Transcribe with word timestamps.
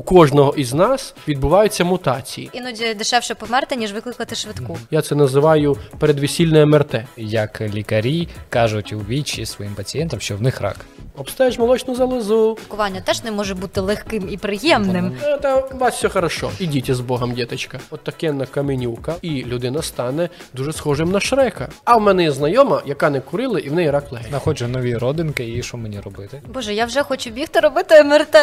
У 0.00 0.02
кожного 0.02 0.54
із 0.56 0.74
нас 0.74 1.14
відбуваються 1.28 1.84
мутації. 1.84 2.50
Іноді 2.52 2.94
дешевше 2.94 3.34
померти, 3.34 3.76
ніж 3.76 3.92
викликати 3.92 4.34
швидку. 4.34 4.78
Я 4.90 5.02
це 5.02 5.14
називаю 5.14 5.76
передвесільне 5.98 6.66
МРТ. 6.66 6.94
Як 7.16 7.60
лікарі 7.60 8.28
кажуть 8.48 8.92
у 8.92 8.98
вічі 8.98 9.46
своїм 9.46 9.74
пацієнтам, 9.74 10.20
що 10.20 10.36
в 10.36 10.42
них 10.42 10.60
рак. 10.60 10.76
Обстеж 11.16 11.58
молочну 11.58 11.94
залозу. 11.94 12.58
Лікування 12.64 13.00
теж 13.00 13.24
не 13.24 13.30
може 13.30 13.54
бути 13.54 13.80
легким 13.80 14.28
і 14.30 14.36
приємним. 14.36 15.12
Е, 15.24 15.38
Та 15.38 15.56
у 15.56 15.78
вас 15.78 15.94
все 15.94 16.08
хорошо. 16.08 16.50
Ідіть 16.58 16.94
з 16.94 17.00
Богом, 17.00 17.32
діточка. 17.32 17.78
От 17.90 18.04
такенна 18.04 18.46
каменюка, 18.46 19.14
і 19.22 19.44
людина 19.44 19.82
стане 19.82 20.28
дуже 20.54 20.72
схожим 20.72 21.10
на 21.10 21.20
шрека. 21.20 21.68
А 21.84 21.96
в 21.96 22.00
мене 22.00 22.22
є 22.22 22.32
знайома, 22.32 22.82
яка 22.86 23.10
не 23.10 23.20
курила, 23.20 23.58
і 23.58 23.68
в 23.68 23.72
неї 23.72 23.90
рак 23.90 24.12
легень. 24.12 24.28
Знаходжу 24.30 24.68
нові 24.68 24.96
родинки, 24.96 25.48
і 25.56 25.62
що 25.62 25.76
мені 25.76 26.00
робити? 26.00 26.42
Боже, 26.54 26.74
я 26.74 26.84
вже 26.84 27.02
хочу 27.02 27.30
бігти 27.30 27.60
робити 27.60 28.04
МРТ. 28.04 28.36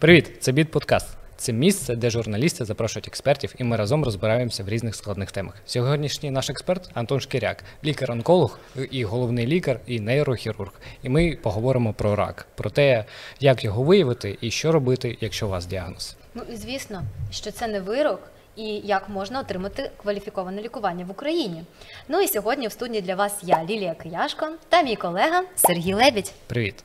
Привіт, 0.00 0.32
це 0.40 0.52
Біт 0.52 0.70
Подкаст. 0.70 1.08
Це 1.36 1.52
місце, 1.52 1.96
де 1.96 2.10
журналісти 2.10 2.64
запрошують 2.64 3.08
експертів, 3.08 3.54
і 3.58 3.64
ми 3.64 3.76
разом 3.76 4.04
розбираємося 4.04 4.64
в 4.64 4.68
різних 4.68 4.94
складних 4.94 5.32
темах. 5.32 5.54
Сьогоднішній 5.66 6.30
наш 6.30 6.50
експерт 6.50 6.90
Антон 6.94 7.20
Шкіряк, 7.20 7.64
лікар-онколог 7.84 8.58
і 8.90 9.04
головний 9.04 9.46
лікар, 9.46 9.80
і 9.86 10.00
нейрохірург. 10.00 10.72
І 11.02 11.08
ми 11.08 11.38
поговоримо 11.42 11.92
про 11.92 12.16
рак, 12.16 12.46
про 12.54 12.70
те, 12.70 13.04
як 13.40 13.64
його 13.64 13.82
виявити 13.82 14.38
і 14.40 14.50
що 14.50 14.72
робити, 14.72 15.18
якщо 15.20 15.46
у 15.46 15.50
вас 15.50 15.66
діагноз. 15.66 16.16
Ну 16.34 16.42
і 16.52 16.56
звісно, 16.56 17.02
що 17.30 17.50
це 17.50 17.66
не 17.66 17.80
вирок. 17.80 18.20
І 18.56 18.64
як 18.84 19.08
можна 19.08 19.40
отримати 19.40 19.90
кваліфіковане 20.02 20.62
лікування 20.62 21.04
в 21.04 21.10
Україні? 21.10 21.64
Ну 22.08 22.20
і 22.20 22.28
сьогодні 22.28 22.68
в 22.68 22.72
студії 22.72 23.02
для 23.02 23.14
вас 23.14 23.38
я, 23.42 23.64
Лілія 23.64 23.94
Кияшко, 23.94 24.48
та 24.68 24.82
мій 24.82 24.96
колега 24.96 25.42
Сергій 25.54 25.94
Лебідь. 25.94 26.32
Привіт. 26.46 26.84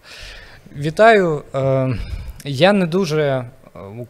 Вітаю. 0.75 1.43
Е, 1.55 1.95
Я 2.45 2.73
не 2.73 2.85
дуже. 2.85 3.21
е, 3.21 3.45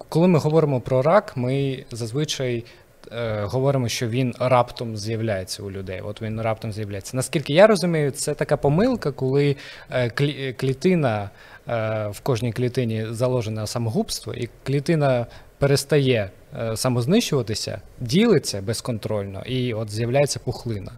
Коли 0.10 0.28
ми 0.28 0.40
говоримо 0.40 0.82
про 0.82 1.02
рак, 1.02 1.38
ми 1.38 1.84
зазвичай 1.92 2.64
е, 3.12 3.42
говоримо, 3.44 3.90
що 3.90 4.08
він 4.08 4.34
раптом 4.40 4.98
з'являється 4.98 5.64
у 5.64 5.72
людей. 5.72 6.02
От 6.02 6.22
він 6.22 6.42
раптом 6.42 6.72
з'являється. 6.72 7.18
Наскільки 7.18 7.54
я 7.54 7.68
розумію, 7.68 8.12
це 8.12 8.34
така 8.34 8.58
помилка, 8.58 9.12
коли 9.12 9.56
е, 9.92 10.10
клітина 10.58 11.30
е, 11.70 12.08
в 12.08 12.20
кожній 12.20 12.52
клітині 12.54 13.06
заложена 13.10 13.68
самогубство, 13.68 14.34
і 14.34 14.50
клітина 14.64 15.26
перестає 15.58 16.30
самознищуватися, 16.76 17.82
ділиться 18.00 18.62
безконтрольно, 18.62 19.42
і 19.46 19.74
от 19.74 19.92
з'являється 19.92 20.40
пухлина. 20.40 20.92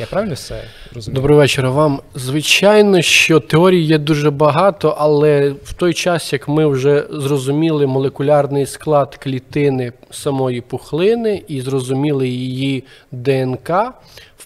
Я 0.00 0.06
правильно 0.06 0.34
все 0.34 0.64
розумію? 0.94 1.14
Добрий 1.14 1.36
вечір 1.36 1.70
вам. 1.70 2.00
Звичайно, 2.14 3.02
що 3.02 3.40
теорій 3.40 3.80
є 3.80 3.98
дуже 3.98 4.30
багато, 4.30 4.96
але 4.98 5.50
в 5.64 5.72
той 5.72 5.94
час, 5.94 6.32
як 6.32 6.48
ми 6.48 6.66
вже 6.66 7.06
зрозуміли 7.10 7.86
молекулярний 7.86 8.66
склад 8.66 9.16
клітини 9.16 9.92
самої 10.10 10.60
пухлини 10.60 11.42
і 11.48 11.60
зрозуміли 11.60 12.28
її 12.28 12.84
ДНК, 13.12 13.70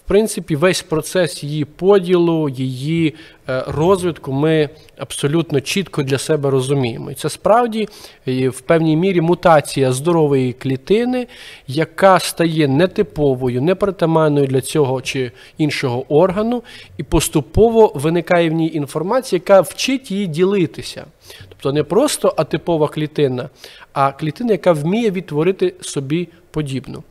принципі, 0.09 0.55
весь 0.55 0.81
процес 0.81 1.43
її 1.43 1.65
поділу, 1.65 2.49
її 2.49 3.15
е, 3.49 3.63
розвитку 3.67 4.31
ми 4.31 4.69
абсолютно 4.97 5.61
чітко 5.61 6.03
для 6.03 6.17
себе 6.17 6.49
розуміємо. 6.49 7.11
І 7.11 7.13
це 7.13 7.29
справді 7.29 7.87
в 8.27 8.61
певній 8.61 8.95
мірі 8.97 9.21
мутація 9.21 9.91
здорової 9.91 10.53
клітини, 10.53 11.27
яка 11.67 12.19
стає 12.19 12.67
нетиповою, 12.67 13.61
непритаманною 13.61 14.47
для 14.47 14.61
цього 14.61 15.01
чи 15.01 15.31
іншого 15.57 16.13
органу, 16.13 16.63
і 16.97 17.03
поступово 17.03 17.91
виникає 17.95 18.49
в 18.49 18.53
ній 18.53 18.71
інформація, 18.73 19.37
яка 19.37 19.61
вчить 19.61 20.11
її 20.11 20.27
ділитися. 20.27 21.05
Тобто 21.49 21.71
не 21.73 21.83
просто 21.83 22.33
атипова 22.37 22.87
клітина, 22.87 23.49
а 23.93 24.11
клітина, 24.11 24.51
яка 24.51 24.71
вміє 24.71 25.11
відтворити 25.11 25.73
собі 25.81 26.27
подібну. 26.51 27.03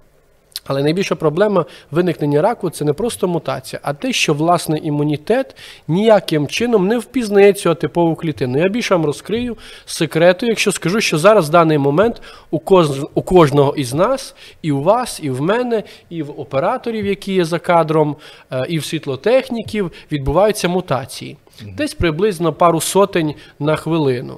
Але 0.69 0.83
найбільша 0.83 1.15
проблема 1.15 1.65
виникнення 1.91 2.43
раку 2.43 2.71
це 2.71 2.85
не 2.85 2.93
просто 2.93 3.29
мутація, 3.29 3.81
а 3.83 3.95
те, 3.95 4.13
що 4.13 4.35
власне 4.35 4.79
імунітет 4.79 5.57
ніяким 5.89 6.49
чином 6.49 6.87
не 6.87 6.99
впізнає 6.99 7.53
цю 7.53 7.71
атипову 7.71 8.15
клітину. 8.17 8.59
Я 8.59 8.69
більше 8.69 8.95
вам 8.95 9.05
розкрию 9.05 9.57
секрету, 9.87 10.47
якщо 10.47 10.73
скажу, 10.73 11.01
що 11.01 11.19
зараз 11.19 11.49
в 11.49 11.53
даний 11.53 11.79
момент 11.79 12.23
у, 12.51 12.59
коз, 12.59 13.07
у 13.15 13.23
кожного 13.23 13.77
із 13.77 13.95
нас, 13.95 14.35
і 14.63 14.73
у 14.73 14.83
вас, 14.83 15.21
і 15.23 15.31
в 15.31 15.41
мене, 15.41 15.83
і 16.11 16.23
в 16.23 16.41
операторів, 16.41 17.07
які 17.07 17.33
є 17.33 17.45
за 17.45 17.59
кадром, 17.59 18.17
е, 18.51 18.67
і 18.69 18.79
в 18.79 18.85
світлотехніків 18.85 19.93
відбуваються 20.13 20.69
мутації. 20.69 21.37
Десь 21.77 21.95
приблизно 21.95 22.53
пару 22.53 22.81
сотень 22.81 23.35
на 23.59 23.77
хвилину. 23.77 24.37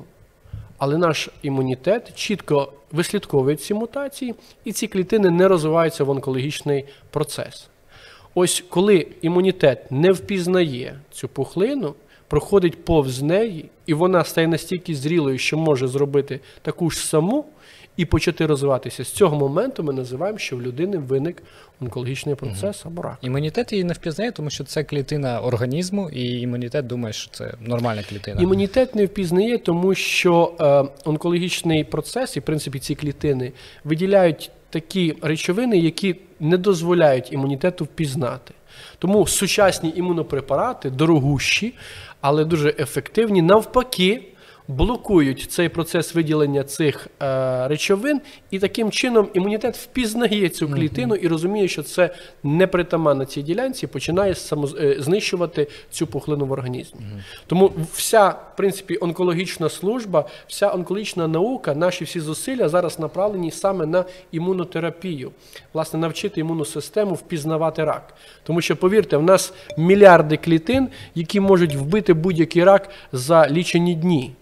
Але 0.78 0.98
наш 0.98 1.28
імунітет 1.42 2.14
чітко 2.14 2.72
вислідковує 2.93 3.56
ці 3.56 3.75
мутації, 3.75 4.34
і 4.65 4.73
ці 4.73 4.87
клітини 4.87 5.31
не 5.31 5.49
розвиваються 5.49 6.05
в 6.05 6.11
онкологічний 6.11 6.84
процес. 7.11 7.69
Ось 8.34 8.65
коли 8.69 9.06
імунітет 9.23 9.93
не 9.93 10.12
впізнає 10.12 11.01
цю 11.11 11.28
пухлину, 11.28 11.95
проходить 12.28 12.84
повз 12.84 13.23
неї, 13.23 13.69
і 13.87 13.95
вона 13.95 14.25
стає 14.25 14.49
настільки 14.49 14.95
зрілою, 14.95 15.39
що 15.39 15.56
може 15.56 15.89
зробити 15.89 16.41
таку 16.62 16.91
ж 16.91 17.06
саму 17.06 17.45
і 17.97 18.05
почати 18.05 18.47
розвиватися. 18.47 19.05
З 19.05 19.09
цього 19.09 19.37
моменту 19.37 19.83
ми 19.83 19.93
називаємо, 19.93 20.39
що 20.39 20.56
в 20.56 20.62
людини 20.62 20.99
виник 20.99 21.43
онкологічний 21.81 22.34
процес 22.34 22.87
або 22.87 23.03
рак. 23.03 23.19
Імунітет 23.23 23.73
її 23.73 23.84
не 23.84 23.93
впізнає, 23.93 24.33
тому 24.33 24.51
що 24.51 24.65
це 24.65 24.84
клітина 24.84 25.41
організму, 25.41 26.11
і 26.11 26.41
імунітет 26.41 26.87
думає, 26.87 27.12
що 27.12 27.31
це 27.31 27.55
нормальна 27.61 28.03
клітина. 28.03 28.43
Імунітет 28.43 28.95
не 28.95 29.06
впізнає, 29.06 29.59
тому 29.59 29.95
що 29.95 30.55
е, 30.61 31.09
онкологічний 31.09 31.84
процес, 31.84 32.37
і 32.37 32.41
в 32.41 32.43
принципі 32.43 32.78
ці 32.78 32.95
клітини 32.95 33.53
виділяють 33.84 34.51
такі 34.71 35.17
речовини, 35.22 35.78
які 35.78 36.17
не 36.41 36.57
дозволяють 36.57 37.33
імунітету 37.33 37.84
впізнати. 37.84 38.55
Тому 38.99 39.27
сучасні 39.27 39.93
імунопрепарати 39.97 40.91
дорогущі, 40.91 41.75
але 42.21 42.45
дуже 42.45 42.75
ефективні, 42.78 43.43
навпаки. 43.43 44.22
Блокують 44.70 45.47
цей 45.50 45.69
процес 45.69 46.14
виділення 46.14 46.64
цих 46.64 47.08
е, 47.22 47.69
речовин, 47.69 48.20
і 48.50 48.58
таким 48.58 48.91
чином 48.91 49.28
імунітет 49.34 49.76
впізнає 49.76 50.48
цю 50.48 50.69
клітину 50.69 51.14
і 51.14 51.28
розуміє, 51.28 51.69
що 51.69 51.82
це 51.82 52.10
непритаманна 52.42 53.26
цій 53.26 53.42
ділянці, 53.42 53.86
починає 53.86 54.34
само, 54.34 54.69
е, 54.80 54.97
знищувати 54.98 55.69
цю 55.91 56.06
пухлину 56.06 56.47
в 56.47 56.53
організмі. 56.53 57.00
Тому 57.47 57.72
вся, 57.92 58.28
в 58.28 58.56
принципі, 58.56 58.98
онкологічна 59.00 59.69
служба, 59.69 60.25
вся 60.47 60.72
онкологічна 60.75 61.28
наука, 61.28 61.75
наші 61.75 62.04
всі 62.04 62.20
зусилля 62.20 62.69
зараз 62.69 62.98
направлені 62.98 63.50
саме 63.50 63.86
на 63.86 64.04
імунотерапію, 64.32 65.30
власне, 65.72 65.98
навчити 65.98 66.41
імунну 66.41 66.64
систему 66.64 67.14
впізнавати 67.14 67.84
рак. 67.84 68.14
Тому 68.42 68.60
що, 68.60 68.76
повірте, 68.76 69.16
в 69.16 69.22
нас 69.22 69.53
мільярди 69.78 70.36
клітин, 70.36 70.88
які 71.14 71.41
можуть 71.41 71.75
вбити 71.75 72.14
будь-який 72.14 72.64
рак 72.64 72.91
за 73.12 73.48
лічені 73.48 73.94
дні. 73.94 74.32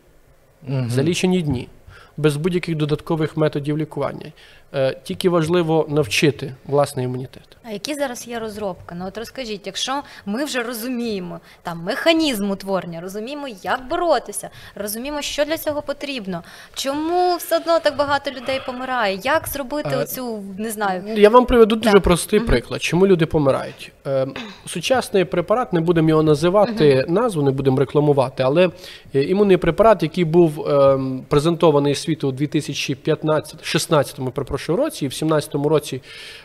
За 0.88 1.02
лічені 1.02 1.42
дні. 1.42 1.68
Без 2.16 2.36
будь-яких 2.36 2.76
додаткових 2.76 3.36
методів 3.36 3.78
лікування. 3.78 4.32
Е, 4.74 4.96
тільки 5.02 5.28
важливо 5.28 5.86
навчити 5.88 6.54
власний 6.66 7.04
імунітет. 7.04 7.42
А 7.64 7.70
які 7.70 7.94
зараз 7.94 8.28
є 8.28 8.38
розробки? 8.38 8.94
Ну 8.98 9.06
от 9.06 9.18
розкажіть, 9.18 9.66
якщо 9.66 10.02
ми 10.26 10.44
вже 10.44 10.62
розуміємо 10.62 11.40
там 11.62 11.82
механізм 11.82 12.50
утворення, 12.50 13.00
розуміємо, 13.00 13.48
як 13.62 13.88
боротися, 13.88 14.50
розуміємо, 14.74 15.22
що 15.22 15.44
для 15.44 15.58
цього 15.58 15.82
потрібно. 15.82 16.42
Чому 16.74 17.36
все 17.36 17.56
одно 17.56 17.78
так 17.78 17.96
багато 17.96 18.30
людей 18.30 18.60
помирає? 18.66 19.20
Як 19.22 19.48
зробити 19.48 19.88
Е, 19.92 19.96
оцю, 19.96 20.42
не 20.58 20.70
знаю, 20.70 21.02
Я 21.16 21.28
вам 21.28 21.46
приведу 21.46 21.76
дуже 21.76 21.92
Так. 21.92 22.02
простий 22.02 22.38
Мгм. 22.38 22.48
приклад, 22.48 22.82
чому 22.82 23.06
люди 23.06 23.26
помирають. 23.26 23.92
Е, 24.06 24.26
сучасний 24.66 25.24
препарат, 25.24 25.72
не 25.72 25.80
будемо 25.80 26.08
його 26.08 26.22
називати, 26.22 27.04
назву 27.08 27.42
не 27.42 27.50
будемо 27.50 27.80
рекламувати, 27.80 28.42
але 28.42 28.70
е, 29.14 29.22
імунний 29.22 29.56
препарат, 29.56 30.02
який 30.02 30.24
був 30.24 30.68
е, 30.68 30.98
презентований 31.28 31.94
світу 31.94 32.28
у 32.28 32.32
2015-16 32.32 34.20
перепрошую, 34.58 34.76
році, 34.76 35.04
і 35.04 35.08
в 35.08 35.12
17-му 35.12 35.68
році, 35.68 36.02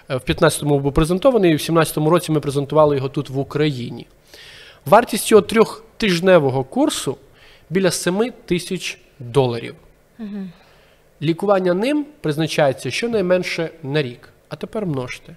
е, 0.10 0.16
в 0.16 0.20
15-му 0.20 0.80
був 0.80 0.94
презентований, 0.94 1.52
і 1.52 1.56
в 1.56 1.60
17-му 1.60 2.10
році 2.10 2.32
ми 2.32 2.40
презентували 2.40 2.96
його 2.96 3.10
тут 3.10 3.30
в 3.30 3.40
Україні. 3.40 4.08
Вартість 4.86 5.26
цього 5.26 5.42
трьохтижневого 5.42 6.64
курсу 6.64 7.18
біля 7.70 7.92
7 7.92 8.34
тисяч 8.46 9.00
доларів. 9.20 9.76
Лікування 11.22 11.74
ним 11.74 12.06
призначається 12.22 12.92
щонайменше 12.92 13.70
на 13.84 14.02
рік. 14.02 14.30
А 14.50 14.56
тепер 14.56 14.86
множте. 14.86 15.36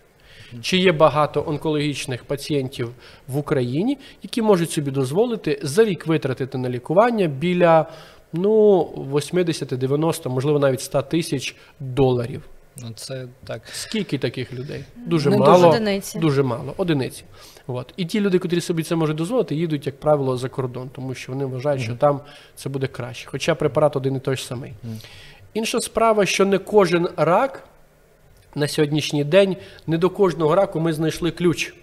Чи 0.63 0.77
є 0.79 0.93
багато 0.93 1.45
онкологічних 1.47 2.25
пацієнтів 2.25 2.89
в 3.29 3.37
Україні, 3.37 3.99
які 4.23 4.43
можуть 4.43 4.71
собі 4.71 4.91
дозволити 4.91 5.61
за 5.63 5.85
рік 5.85 6.07
витратити 6.07 6.59
на 6.59 6.69
лікування 6.69 7.27
біля 7.27 7.87
ну, 8.33 8.83
80-90, 9.13 10.29
можливо, 10.29 10.59
навіть 10.59 10.81
100 10.81 11.03
тисяч 11.03 11.57
доларів. 11.81 12.43
Ну 12.83 12.93
це 12.95 13.27
так. 13.45 13.63
Скільки 13.73 14.19
таких 14.19 14.53
людей? 14.53 14.85
Дуже 15.07 15.31
Ну, 15.31 15.39
мало. 15.39 15.69
одиниці. 15.69 16.19
Дуже 16.19 16.43
мало, 16.43 16.75
одиниці. 16.77 17.25
От. 17.67 17.95
І 17.97 18.05
ті 18.05 18.21
люди, 18.21 18.39
котрі 18.39 18.61
собі 18.61 18.83
це 18.83 18.97
можуть 18.97 19.17
дозволити, 19.17 19.55
їдуть, 19.55 19.87
як 19.87 20.01
правило, 20.01 20.37
за 20.37 20.49
кордон, 20.49 20.91
тому 20.93 21.15
що 21.15 21.33
вони 21.33 21.45
вважають, 21.45 21.83
що 21.83 21.95
там 21.97 22.21
це 22.55 22.69
буде 22.69 22.87
краще. 22.87 23.29
Хоча 23.31 23.55
препарат 23.55 23.97
один 23.97 24.17
і 24.17 24.21
той 24.21 24.37
ж 24.37 24.47
самий. 24.47 24.73
Інша 25.55 25.81
справа, 25.81 26.27
що 26.27 26.45
не 26.45 26.59
кожен 26.59 27.09
рак 27.17 27.65
на 28.55 28.69
сьогоднішній 28.69 29.25
день, 29.25 29.57
не 29.87 29.99
до 29.99 30.11
кожного 30.11 30.55
раку 30.55 30.81
ми 30.81 30.93
знайшли 30.93 31.31
ключ. 31.31 31.75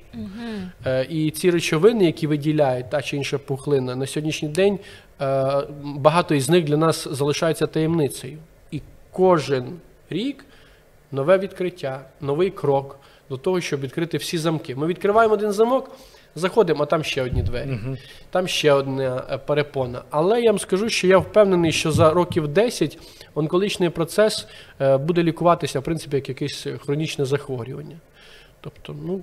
Е, 0.85 1.05
І 1.09 1.31
ці 1.31 1.51
речовини, 1.51 2.05
які 2.05 2.27
виділяють 2.27 2.89
та 2.89 3.01
чи 3.01 3.17
інша 3.17 3.37
пухлина, 3.37 3.95
на 3.95 4.07
сьогоднішній 4.07 4.47
день 4.49 4.79
е, 5.21 5.53
багато 5.83 6.35
із 6.35 6.49
них 6.49 6.63
для 6.63 6.77
нас 6.77 7.07
залишаються 7.11 7.67
таємницею. 7.67 8.37
І 8.71 8.81
кожен 9.11 9.65
рік 10.09 10.45
нове 11.13 11.37
відкриття, 11.37 12.05
новий 12.21 12.49
крок 12.49 12.99
до 13.29 13.37
того, 13.37 13.61
щоб 13.61 13.79
відкрити 13.79 14.17
всі 14.17 14.37
замки. 14.37 14.75
Ми 14.75 14.87
відкриваємо 14.87 15.33
один 15.33 15.51
замок, 15.51 15.91
заходимо, 16.35 16.83
а 16.83 16.85
там 16.85 17.03
ще 17.03 17.23
одні 17.23 17.43
двері, 17.43 17.79
там 18.29 18.47
ще 18.47 18.71
одна 18.73 19.23
е, 19.29 19.37
перепона. 19.37 20.01
Але 20.09 20.41
я 20.41 20.51
вам 20.51 20.59
скажу, 20.59 20.89
що 20.89 21.07
я 21.07 21.17
впевнений, 21.17 21.71
що 21.71 21.91
за 21.91 22.11
років 22.11 22.47
10 22.47 22.97
онкологічний 23.35 23.89
процес 23.89 24.47
е, 24.81 24.97
буде 24.97 25.23
лікуватися, 25.23 25.79
в 25.79 25.83
принципі, 25.83 26.15
як 26.15 26.29
якесь 26.29 26.67
хронічне 26.85 27.25
захворювання. 27.25 27.95
Тобто, 28.63 28.95
ну, 29.05 29.21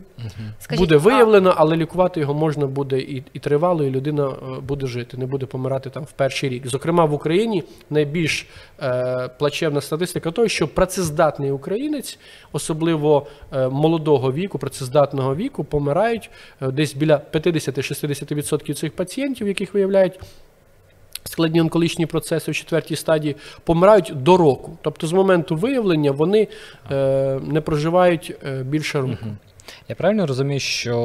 Скажіть, 0.58 0.80
буде 0.80 0.96
виявлено, 0.96 1.54
але 1.56 1.76
лікувати 1.76 2.20
його 2.20 2.34
можна 2.34 2.66
буде 2.66 2.98
і, 2.98 3.24
і 3.32 3.38
тривало, 3.38 3.84
і 3.84 3.90
людина 3.90 4.28
е, 4.28 4.60
буде 4.60 4.86
жити, 4.86 5.16
не 5.16 5.26
буде 5.26 5.46
помирати 5.46 5.90
там 5.90 6.04
в 6.04 6.12
перший 6.12 6.48
рік. 6.48 6.66
Зокрема, 6.66 7.04
в 7.04 7.14
Україні 7.14 7.64
найбільш 7.90 8.46
е, 8.82 9.28
плачевна 9.38 9.80
статистика 9.80 10.30
того, 10.30 10.48
що 10.48 10.68
працездатний 10.68 11.50
українець, 11.50 12.18
особливо 12.52 13.26
е, 13.52 13.68
молодого 13.68 14.32
віку, 14.32 14.58
працездатного 14.58 15.34
віку, 15.34 15.64
помирають 15.64 16.30
е, 16.62 16.70
десь 16.70 16.94
біля 16.94 17.20
50-60% 17.32 18.74
цих 18.74 18.96
пацієнтів, 18.96 19.48
яких 19.48 19.74
виявляють 19.74 20.20
складні 21.24 21.60
онкологічні 21.60 22.06
процеси 22.06 22.50
в 22.50 22.54
четвертій 22.54 22.96
стадії 22.96 23.36
помирають 23.64 24.12
до 24.22 24.36
року. 24.36 24.78
Тобто 24.82 25.06
з 25.06 25.12
моменту 25.12 25.56
виявлення 25.56 26.10
вони 26.10 26.48
е, 26.90 27.40
не 27.42 27.60
проживають 27.60 28.34
е, 28.46 28.62
більше 28.62 29.00
року. 29.00 29.26
Я 29.88 29.94
правильно 29.94 30.26
розумію, 30.26 30.60
що 30.60 30.96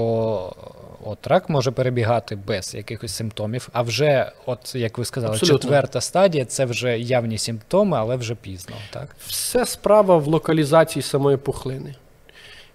от 1.05 1.27
рак 1.27 1.49
може 1.49 1.71
перебігати 1.71 2.35
без 2.35 2.75
якихось 2.75 3.15
симптомів, 3.15 3.69
а 3.73 3.81
вже, 3.81 4.31
от 4.45 4.75
як 4.75 4.97
ви 4.97 5.05
сказали, 5.05 5.33
Абсолютно. 5.33 5.59
четверта 5.59 6.01
стадія 6.01 6.45
це 6.45 6.65
вже 6.65 6.99
явні 6.99 7.37
симптоми, 7.37 7.97
але 7.97 8.15
вже 8.15 8.35
пізно, 8.35 8.75
так? 8.89 9.15
Все 9.25 9.65
справа 9.65 10.17
в 10.17 10.27
локалізації 10.27 11.03
самої 11.03 11.37
пухлини. 11.37 11.95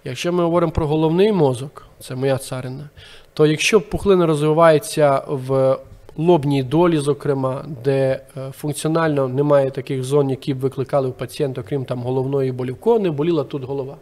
Якщо 0.03 0.33
ми 0.33 0.43
говоримо 0.43 0.71
про 0.71 0.87
головний 0.87 1.31
мозок, 1.31 1.87
це 1.99 2.15
моя 2.15 2.37
царина, 2.37 2.89
то 3.33 3.45
якщо 3.45 3.81
пухлина 3.81 4.25
розвивається 4.25 5.21
в 5.27 5.77
лобній 6.17 6.63
долі, 6.63 6.97
зокрема, 6.97 7.65
де 7.83 8.21
е, 8.37 8.51
функціонально 8.51 9.27
немає 9.27 9.71
таких 9.71 10.03
зон, 10.03 10.29
які 10.29 10.53
б 10.53 10.59
викликали 10.59 11.07
у 11.07 11.11
пацієнта, 11.11 11.63
крім 11.63 11.85
там 11.85 11.99
головної 12.03 12.51
болі, 12.51 12.71
в 12.71 12.75
кого 12.75 12.99
не 12.99 13.11
боліла 13.11 13.43
тут 13.43 13.63
голова. 13.63 13.97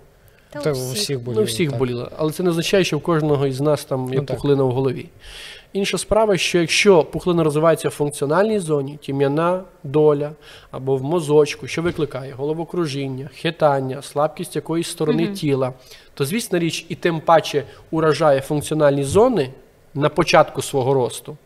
Та 0.52 0.60
Та 0.60 0.70
у 0.72 0.74
всіх. 0.74 1.22
боліло. 1.22 1.42
Ну, 1.42 1.46
всіх 1.48 1.70
так. 1.70 1.80
боліло. 1.80 2.10
Але 2.18 2.32
це 2.32 2.44
не 2.44 2.50
означає, 2.50 2.84
що 2.84 2.98
в 2.98 3.02
кожного 3.02 3.48
із 3.48 3.62
нас 3.62 3.86
там 3.86 4.14
є 4.14 4.20
Ну, 4.20 4.26
так. 4.26 4.38
пухлина 4.38 4.64
в 4.64 4.72
голові. 4.72 5.06
Інша 5.74 5.98
справа, 5.98 6.38
що 6.38 6.60
якщо 6.60 7.04
пухлина 7.04 7.44
розвивається 7.44 7.90
в 7.90 7.92
функціональній 7.92 8.60
зоні, 8.60 8.98
тім'яна 9.02 9.64
доля 9.84 10.32
або 10.72 10.96
в 10.98 11.04
мозочку, 11.04 11.68
що 11.68 11.82
викликає 11.82 12.34
головокружіння, 12.34 13.30
хитання, 13.36 14.02
слабкість 14.02 14.56
якоїсь 14.56 14.88
сторони 14.88 15.28
тіла, 15.28 15.74
то 16.14 16.26
звісна 16.26 16.60
річ, 16.60 16.86
і 16.90 16.96
тим 16.96 17.20
паче 17.22 17.64
уражає 17.92 18.42
функціональні 18.42 19.04
зони 19.04 19.50
на 19.94 20.10
початку 20.10 20.62
свого 20.62 20.94
росту, 20.94 21.38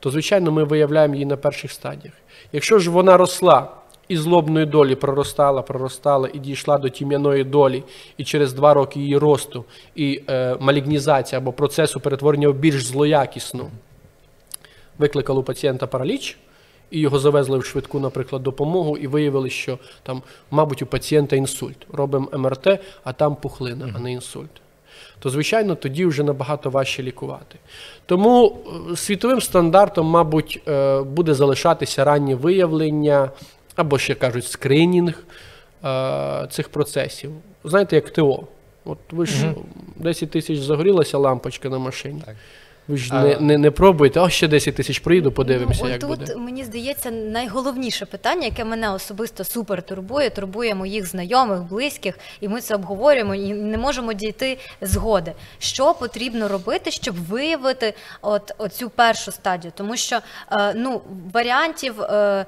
то 0.00 0.10
звичайно 0.10 0.52
ми 0.52 0.64
виявляємо 0.64 1.14
її 1.14 1.26
на 1.26 1.36
перших 1.36 1.72
стадіях. 1.72 2.14
Якщо 2.52 2.78
ж 2.78 2.90
вона 2.90 3.16
росла 3.16 3.68
із 4.08 4.26
лобної 4.26 4.66
долі 4.66 4.94
проростала, 4.94 5.62
проростала 5.62 6.28
і 6.32 6.38
дійшла 6.38 6.78
до 6.78 6.88
тім'яної 6.88 7.44
долі, 7.44 7.84
і 8.16 8.24
через 8.24 8.52
два 8.52 8.74
роки 8.74 9.00
її 9.00 9.18
росту 9.18 9.64
і 9.94 10.22
е, 10.28 10.56
малігнізація 10.60 11.38
або 11.38 11.52
процесу 11.52 12.00
перетворення 12.00 12.48
в 12.48 12.54
більш 12.54 12.84
злоякісну 12.84 13.70
викликала 14.98 15.40
у 15.40 15.42
пацієнта 15.42 15.86
параліч, 15.86 16.38
і 16.90 17.00
його 17.00 17.18
завезли 17.18 17.58
в 17.58 17.64
швидку, 17.64 18.00
наприклад, 18.00 18.42
допомогу, 18.42 18.96
і 18.96 19.06
виявили, 19.06 19.50
що 19.50 19.78
там, 20.02 20.22
мабуть, 20.50 20.82
у 20.82 20.86
пацієнта 20.86 21.36
інсульт. 21.36 21.86
Робимо 21.92 22.28
МРТ, 22.32 22.80
а 23.04 23.12
там 23.12 23.36
пухлина, 23.36 23.92
а 23.96 23.98
не 23.98 24.12
інсульт. 24.12 24.50
То, 25.18 25.30
звичайно, 25.30 25.74
тоді 25.74 26.06
вже 26.06 26.22
набагато 26.22 26.70
важче 26.70 27.02
лікувати. 27.02 27.58
Тому 28.06 28.58
е, 28.92 28.96
світовим 28.96 29.40
стандартом, 29.40 30.06
мабуть, 30.06 30.62
е, 30.68 31.02
буде 31.02 31.34
залишатися 31.34 32.04
раннє 32.04 32.34
виявлення 32.34 33.30
або 33.76 33.98
ще 33.98 34.14
кажуть 34.14 34.46
скринінг 34.46 35.24
е, 35.84 36.46
цих 36.50 36.68
процесів. 36.68 37.30
Знаєте, 37.64 37.96
як 37.96 38.10
ТО. 38.10 38.46
От 38.84 38.98
ви 39.10 39.26
ж 39.26 39.54
10 39.96 40.30
тисяч 40.30 40.58
загорілася 40.58 41.18
лампочка 41.18 41.68
на 41.68 41.78
машині. 41.78 42.22
Так. 42.26 42.36
Ви 42.88 42.96
ж 42.96 43.10
А- 43.12 43.22
не, 43.22 43.36
не, 43.40 43.58
не 43.58 43.70
пробуєте, 43.70 44.20
а 44.20 44.30
ще 44.30 44.48
10 44.48 44.74
тисяч 44.74 44.98
приїду, 44.98 45.32
подивимося, 45.32 45.80
ну, 45.84 45.90
як 45.90 46.04
отут, 46.04 46.18
буде. 46.18 46.36
мені 46.36 46.64
здається, 46.64 47.10
найголовніше 47.10 48.06
питання, 48.06 48.44
яке 48.44 48.64
мене 48.64 48.90
особисто 48.90 49.44
супер 49.44 49.82
турбує, 49.82 50.30
турбує 50.30 50.74
моїх 50.74 51.06
знайомих, 51.06 51.62
близьких, 51.62 52.18
і 52.40 52.48
ми 52.48 52.60
це 52.60 52.74
обговорюємо 52.74 53.34
і 53.34 53.54
не 53.54 53.78
можемо 53.78 54.12
дійти 54.12 54.58
згоди. 54.80 55.32
Що 55.58 55.94
потрібно 55.94 56.48
робити, 56.48 56.90
щоб 56.90 57.16
виявити 57.26 57.94
от 58.22 58.52
оцю 58.58 58.90
першу 58.90 59.32
стадію? 59.32 59.72
Тому 59.76 59.96
що 59.96 60.18
е, 60.52 60.74
ну, 60.74 61.00
варіантів 61.32 62.02
е, 62.02 62.46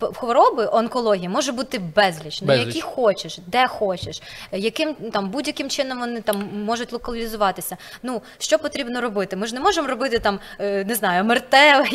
хвороби 0.00 0.68
онкології 0.72 1.28
може 1.28 1.52
бути 1.52 1.78
безліч, 1.78 2.42
ну, 2.42 2.48
Безліч. 2.48 2.66
які 2.66 2.80
хочеш, 2.80 3.38
де 3.46 3.66
хочеш, 3.66 4.22
яким 4.52 4.94
там 4.94 5.30
будь-яким 5.30 5.70
чином 5.70 5.98
вони 5.98 6.20
там 6.20 6.48
можуть 6.64 6.92
локалізуватися. 6.92 7.76
Ну 8.02 8.22
що 8.38 8.58
потрібно 8.58 9.00
робити? 9.00 9.36
Ми 9.36 9.46
ж 9.46 9.54
не 9.54 9.60
можемо 9.60 9.75
робити 9.84 10.18
там, 10.18 10.38
е, 10.60 10.84
не 10.84 10.94
знаю, 10.94 11.24
МРТ 11.24 11.54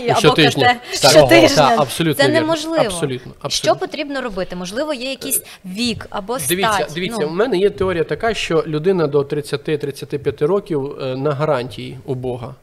або. 0.09 0.33
КТ 0.33 0.79
щотижня. 0.93 1.75
абсолютно 1.77 2.23
Це 2.23 2.29
неможливо. 2.29 2.85
Абсолютно, 2.85 3.31
Що 3.47 3.75
потрібно 3.75 4.21
робити? 4.21 4.55
Можливо, 4.55 4.93
є 4.93 5.09
якийсь 5.09 5.43
вік 5.65 6.07
або 6.09 6.39
стать. 6.39 6.49
Дивіться, 6.49 6.87
дивіться, 6.95 7.21
Ну, 7.21 7.27
у 7.27 7.31
мене 7.31 7.57
є 7.57 7.69
теорія 7.69 8.03
така, 8.03 8.33
що 8.33 8.63
людина 8.67 9.07
до 9.07 9.21
30-35 9.21 10.45
років 10.45 10.97
е, 11.01 11.15
на 11.15 11.31
гарантії 11.31 11.97
у 12.05 12.15
Бога. 12.15 12.55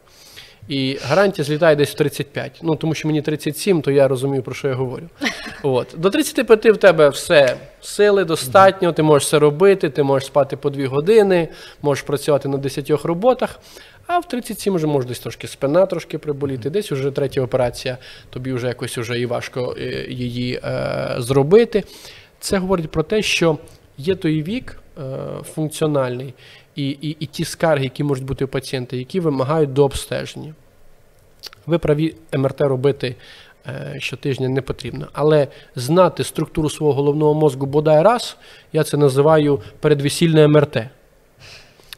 І 0.68 0.98
гарантія 1.02 1.44
злітає 1.44 1.76
десь 1.76 1.90
в 1.90 1.94
35. 1.94 2.60
Ну, 2.62 2.76
тому 2.76 2.94
що 2.94 3.08
мені 3.08 3.22
37, 3.22 3.82
то 3.82 3.90
я 3.90 4.08
розумію, 4.08 4.42
про 4.42 4.54
що 4.54 4.68
я 4.68 4.74
говорю. 4.74 5.08
От. 5.62 5.94
До 5.96 6.10
35 6.10 6.66
в 6.66 6.76
тебе 6.76 7.08
все, 7.08 7.56
сили 7.80 8.24
достатньо, 8.24 8.92
ти 8.92 9.02
можеш 9.02 9.26
все 9.26 9.38
робити, 9.38 9.90
ти 9.90 10.02
можеш 10.02 10.26
спати 10.26 10.56
по 10.56 10.70
2 10.70 10.86
години, 10.86 11.48
можеш 11.82 12.04
працювати 12.04 12.48
на 12.48 12.58
10 12.58 12.90
роботах. 12.90 13.60
А 14.08 14.20
в 14.20 14.28
37 14.28 14.74
вже 14.74 14.86
може 14.86 15.08
десь 15.08 15.18
трошки 15.18 15.48
спина 15.48 15.86
трошки 15.86 16.18
приболіти, 16.18 16.70
десь 16.70 16.92
вже 16.92 17.10
третя 17.10 17.40
операція, 17.40 17.98
тобі 18.30 18.52
вже 18.52 18.66
якось 18.66 18.98
вже 18.98 19.20
і 19.20 19.26
важко 19.26 19.76
е, 19.78 20.06
її 20.08 20.60
е, 20.64 21.14
зробити. 21.18 21.84
Це 22.40 22.58
говорить 22.58 22.90
про 22.90 23.02
те, 23.02 23.22
що 23.22 23.58
є 23.98 24.14
той 24.14 24.42
вік 24.42 24.80
е, 24.98 25.02
функціональний 25.54 26.34
і, 26.76 26.88
і, 26.88 27.16
і 27.20 27.26
ті 27.26 27.44
скарги, 27.44 27.84
які 27.84 28.04
можуть 28.04 28.24
бути 28.24 28.44
у 28.44 28.48
пацієнта, 28.48 28.96
які 28.96 29.20
вимагають 29.20 29.72
до 29.72 29.84
обстеження. 29.84 30.54
Ви 31.66 31.78
праві 31.78 32.14
МРТ 32.36 32.60
робити 32.60 33.16
е, 33.66 33.96
щотижня 33.98 34.48
не 34.48 34.62
потрібно. 34.62 35.08
Але 35.12 35.48
знати 35.76 36.24
структуру 36.24 36.70
свого 36.70 36.92
головного 36.92 37.34
мозку 37.34 37.66
бодай 37.66 38.02
раз, 38.02 38.36
я 38.72 38.84
це 38.84 38.96
називаю 38.96 39.62
передвесільне 39.80 40.48
МРТ. 40.48 40.78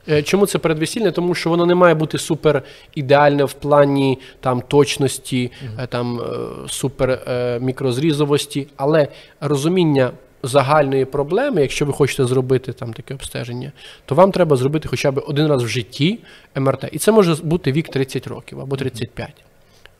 Е, 0.08 0.22
Чому 0.22 0.46
це 0.46 0.58
передвесільне? 0.58 1.12
Тому 1.12 1.34
що 1.34 1.50
воно 1.50 1.66
не 1.66 1.74
має 1.74 1.94
бути 1.94 2.18
супер 2.18 2.62
ідеальне 2.94 3.44
в 3.44 3.52
плані 3.52 4.18
там, 4.40 4.60
точності, 4.60 5.52
е, 5.78 5.86
там, 5.86 6.20
е, 6.20 6.24
супер 6.68 7.20
мікрозрізовості, 7.60 8.66
але 8.76 9.08
розуміння 9.40 10.10
загальної 10.42 11.04
проблеми, 11.04 11.60
якщо 11.60 11.86
ви 11.86 11.92
хочете 11.92 12.24
зробити 12.24 12.72
там 12.72 12.92
таке 12.92 13.14
обстеження, 13.14 13.72
то 14.04 14.14
вам 14.14 14.32
треба 14.32 14.56
зробити 14.56 14.88
хоча 14.88 15.10
б 15.10 15.22
один 15.26 15.46
раз 15.46 15.62
в 15.62 15.66
житті 15.68 16.18
МРТ. 16.56 16.84
І 16.92 16.98
це 16.98 17.12
може 17.12 17.34
бути 17.42 17.72
вік 17.72 17.88
30 17.88 18.26
років 18.26 18.60
або 18.60 18.76
35. 18.76 19.30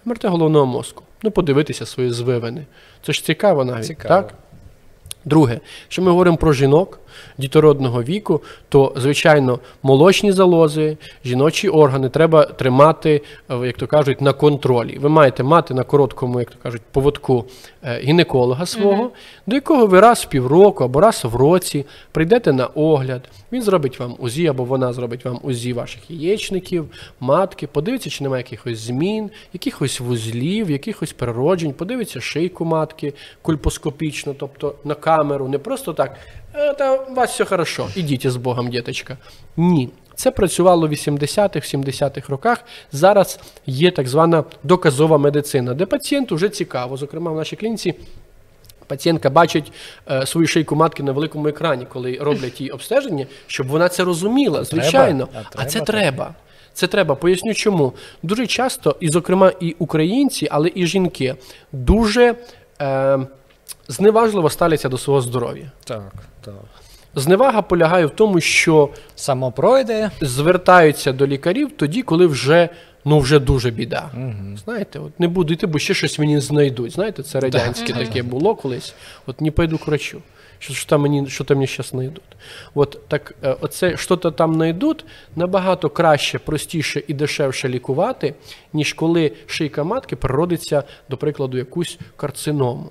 МРТ 0.05 0.25
головного 0.25 0.67
мозку. 0.67 1.03
Ну, 1.23 1.31
подивитися 1.31 1.87
свої 1.87 2.11
звивини. 2.11 2.67
Це 3.07 3.13
ж 3.13 3.25
цікаво 3.25 3.65
навіть. 3.65 3.87
Цікаво. 3.87 4.23
Так? 4.23 4.35
Друге, 5.25 5.61
що 5.89 6.03
ми 6.03 6.11
говоримо 6.11 6.37
про 6.37 6.53
жінок, 6.53 7.00
дітородного 7.39 8.03
віку, 8.03 8.43
то, 8.69 8.93
звичайно, 8.97 9.59
молочні 9.83 10.33
залози, 10.33 10.97
жіночі 11.25 11.69
органи 11.69 12.09
треба 12.09 12.45
тримати, 12.45 13.23
е, 13.51 13.67
як 13.67 13.77
то 13.77 13.87
кажуть, 13.87 14.21
на 14.21 14.33
контролі. 14.33 14.99
Ви 14.99 15.09
маєте 15.09 15.43
мати 15.43 15.75
на 15.75 15.85
короткому, 15.85 16.41
як 16.41 16.51
то 16.51 16.57
кажуть, 16.63 16.83
поводку 16.93 17.45
е, 17.83 18.01
гінеколога 18.01 18.67
свого, 18.67 19.11
до 19.47 19.55
якого 19.55 19.87
ви 19.87 20.01
раз 20.01 20.19
в 20.19 20.29
півроку 20.29 20.85
або 20.85 21.01
раз 21.01 21.25
в 21.25 21.37
році 21.37 21.87
прийдете 22.13 22.53
на 22.53 22.67
огляд. 22.67 23.29
Він 23.53 23.63
зробить 23.63 24.01
вам 24.01 24.15
УЗІ, 24.19 24.47
або 24.47 24.65
вона 24.65 24.93
зробить 24.93 25.25
вам 25.25 25.41
УЗІ 25.43 25.73
ваших 25.73 26.11
яєчників, 26.11 26.87
матки, 27.21 27.67
подивиться, 27.67 28.11
чи 28.11 28.25
немає 28.25 28.45
якихось 28.47 28.79
змін, 28.79 29.31
якихось 29.53 30.01
вузлів, 30.01 30.71
якихось 30.71 31.13
природжень, 31.13 31.73
подивиться 31.73 32.21
шийку 32.21 32.65
матки 32.65 33.15
кульпоскопічно, 33.43 34.35
тобто 34.39 34.75
на 34.85 34.95
камеру, 34.95 35.49
не 35.49 35.59
просто 35.59 35.93
так. 35.93 36.17
«Е, 36.55 36.75
Та 36.75 36.95
у 36.95 37.15
вас 37.15 37.31
все 37.31 37.45
хорошо, 37.45 37.89
ідіть 37.97 38.31
з 38.31 38.37
Богом, 38.37 38.69
діточка. 38.71 39.17
Ні. 39.57 39.89
Це 40.15 40.31
працювало 40.31 40.89
в 40.89 40.93
80-х, 40.93 41.75
70-х 41.75 42.29
роках. 42.29 42.65
Зараз 42.93 43.41
є 43.67 43.91
так 43.91 44.09
звана 44.09 44.45
доказова 44.63 45.19
медицина, 45.19 45.75
де 45.75 45.87
пацієнту 45.87 46.35
вже 46.35 46.49
цікаво, 46.49 46.97
зокрема 46.97 47.31
в 47.31 47.37
нашій 47.37 47.57
клініці. 47.57 47.95
Пацієнтка 48.87 49.31
бачить 49.31 49.73
е, 50.11 50.27
свою 50.27 50.47
шийку 50.47 50.77
матки 50.77 51.03
на 51.03 51.13
великому 51.13 51.49
екрані, 51.49 51.87
коли 51.93 52.19
роблять 52.21 52.61
їй 52.61 52.71
обстеження, 52.71 53.27
щоб 53.47 53.67
вона 53.67 53.89
це 53.89 54.05
розуміла. 54.05 54.65
Звичайно, 54.65 55.29
А 55.35 55.43
а, 55.55 55.65
це 55.65 55.81
треба 55.81 56.01
треба. 56.01 56.35
Це 56.73 56.87
треба. 56.87 57.15
Поясню 57.15 57.55
чому. 57.55 57.93
Дуже 58.23 58.47
часто, 58.47 58.97
і, 59.01 59.09
зокрема, 59.09 59.53
і 59.61 59.77
українці, 59.79 60.49
але 60.51 60.71
і 60.75 60.87
жінки 60.87 61.35
дуже 61.73 62.35
е, 62.83 63.19
зневажливо 63.89 64.51
ставляться 64.51 64.89
до 64.89 64.99
свого 64.99 65.21
здоров'я. 65.21 65.71
Так, 65.85 66.13
так. 66.45 66.55
Зневага 67.15 67.63
полягає 67.63 68.07
в 68.07 68.11
тому, 68.11 68.41
що 68.41 68.89
Само 69.15 69.53
пройде. 69.53 70.11
звертаються 70.21 71.13
до 71.13 71.27
лікарів 71.27 71.71
тоді, 71.77 72.03
коли 72.03 72.27
вже 72.27 72.69
ну 73.05 73.19
вже 73.19 73.39
дуже 73.39 73.71
біда. 73.71 74.11
Угу. 74.15 74.57
Знаєте, 74.65 74.99
от 74.99 75.21
не 75.21 75.29
буду 75.29 75.53
йти, 75.53 75.67
бо 75.67 75.79
ще 75.79 75.95
щось 75.95 76.19
мені 76.19 76.41
знайдуть. 76.41 76.93
Знаєте, 76.93 77.23
це 77.23 77.41
радянське 77.41 77.93
таке 77.93 78.23
було 78.23 78.55
колись. 78.55 78.95
От 79.27 79.41
не 79.41 79.51
пойду 79.51 79.79
к 79.79 79.85
врачу. 79.87 80.23
Що, 80.59 80.75
що 80.75 80.87
там 80.87 81.01
мені, 81.01 81.29
що 81.29 81.45
там 81.45 81.57
мені 81.57 81.67
зараз 81.67 81.87
знайдуть. 81.87 82.23
От 82.75 82.99
так, 83.09 83.35
е, 83.43 83.57
оце 83.61 83.97
що 83.97 84.17
то 84.17 84.31
там 84.31 84.55
знайдуть, 84.55 85.05
набагато 85.37 85.91
краще, 85.91 86.39
простіше 86.39 87.03
і 87.09 87.15
дешевше 87.15 87.69
лікувати, 87.69 88.35
ніж 88.73 88.93
коли 88.93 89.33
шийка 89.47 89.85
матки 89.85 90.17
природиться, 90.17 90.83
до 91.11 91.17
прикладу, 91.17 91.59
якусь 91.59 91.99
карциному. 92.17 92.91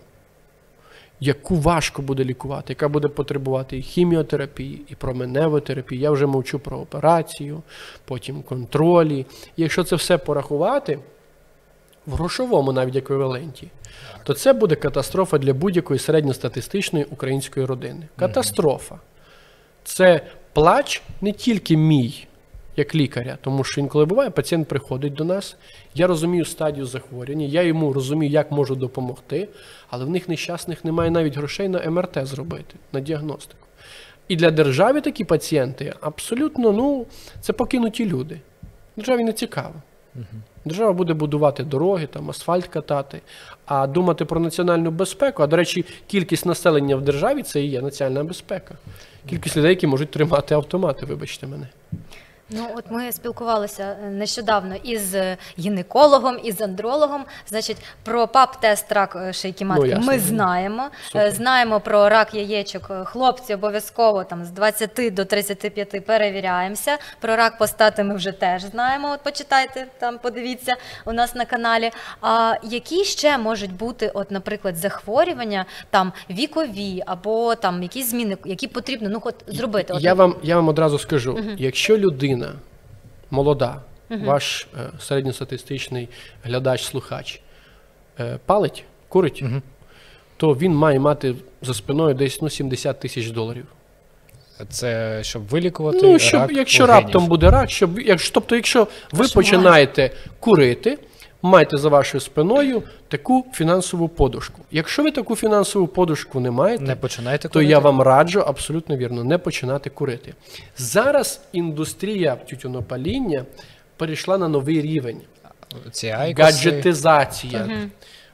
Яку 1.20 1.56
важко 1.56 2.02
буде 2.02 2.24
лікувати, 2.24 2.66
яка 2.70 2.88
буде 2.88 3.08
потребувати 3.08 3.78
і 3.78 3.82
хіміотерапії, 3.82 4.82
і 4.90 4.96
променевої 4.96 5.62
терапії. 5.62 6.02
Я 6.02 6.12
вже 6.12 6.26
мовчу 6.26 6.60
про 6.60 6.78
операцію, 6.78 7.62
потім 8.06 8.42
контролі. 8.42 9.26
Якщо 9.58 9.84
це 9.84 9.96
все 9.96 10.18
порахувати 10.18 11.00
в 12.06 12.14
грошовому 12.14 12.72
навіть 12.72 12.96
еквіваленті, 12.96 13.68
то 14.24 14.34
це 14.34 14.54
буде 14.54 14.76
катастрофа 14.76 15.38
для 15.38 15.54
будь-якої 15.54 16.00
середньостатистичної 16.00 17.06
української 17.06 17.66
родини. 17.66 18.08
Катастрофа. 18.16 19.00
Це 19.84 20.22
плач 20.54 21.02
не 21.22 21.32
тільки 21.32 21.78
мій, 21.78 22.28
як 22.80 22.96
лікаря, 22.96 23.38
тому 23.42 23.64
що 23.64 23.82
інколи 23.82 24.06
буває, 24.06 24.30
пацієнт 24.30 24.68
приходить 24.68 25.14
до 25.14 25.24
нас, 25.24 25.58
я 25.96 26.08
розумію 26.08 26.46
стадію 26.46 26.86
захворювання, 26.86 27.46
я 27.46 27.62
йому 27.62 27.94
розумію, 27.94 28.32
як 28.32 28.52
можу 28.52 28.76
допомогти, 28.76 29.48
але 29.90 30.06
в 30.06 30.10
них 30.10 30.30
нещасних 30.30 30.86
немає 30.86 31.12
навіть 31.12 31.38
грошей 31.38 31.70
на 31.70 31.90
МРТ 31.90 32.18
зробити, 32.28 32.76
на 32.94 33.00
діагностику. 33.00 33.66
І 34.28 34.36
для 34.36 34.52
держави 34.52 35.02
такі 35.02 35.24
пацієнти 35.24 35.94
абсолютно, 36.02 36.72
ну, 36.72 37.06
це 37.42 37.54
покинуті 37.54 38.06
люди. 38.06 38.42
Державі 38.96 39.24
не 39.24 39.34
цікаво. 39.34 39.74
Держава 40.66 40.94
буде 40.94 41.14
будувати 41.14 41.64
дороги, 41.64 42.08
там 42.08 42.30
асфальт 42.30 42.68
катати, 42.68 43.22
а 43.66 43.88
думати 43.88 44.26
про 44.26 44.40
національну 44.40 44.92
безпеку. 44.92 45.44
А 45.44 45.48
до 45.48 45.56
речі, 45.56 45.86
кількість 46.08 46.46
населення 46.46 46.96
в 46.96 47.02
державі 47.02 47.44
це 47.44 47.62
і 47.62 47.68
є 47.68 47.82
національна 47.82 48.24
безпека. 48.24 48.76
Кількість 49.30 49.58
людей, 49.58 49.70
які 49.70 49.88
можуть 49.88 50.12
тримати 50.12 50.56
автомати, 50.56 51.06
вибачте 51.06 51.48
мене. 51.48 51.68
Ну, 52.52 52.68
от 52.76 52.86
ми 52.90 53.12
спілкувалися 53.12 53.98
е, 54.04 54.10
нещодавно 54.10 54.76
із 54.84 55.16
е, 55.16 55.38
гінекологом, 55.60 56.38
із 56.44 56.62
андрологом. 56.62 57.26
Значить, 57.48 57.78
про 58.04 58.28
ПАП-тест 58.28 58.86
рак 58.94 59.16
е, 59.16 59.34
шийки 59.34 59.66
матки 59.66 59.88
ясно. 59.88 60.06
ми 60.06 60.20
знаємо. 60.20 60.84
Супер. 61.08 61.32
Знаємо 61.32 61.80
про 61.80 62.10
рак 62.10 62.34
яєчок. 62.34 62.92
Хлопці 63.06 63.54
обов'язково 63.54 64.24
там 64.24 64.46
з 64.46 64.50
20 64.50 65.14
до 65.14 65.26
35 65.26 66.06
перевіряємося. 66.06 66.98
Про 67.20 67.36
рак 67.36 67.58
постати 67.58 68.04
ми 68.04 68.16
вже 68.16 68.32
теж 68.32 68.62
знаємо. 68.62 69.12
От 69.12 69.24
почитайте 69.24 69.88
там, 70.00 70.18
подивіться 70.18 70.76
у 71.06 71.14
нас 71.14 71.36
на 71.36 71.46
каналі. 71.46 71.92
А 72.22 72.56
які 72.64 73.04
ще 73.04 73.38
можуть 73.38 73.74
бути, 73.74 74.12
от, 74.14 74.32
наприклад, 74.32 74.76
захворювання 74.76 75.66
там 75.90 76.14
вікові 76.30 77.04
або 77.06 77.56
там 77.56 77.84
якісь 77.84 78.10
зміни, 78.10 78.38
які 78.46 78.68
потрібно 78.68 79.10
ну, 79.10 79.22
от, 79.24 79.36
зробити? 79.48 79.94
От, 79.94 80.02
Я 80.02 80.14
вам, 80.14 80.36
я 80.44 80.56
вам 80.56 80.68
одразу 80.68 81.00
скажу: 81.00 81.40
якщо 81.58 81.98
людина 81.98 82.39
молода, 83.32 83.82
ваш 84.10 84.68
е, 84.78 84.90
середньостатистичний 85.00 86.10
глядач-слухач 86.44 87.40
е, 88.20 88.40
палить, 88.46 88.84
курить, 89.10 89.44
то 90.38 90.54
він 90.54 90.76
має 90.76 91.00
мати 91.00 91.36
за 91.62 91.74
спиною 91.74 92.14
десь 92.14 92.42
ну, 92.42 92.50
70 92.50 93.00
тисяч 93.00 93.30
доларів. 93.30 93.66
Це 94.70 95.20
щоб 95.24 95.48
вилікувати. 95.48 96.00
Ну, 96.04 96.20
щоб, 96.20 96.40
рак 96.40 96.52
якщо 96.52 96.84
легенів. 96.84 97.04
раптом 97.04 97.28
буде 97.28 97.52
рак, 97.52 97.70
щоб, 97.70 98.00
якщо, 98.00 98.34
тобто, 98.34 98.56
якщо 98.56 98.88
ви 99.12 99.28
починаєте 99.28 100.12
курити, 100.40 100.98
майте 101.42 101.78
за 101.78 101.90
вашою 101.90 102.22
спиною 102.22 102.84
таку 103.08 103.46
фінансову 103.54 104.08
подушку. 104.10 104.62
Якщо 104.72 105.04
ви 105.04 105.12
таку 105.12 105.36
фінансову 105.36 105.88
подушку 105.88 106.40
не 106.40 106.52
маєте, 106.52 106.84
Не 106.84 106.96
починайте 106.96 107.48
то 107.48 107.54
курити. 107.54 107.72
я 107.72 107.80
вам 107.80 108.02
раджу 108.02 108.40
абсолютно 108.48 108.98
вірно 108.98 109.24
не 109.24 109.38
починати 109.38 109.90
курити. 109.90 110.34
Зараз 110.78 111.42
індустрія 111.52 112.36
тютюнопаління 112.36 113.46
перейшла 113.98 114.38
на 114.38 114.48
новий 114.48 114.82
рівень. 114.82 115.22
Ці 115.92 116.08
айкоси. 116.08 116.44
Гаджетизація. 116.44 117.68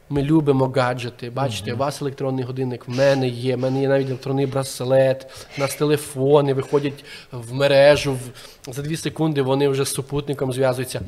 Ми 0.10 0.22
любимо 0.24 0.68
гаджети. 0.76 1.30
Бачите, 1.30 1.74
у 1.74 1.78
вас 1.78 2.02
електронний 2.02 2.46
годинник, 2.46 2.88
в 2.88 2.92
мене 2.98 3.28
є. 3.28 3.56
В 3.56 3.60
мене 3.60 3.82
є 3.82 3.88
навіть 3.88 4.08
електронний 4.08 4.46
браслет, 4.46 5.48
у 5.58 5.62
нас 5.62 5.76
телефони 5.76 6.54
виходять 6.54 7.06
в 7.32 7.54
мережу. 7.54 8.14
в- 8.14 8.74
За 8.74 8.82
дві 8.82 8.98
секунди 8.98 9.42
вони 9.42 9.70
вже 9.70 9.86
з 9.86 9.94
супутником 9.94 10.54
зв'язуються. 10.54 11.02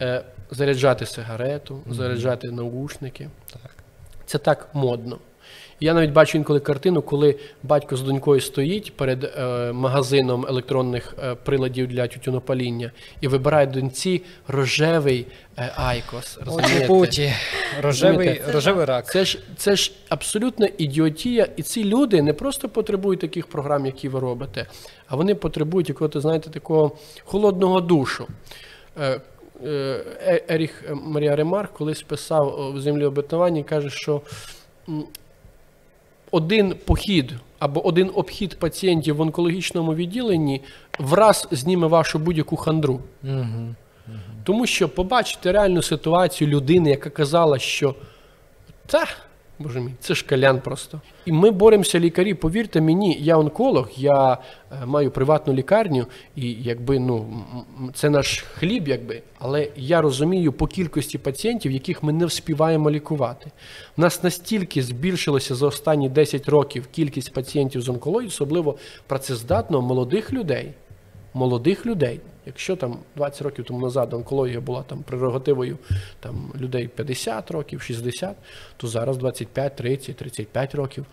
Е, 0.00 0.22
заряджати 0.50 1.06
сигарету, 1.06 1.80
заряджати 1.90 2.50
наушники. 2.50 3.28
Це 4.26 4.38
так 4.38 4.68
модно. 4.74 5.18
Я 5.82 5.94
навіть 5.94 6.12
бачу 6.12 6.38
інколи 6.38 6.60
картину, 6.60 7.02
коли 7.02 7.36
батько 7.62 7.96
з 7.96 8.02
донькою 8.02 8.40
стоїть 8.40 8.96
перед 8.96 9.24
е, 9.24 9.72
магазином 9.72 10.46
електронних 10.48 11.14
е, 11.22 11.34
приладів 11.34 11.88
для 11.88 12.06
тютюнопаління 12.06 12.90
і 13.20 13.28
вибирає 13.28 13.66
доньці 13.66 14.22
рожевий 14.48 15.26
е, 15.58 15.72
айкос. 15.76 16.38
Розумієте? 16.46 16.86
путі. 16.86 17.32
Рожевий, 17.80 18.42
рожевий 18.52 18.84
рак. 18.84 19.12
Це 19.12 19.24
ж, 19.24 19.38
це 19.56 19.76
ж 19.76 19.92
абсолютна 20.08 20.68
ідіотія. 20.78 21.48
І 21.56 21.62
ці 21.62 21.84
люди 21.84 22.22
не 22.22 22.32
просто 22.32 22.68
потребують 22.68 23.20
таких 23.20 23.46
програм, 23.46 23.86
які 23.86 24.08
ви 24.08 24.20
робите, 24.20 24.66
а 25.06 25.16
вони 25.16 25.34
потребують 25.34 25.88
якогось, 25.88 26.16
знаєте, 26.16 26.50
такого 26.50 26.96
холодного 27.24 27.80
душу. 27.80 28.26
Е, 29.64 29.68
е, 29.68 30.04
Е- 30.26 30.54
Еріх 30.54 30.84
Марія 30.94 31.36
Ремарк 31.36 31.72
колись 31.72 32.02
писав 32.02 32.72
в 32.74 32.80
землі 32.80 33.04
обетовані, 33.04 33.64
каже, 33.64 33.90
що 33.90 34.22
один 36.30 36.74
похід 36.84 37.34
або 37.58 37.86
один 37.86 38.10
обхід 38.14 38.58
пацієнтів 38.58 39.16
в 39.16 39.20
онкологічному 39.20 39.94
відділенні 39.94 40.62
враз 40.98 41.48
зніме 41.50 41.86
вашу 41.86 42.18
будь-яку 42.18 42.56
хандру. 42.56 43.00
Угу. 43.24 43.74
Тому 44.44 44.66
що 44.66 44.88
побачити 44.88 45.52
реальну 45.52 45.82
ситуацію 45.82 46.50
людини, 46.50 46.90
яка 46.90 47.10
казала, 47.10 47.58
що 47.58 47.94
та, 48.86 49.06
боже 49.60 49.80
мій, 49.80 49.94
це 50.00 50.14
ж 50.14 50.26
калян 50.26 50.60
просто. 50.60 51.00
І 51.26 51.32
ми 51.32 51.50
боремося, 51.50 52.00
лікарі. 52.00 52.34
Повірте 52.34 52.80
мені, 52.80 53.18
я 53.20 53.36
онколог, 53.36 53.88
я 53.96 54.32
е, 54.32 54.86
маю 54.86 55.10
приватну 55.10 55.54
лікарню, 55.54 56.06
і 56.36 56.52
якби 56.52 56.98
ну 56.98 57.44
це 57.94 58.10
наш 58.10 58.40
хліб, 58.40 58.88
якби. 58.88 59.22
Але 59.38 59.68
я 59.76 60.00
розумію 60.00 60.52
по 60.52 60.66
кількості 60.66 61.18
пацієнтів, 61.18 61.72
яких 61.72 62.02
ми 62.02 62.12
не 62.12 62.26
вспіваємо 62.26 62.90
лікувати. 62.90 63.50
У 63.98 64.00
нас 64.00 64.22
настільки 64.22 64.82
збільшилося 64.82 65.54
за 65.54 65.66
останні 65.66 66.08
10 66.08 66.48
років 66.48 66.86
кількість 66.92 67.32
пацієнтів 67.32 67.82
з 67.82 67.88
онкологією, 67.88 68.28
особливо 68.28 68.76
працездатного 69.06 69.86
молодих 69.86 70.32
людей 70.32 70.72
молодих 71.34 71.86
людей. 71.86 72.20
Якщо 72.50 72.76
там 72.76 72.98
20 73.16 73.42
років 73.42 73.64
тому 73.64 73.80
назад 73.80 74.14
онкологія 74.14 74.60
була 74.60 74.82
там 74.82 75.02
прерогативою 75.02 75.78
там, 76.20 76.52
людей 76.60 76.88
50 76.88 77.50
років, 77.50 77.82
60, 77.82 78.36
то 78.76 78.86
зараз 78.86 79.16
25, 79.16 79.76
30, 79.76 80.16
35 80.16 80.74
років. 80.74 81.06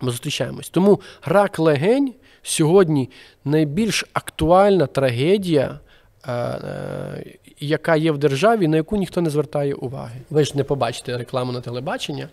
ми 0.00 0.10
зустрічаємось. 0.10 0.68
Тому 0.68 1.00
рак 1.24 1.58
легень 1.58 2.14
сьогодні 2.42 3.10
найбільш 3.44 4.04
актуальна 4.12 4.86
трагедія, 4.86 5.78
е, 6.26 6.32
е, 6.32 7.24
яка 7.60 7.96
є 7.96 8.12
в 8.12 8.18
державі, 8.18 8.68
на 8.68 8.76
яку 8.76 8.96
ніхто 8.96 9.20
не 9.20 9.30
звертає 9.30 9.74
уваги. 9.74 10.20
Ви 10.30 10.44
ж 10.44 10.56
не 10.56 10.64
побачите 10.64 11.18
рекламу 11.18 11.52
на 11.52 11.60
телебачення, 11.60 12.28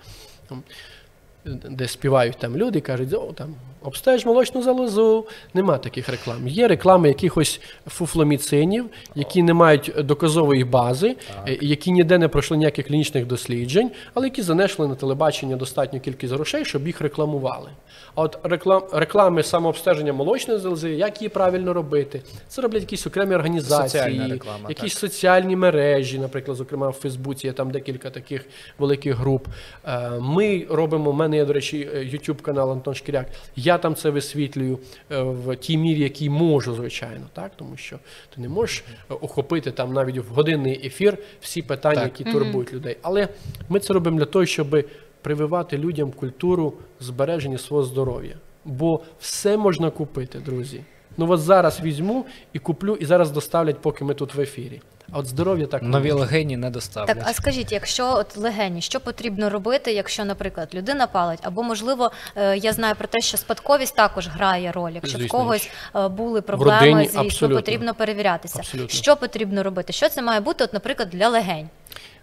де 1.46 1.88
співають 1.88 2.38
там 2.38 2.58
люди 2.58 2.82
кажуть, 2.82 3.14
о, 3.14 3.34
там, 3.36 3.56
обстеж 3.82 4.26
молочну 4.26 4.62
залозу. 4.62 5.26
Нема 5.54 5.78
таких 5.78 6.10
реклам. 6.10 6.48
Є 6.48 6.68
реклами 6.68 7.08
якихось 7.08 7.62
фуфломіцинів, 7.88 8.86
які 9.16 9.44
не 9.44 9.54
мають 9.54 9.92
доказової 9.98 10.64
бази, 10.64 11.16
е, 11.48 11.58
які 11.62 11.92
ніде 11.92 12.18
не 12.18 12.28
пройшли 12.28 12.58
ніяких 12.58 12.88
клінічних 12.88 13.26
досліджень, 13.26 13.92
але 14.14 14.28
які 14.28 14.42
занесли 14.42 14.88
на 14.88 14.96
телебачення 14.96 15.56
достатню 15.56 16.00
кількість 16.00 16.34
грошей, 16.34 16.66
щоб 16.66 16.88
їх 16.88 17.02
рекламували. 17.02 17.70
А 18.16 18.22
от 18.22 18.40
реклам, 18.44 18.84
реклами 18.94 19.44
самообстеження 19.44 20.14
молочної 20.14 20.60
залози, 20.60 20.90
як 20.90 21.22
її 21.22 21.30
правильно 21.30 21.74
робити, 21.74 22.22
це 22.48 22.62
роблять 22.62 22.82
якісь 22.82 23.08
окремі 23.08 23.36
організації, 23.36 24.28
реклама, 24.30 24.70
якісь 24.70 24.98
соціальні 24.98 25.56
мережі, 25.56 26.20
наприклад, 26.20 26.58
зокрема 26.58 26.90
в 26.90 26.94
Фейсбуці, 26.94 27.48
є 27.48 27.54
там 27.54 27.72
декілька 27.72 28.10
таких 28.10 28.46
великих 28.80 29.16
груп. 29.16 29.48
Е, 29.86 30.10
Ми 30.20 30.66
робимо, 30.70 31.14
мене 31.30 31.38
є, 31.38 31.46
до 31.46 31.54
речі, 31.54 31.90
YouTube 31.96 32.42
канал 32.42 32.72
Антон 32.72 32.96
Шкіряк. 32.96 33.28
Я 33.56 33.78
там 33.78 33.96
це 33.96 34.10
висвітлюю 34.10 34.80
е, 35.12 35.22
в 35.22 35.56
тій 35.56 35.78
мірі, 35.78 36.00
якій 36.00 36.30
можу, 36.30 36.76
звичайно, 36.76 37.28
так 37.34 37.52
тому 37.56 37.78
що 37.78 38.00
ти 38.36 38.42
не 38.42 38.50
можеш 38.50 38.84
е, 39.12 39.14
охопити 39.14 39.72
там 39.72 39.94
навіть 39.94 40.18
в 40.18 40.34
годинний 40.34 40.88
ефір 40.88 41.18
всі 41.42 41.62
питання, 41.62 42.02
Так. 42.02 42.20
які 42.20 42.32
турбують 42.32 42.74
людей. 42.74 42.98
Але 43.02 43.28
ми 43.70 43.80
це 43.80 43.94
робимо 43.94 44.18
для 44.18 44.26
того, 44.26 44.46
щоб 44.46 44.86
прививати 45.22 45.78
людям 45.78 46.12
культуру 46.12 46.74
збереження 47.00 47.58
свого 47.58 47.84
здоров'я. 47.84 48.36
Бо 48.66 49.02
все 49.20 49.58
можна 49.58 49.90
купити, 49.90 50.40
друзі. 50.40 50.82
Ну 51.18 51.32
от 51.32 51.40
зараз 51.40 51.82
візьму 51.82 52.26
і 52.54 52.60
куплю, 52.60 52.96
і 52.96 53.06
зараз 53.06 53.32
доставлять, 53.32 53.82
поки 53.82 54.06
ми 54.06 54.14
тут 54.14 54.36
в 54.36 54.42
ефірі. 54.42 54.82
А 55.12 55.20
от 55.20 55.28
здоров'я 55.28 55.68
так 55.68 55.84
Нові 55.84 56.12
легені 56.12 56.58
не 56.58 56.70
доставлять. 56.70 57.18
Так, 57.18 57.26
а 57.28 57.34
скажіть, 57.34 57.72
якщо 57.72 58.14
от 58.14 58.38
легені, 58.38 58.82
що 58.82 59.00
потрібно 59.00 59.50
робити, 59.50 59.94
якщо, 59.94 60.26
наприклад, 60.26 60.70
людина 60.74 61.08
палить, 61.08 61.40
або 61.42 61.64
можливо, 61.64 62.12
е, 62.36 62.58
я 62.58 62.74
знаю 62.74 62.96
про 62.96 63.08
те, 63.08 63.20
що 63.22 63.38
спадковість 63.38 63.96
також 63.96 64.28
грає 64.28 64.72
роль. 64.72 64.92
Якщо 64.92 65.18
в 65.18 65.28
когось 65.28 65.70
е, 65.96 66.08
були 66.08 66.42
проблеми, 66.42 66.80
родині 66.80 67.06
звісно, 67.06 67.22
абсолютно. 67.22 67.58
потрібно 67.58 67.94
перевірятися. 67.94 68.60
Абсолютно. 68.60 68.90
Що 68.90 69.16
потрібно 69.16 69.64
робити? 69.64 69.94
Що 69.94 70.10
це 70.10 70.22
має 70.22 70.40
бути, 70.40 70.64
от, 70.64 70.74
наприклад, 70.74 71.10
для 71.10 71.30
легень? 71.30 71.70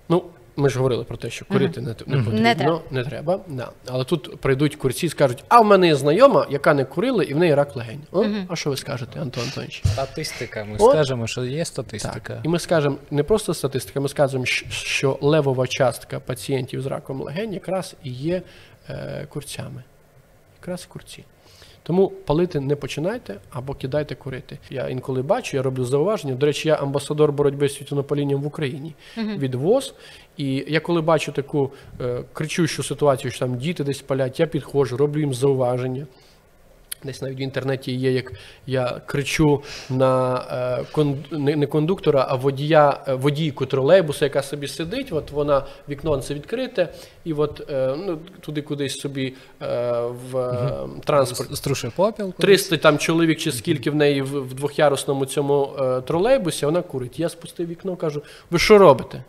Ну, 0.08 0.24
ми 0.56 0.68
ж 0.68 0.76
говорили 0.78 1.04
про 1.04 1.16
те, 1.16 1.30
що 1.30 1.44
курити 1.44 1.80
не, 1.80 1.88
не 1.88 1.94
потрібно, 1.94 2.32
Не 2.32 2.54
треба. 2.54 2.80
не 2.90 3.04
треба. 3.04 3.40
Да. 3.48 3.70
Але 3.88 4.04
тут 4.04 4.40
прийдуть 4.40 4.76
курці 4.76 5.06
і 5.06 5.08
скажуть, 5.08 5.44
а 5.48 5.60
в 5.60 5.64
мене 5.64 5.86
є 5.86 5.96
знайома, 5.96 6.46
яка 6.50 6.74
не 6.74 6.84
курила, 6.84 7.22
і 7.24 7.34
в 7.34 7.38
неї 7.38 7.54
рак 7.54 7.76
легень. 7.76 8.00
О, 8.12 8.24
А 8.48 8.56
що 8.56 8.70
ви 8.70 8.76
скажете, 8.76 9.20
Антон 9.20 9.44
Антонович? 9.44 9.82
Статистика. 9.86 10.64
Ми 10.64 10.76
От. 10.78 10.90
скажемо, 10.90 11.26
що 11.26 11.44
є 11.44 11.64
статистика. 11.64 12.34
Так. 12.34 12.44
І 12.44 12.48
ми 12.48 12.58
скажемо 12.58 12.96
не 13.10 13.22
просто 13.22 13.54
статистика, 13.54 14.00
ми 14.00 14.08
скажемо, 14.08 14.44
що 14.70 15.18
левова 15.20 15.66
частка 15.66 16.20
пацієнтів 16.20 16.82
з 16.82 16.86
раком 16.86 17.20
легень 17.20 17.52
якраз 17.52 17.94
і 18.04 18.10
є 18.10 18.42
е, 18.90 19.26
курцями. 19.30 19.82
Якраз 20.60 20.86
курці. 20.86 21.24
Тому 21.86 22.08
палити 22.08 22.60
не 22.60 22.76
починайте 22.76 23.34
або 23.50 23.74
кидайте 23.74 24.14
курити. 24.14 24.58
Я 24.70 24.88
інколи 24.88 25.22
бачу, 25.22 25.56
я 25.56 25.62
роблю 25.62 25.84
зауваження. 25.84 26.34
До 26.34 26.46
речі, 26.46 26.68
я 26.68 26.74
амбасадор 26.74 27.32
боротьби 27.32 27.68
з 27.68 27.74
тютюнопалінням 27.74 28.42
в 28.42 28.46
Україні 28.46 28.94
від 29.16 29.54
ВОЗ. 29.54 29.94
І 30.36 30.64
я 30.68 30.80
коли 30.80 31.00
бачу 31.00 31.32
таку 31.32 31.70
е, 32.00 32.24
кричущу 32.32 32.82
ситуацію, 32.82 33.30
що 33.30 33.40
там 33.40 33.58
діти 33.58 33.84
десь 33.84 34.00
палять, 34.00 34.40
я 34.40 34.46
підходжу, 34.46 34.96
роблю 34.96 35.20
їм 35.20 35.34
зауваження. 35.34 36.06
Десь 37.06 37.22
навіть 37.22 37.38
в 37.38 37.40
інтернеті 37.40 37.92
є, 37.92 38.12
як 38.12 38.32
я 38.66 39.00
кричу 39.06 39.62
на 39.90 40.44
е, 40.80 40.84
кон, 40.92 41.24
не, 41.30 41.66
кондуктора, 41.66 42.26
а 42.28 42.34
водія, 42.34 43.00
е, 43.08 43.14
водійку 43.14 43.66
тролейбуса, 43.66 44.24
яка 44.24 44.42
собі 44.42 44.68
сидить. 44.68 45.12
От 45.12 45.30
вона 45.30 45.66
вікнонце 45.88 46.34
відкрите, 46.34 46.88
і 47.24 47.32
от 47.32 47.70
е, 47.70 47.94
ну, 48.06 48.18
туди 48.40 48.62
кудись 48.62 48.94
собі 48.94 49.34
в 50.30 50.36
е, 50.36 50.88
транспорт. 51.04 51.56
Струшує 51.56 51.92
попіл. 51.96 52.32
300 52.38 52.76
там 52.76 52.98
чоловік 52.98 53.38
чи 53.38 53.52
скільки 53.52 53.90
в 53.90 53.94
неї 53.94 54.22
в, 54.22 54.54
двохярусному 54.54 55.26
цьому 55.26 55.76
тролейбусі, 56.06 56.66
вона 56.66 56.82
курить. 56.82 57.20
Я 57.20 57.28
спустив 57.28 57.68
вікно, 57.68 57.96
кажу: 57.96 58.22
ви 58.50 58.58
що 58.58 58.78
робите? 58.78 59.22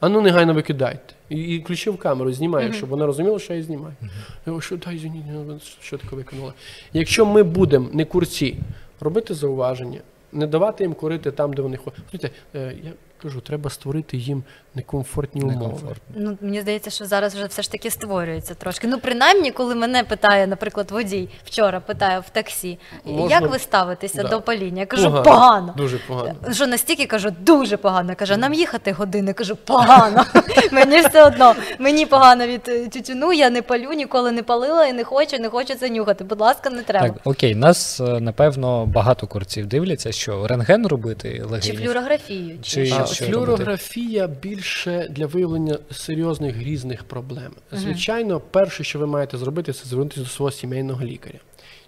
А 0.00 0.08
ну 0.08 0.20
негайно 0.20 0.54
викидайте. 0.54 1.14
І, 1.28 1.58
включив 1.58 1.98
камеру, 1.98 2.32
знімає, 2.32 2.72
щоб 2.72 2.88
вона 2.88 3.06
розуміла, 3.06 3.38
що 3.38 3.54
я 3.54 3.62
знімаю. 3.62 3.94
Я 4.02 4.08
говорю, 4.46 4.60
що 4.60 4.76
дай 4.76 4.96
извиніть, 4.96 5.24
ну, 5.32 5.60
що 5.80 5.98
таке 5.98 6.16
викинула. 6.16 6.52
Якщо 6.92 7.26
ми 7.26 7.42
будемо 7.42 7.88
не 7.92 8.04
курці, 8.04 8.56
робити 9.00 9.34
зауваження, 9.34 10.00
не 10.32 10.46
давати 10.46 10.84
їм 10.84 10.94
курити 10.94 11.30
там, 11.30 11.52
де 11.52 11.62
вони 11.62 11.76
ходять. 11.76 12.00
Слухайте, 12.10 12.30
е, 12.54 12.74
я 12.84 12.92
кажу, 13.22 13.40
треба 13.40 13.70
створити 13.70 14.16
їм 14.16 14.42
некомфортні 14.74 15.42
умови. 15.42 15.56
Некомфортно. 15.56 16.14
Ну 16.16 16.38
мені 16.40 16.60
здається, 16.60 16.90
що 16.90 17.04
зараз 17.04 17.34
вже 17.34 17.46
все 17.46 17.62
ж 17.62 17.72
таки 17.72 17.90
створюється 17.90 18.54
трошки. 18.54 18.86
Ну, 18.88 18.98
принаймні, 18.98 19.50
коли 19.50 19.74
мене 19.74 20.04
питає, 20.04 20.46
наприклад, 20.46 20.90
водій 20.90 21.28
вчора 21.44 21.80
питає 21.80 22.20
в 22.20 22.30
таксі, 22.30 22.78
Можна- 23.04 23.36
як 23.40 23.50
ви 23.50 23.58
ставитеся 23.58 24.22
Да. 24.22 24.28
до 24.28 24.40
паління? 24.40 24.80
Я 24.80 24.86
кажу, 24.86 25.22
погано. 25.24 25.74
Дуже 25.76 25.98
погано. 25.98 26.34
Що 26.52 26.66
настільки 26.66 27.06
кажу, 27.06 27.30
дуже 27.40 27.76
погано. 27.76 28.14
Каже, 28.16 28.36
нам 28.36 28.54
їхати 28.54 28.92
години. 28.92 29.32
Кажу, 29.32 29.56
погано. 29.56 30.24
мені 30.72 31.00
все 31.00 31.24
одно. 31.24 31.54
Мені 31.78 32.06
погано 32.06 32.46
від 32.46 32.68
е, 32.68 32.88
тютюну, 32.88 33.32
я 33.32 33.50
не 33.50 33.62
палю, 33.62 33.92
ніколи 33.92 34.32
не 34.32 34.42
палила 34.42 34.86
і 34.86 34.92
не 34.92 35.04
хочу, 35.04 35.38
не 35.38 35.48
хочу 35.48 35.74
це 35.74 35.90
нюхати. 35.90 36.24
Будь 36.24 36.40
ласка, 36.40 36.70
не 36.70 36.82
треба. 36.82 37.08
Так, 37.08 37.16
окей, 37.24 37.54
нас 37.54 38.00
е, 38.00 38.20
напевно 38.20 38.86
багато 38.86 39.26
курців 39.26 39.66
дивляться, 39.66 40.12
що 40.12 40.46
рентген 40.46 40.86
робити 40.86 41.44
Чи 41.62 41.72
флюорографію, 41.72 42.58
чи, 42.62 42.70
Чи- 42.70 42.86
що? 42.86 43.06
Що 43.14 43.24
флюорографія 43.24 44.26
більше 44.26 45.08
для 45.10 45.26
виявлення 45.26 45.78
серйозних 45.90 46.56
грізних 46.56 47.04
проблем. 47.04 47.52
Звичайно, 47.72 48.40
перше, 48.40 48.84
що 48.84 48.98
ви 48.98 49.06
маєте 49.06 49.38
зробити, 49.38 49.72
це 49.72 49.84
звернутися 49.84 50.20
до 50.20 50.26
свого 50.26 50.50
сімейного 50.50 51.04
лікаря, 51.04 51.38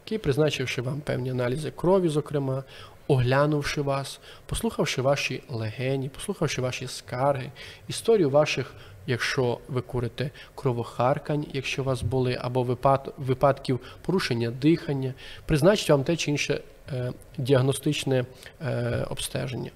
який, 0.04 0.18
призначивши 0.18 0.82
вам 0.82 1.00
певні 1.00 1.30
аналізи 1.30 1.70
крові, 1.70 2.08
зокрема, 2.08 2.64
оглянувши 3.08 3.82
вас, 3.82 4.20
послухавши 4.46 5.02
ваші 5.02 5.42
легені, 5.48 6.08
послухавши 6.08 6.62
ваші 6.62 6.86
скарги, 6.86 7.50
історію 7.88 8.30
ваших. 8.30 8.74
Якщо 9.06 9.58
ви 9.68 9.80
курите 9.80 10.30
кровохаркань, 10.54 11.46
якщо 11.52 11.82
у 11.82 11.84
вас 11.84 12.02
були 12.02 12.38
або 12.40 12.62
випад, 12.62 13.14
випадків 13.18 13.80
порушення 14.02 14.50
дихання, 14.50 15.14
призначить 15.46 15.90
вам 15.90 16.04
те 16.04 16.16
чи 16.16 16.30
інше 16.30 16.60
е, 16.92 17.12
діагностичне 17.38 18.24
е, 18.66 19.06
обстеження. 19.10 19.70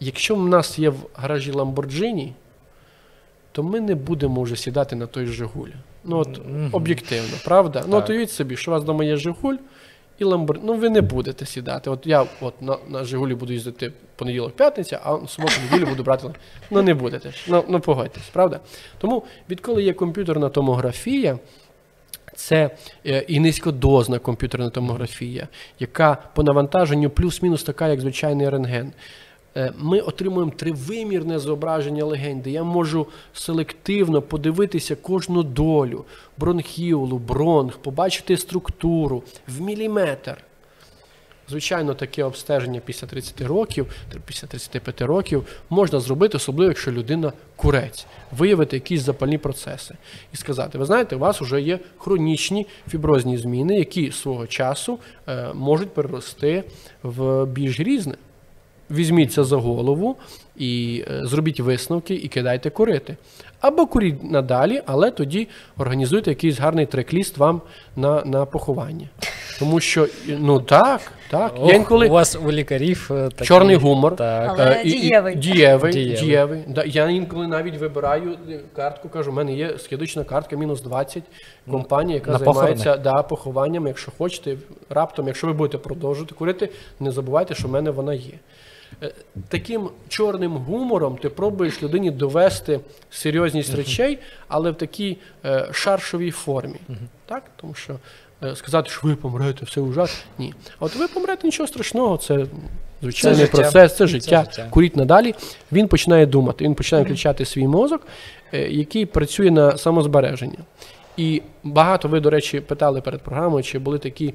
Якщо 0.00 0.34
в 0.34 0.48
нас 0.48 0.78
є 0.78 0.90
в 0.90 0.96
гаражі 1.14 1.52
Ламборджині, 1.52 2.32
то 3.52 3.62
ми 3.62 3.80
не 3.80 3.94
будемо 3.94 4.42
вже 4.42 4.56
сідати 4.56 4.96
на 4.96 5.06
той 5.06 5.26
Жигуль. 5.26 5.68
Ну 6.04 6.18
от 6.18 6.38
Мгм. 6.48 6.68
об'єктивно, 6.72 7.36
правда? 7.44 7.84
Ну 7.88 7.96
от 7.96 8.10
уявіть 8.10 8.30
собі, 8.30 8.56
що 8.56 8.70
у 8.70 8.74
вас 8.74 8.82
вдома 8.82 9.04
є 9.04 9.16
Жигуль 9.16 9.56
і 10.18 10.24
Ламборджині. 10.24 10.66
Ну 10.66 10.74
ви 10.74 10.90
не 10.90 11.00
будете 11.00 11.46
сідати. 11.46 11.90
От 11.90 12.06
я 12.06 12.26
от 12.40 12.62
на, 12.62 12.76
на 12.88 13.04
Жигулі 13.04 13.34
буду 13.34 13.52
їздити 13.52 13.92
понеділок, 14.16 14.52
п'ятниця, 14.56 15.00
а 15.04 15.14
в 15.14 15.30
суботу 15.30 15.54
неділю 15.70 15.88
буду 15.88 16.02
брати. 16.02 16.28
Ну 16.70 16.82
не 16.82 16.94
будете. 16.94 17.32
Ну, 17.48 17.64
ну 17.68 17.80
погодьтесь, 17.80 18.28
правда? 18.32 18.60
Тому 18.98 19.22
відколи 19.50 19.82
є 19.82 19.92
комп'ютерна 19.92 20.48
томографія. 20.48 21.38
Це 22.34 22.70
е, 23.06 23.18
і 23.28 23.40
низькодозна 23.40 24.18
комп'ютерна 24.18 24.70
томографія, 24.70 25.48
яка 25.78 26.18
по 26.34 26.42
навантаженню 26.42 27.10
плюс-мінус 27.10 27.62
така, 27.62 27.88
як 27.88 28.00
звичайний 28.00 28.48
рентген. 28.48 28.92
Е, 29.56 29.72
Ми 29.78 30.00
отримуємо 30.00 30.52
тривимірне 30.56 31.38
зображення 31.38 32.04
легень, 32.04 32.40
де 32.40 32.50
я 32.50 32.64
можу 32.64 33.06
селективно 33.32 34.22
подивитися 34.22 34.96
кожну 34.96 35.42
долю, 35.42 36.04
бронхіолу, 36.38 37.18
бронх, 37.18 37.76
побачити 37.76 38.36
структуру. 38.36 39.22
В 39.48 39.60
міліметр. 39.60 40.36
Звичайно, 41.48 41.94
таке 41.94 42.24
обстеження 42.24 42.80
після 42.84 43.06
30 43.06 43.40
років, 43.40 43.86
після 44.26 44.48
35 44.48 45.02
років 45.02 45.46
можна 45.70 46.00
зробити, 46.00 46.36
особливо 46.36 46.68
якщо 46.68 46.92
людина 46.92 47.32
курець, 47.56 48.06
виявити 48.32 48.76
якісь 48.76 49.00
запальні 49.00 49.38
процеси. 49.38 49.94
І 50.32 50.36
сказати: 50.36 50.78
ви 50.78 50.84
знаєте, 50.84 51.16
у 51.16 51.18
вас 51.18 51.40
вже 51.40 51.60
є 51.60 51.78
хронічні 51.98 52.66
фіброзні 52.88 53.38
зміни, 53.38 53.78
які 53.78 54.12
свого 54.12 54.46
часу 54.46 54.98
е, 55.28 55.52
можуть 55.54 55.94
перерости 55.94 56.64
в 57.02 57.46
більш 57.46 57.80
різне. 57.80 58.14
Візьміться 58.90 59.44
за 59.44 59.56
голову 59.56 60.16
і 60.56 61.04
е, 61.10 61.26
зробіть 61.26 61.60
висновки 61.60 62.14
і 62.14 62.28
кидайте 62.28 62.70
курити. 62.70 63.16
Або 63.60 63.86
куріть 63.86 64.30
надалі, 64.30 64.82
але 64.86 65.10
тоді 65.10 65.48
організуйте 65.76 66.30
якийсь 66.30 66.58
гарний 66.58 66.86
трек-ліст 66.86 67.38
вам 67.38 67.60
на, 67.96 68.24
на 68.24 68.46
поховання. 68.46 69.08
Тому 69.58 69.80
що, 69.80 70.08
ну 70.38 70.60
так, 70.60 71.00
так. 71.30 71.54
Ох, 71.58 71.68
я 71.68 71.74
інколи 71.74 72.08
У 72.08 72.12
вас 72.12 72.36
у 72.46 72.52
лікарів 72.52 73.10
е, 73.14 73.28
такий, 73.28 73.46
чорний 73.46 73.76
гумор. 73.76 74.16
Так. 74.16 74.50
Але 74.50 74.70
Е, 74.70 74.82
і- 74.84 74.88
і- 74.88 75.00
дієвий. 75.00 75.36
Дієвий. 75.36 75.92
Дієвий. 75.92 76.20
дієвий. 76.20 76.64
Да, 76.68 76.84
я 76.84 77.08
інколи 77.08 77.46
навіть 77.46 77.76
вибираю 77.76 78.38
картку, 78.76 79.08
кажу, 79.08 79.30
у 79.30 79.34
мене 79.34 79.54
є 79.54 79.78
скидочна 79.78 80.24
картка 80.24 80.56
мінус 80.56 80.82
20, 80.82 81.22
компанія, 81.70 82.14
яка 82.14 82.30
На 82.30 82.38
займається 82.38 82.96
да, 82.96 83.22
похованням. 83.22 83.86
Якщо 83.86 84.12
хочете, 84.18 84.56
раптом, 84.90 85.26
якщо 85.26 85.46
ви 85.46 85.52
будете 85.52 85.78
продовжувати 85.78 86.34
курити, 86.34 86.68
не 87.00 87.10
забувайте, 87.10 87.54
що 87.54 87.68
в 87.68 87.70
мене 87.70 87.90
вона 87.90 88.14
є. 88.14 88.34
Е, 89.02 89.12
Таким 89.48 89.90
чорним 90.08 90.52
гумором 90.56 91.16
ти 91.16 91.28
пробуєш 91.28 91.82
людині 91.82 92.10
довести 92.10 92.80
серйозність 93.10 93.74
речей, 93.74 94.18
але 94.48 94.70
в 94.70 94.74
такій 94.74 95.16
е, 95.44 95.68
шаршовій 95.72 96.30
формі. 96.30 96.76
Так? 97.26 97.42
Тому 97.56 97.74
що 97.74 97.98
е, 98.42 98.56
сказати, 98.56 98.90
що 98.90 99.00
ви 99.08 99.16
помрете, 99.16 99.64
все 99.64 99.80
ужасно. 99.80 100.18
Ні. 100.38 100.54
А 100.80 100.84
от 100.84 100.96
ви 100.96 101.08
помрете 101.08 101.46
нічого 101.46 101.66
страшного, 101.66 102.16
це 102.16 102.46
звичайний 103.02 103.40
життя. 103.40 103.56
процес, 103.56 103.92
це 103.92 103.98
Це 103.98 104.06
життя. 104.06 104.44
життя. 104.44 104.66
Куріть 104.70 104.96
надалі. 104.96 105.34
Він 105.72 105.88
починає 105.88 106.26
думати, 106.26 106.64
він 106.64 106.74
починає 106.74 107.04
включати 107.04 107.44
свій 107.44 107.66
мозок, 107.68 108.06
е, 108.52 108.68
який 108.68 109.06
працює 109.06 109.50
на 109.50 109.76
самозбереження. 109.78 110.58
І 111.16 111.42
багато 111.64 112.08
ви, 112.08 112.20
до 112.20 112.30
речі, 112.30 112.60
питали 112.60 113.00
перед 113.00 113.22
програмою, 113.22 113.62
чи 113.64 113.78
були 113.78 113.98
такі. 113.98 114.34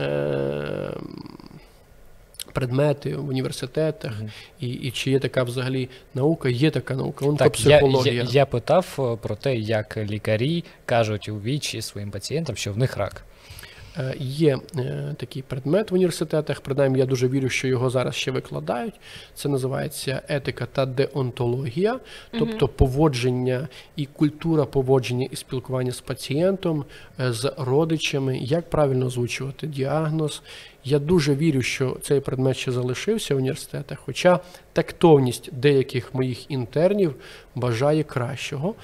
Е- 0.00 0.90
Предмети 2.52 3.16
в 3.16 3.28
університетах, 3.28 4.12
і, 4.60 4.68
і 4.68 4.90
чи 4.90 5.10
є 5.10 5.18
така 5.18 5.42
взагалі 5.42 5.88
наука? 6.14 6.48
Є 6.48 6.70
така 6.70 6.94
наука, 6.94 7.26
Так, 7.38 7.60
я, 7.60 7.80
я, 8.04 8.26
я 8.30 8.46
питав 8.46 8.86
е, 8.98 9.16
про 9.22 9.36
те, 9.36 9.56
як 9.56 9.96
лікарі 9.96 10.64
кажуть 10.84 11.28
у 11.28 11.40
вічі 11.40 11.82
своїм 11.82 12.10
пацієнтам, 12.10 12.56
що 12.56 12.72
в 12.72 12.78
них 12.78 12.96
рак. 12.96 13.24
Е, 13.98 14.14
Є 14.20 14.58
е, 14.76 15.14
такий 15.16 15.42
предмет 15.42 15.90
в 15.90 15.94
університетах, 15.94 16.60
принаймні 16.60 16.98
я 16.98 17.06
дуже 17.06 17.28
вірю, 17.28 17.48
що 17.48 17.68
його 17.68 17.90
зараз 17.90 18.14
ще 18.14 18.30
викладають. 18.30 18.94
Це 19.34 19.48
називається 19.48 20.22
етика 20.28 20.66
та 20.72 20.86
деонтологія, 20.86 22.00
тобто 22.30 22.68
поводження 22.68 23.68
і 23.96 24.06
культура 24.06 24.64
поводження 24.64 25.28
і 25.30 25.36
спілкування 25.36 25.92
з 25.92 26.00
пацієнтом, 26.00 26.84
е, 27.20 27.32
з 27.32 27.52
родичами, 27.56 28.38
як 28.38 28.70
правильно 28.70 29.06
озвучувати 29.06 29.66
діагноз. 29.66 30.42
Я 30.84 30.98
дуже 30.98 31.34
вірю, 31.34 31.62
що 31.62 31.96
цей 32.02 32.20
предмет 32.20 32.56
ще 32.56 32.72
залишився 32.72 33.34
в 33.34 33.38
університетах, 33.38 33.98
хоча 33.98 34.40
тактовність 34.72 35.50
деяких 35.52 36.14
моїх 36.14 36.50
інтернів 36.50 37.14
бажає 37.54 38.02
кращого. 38.02 38.74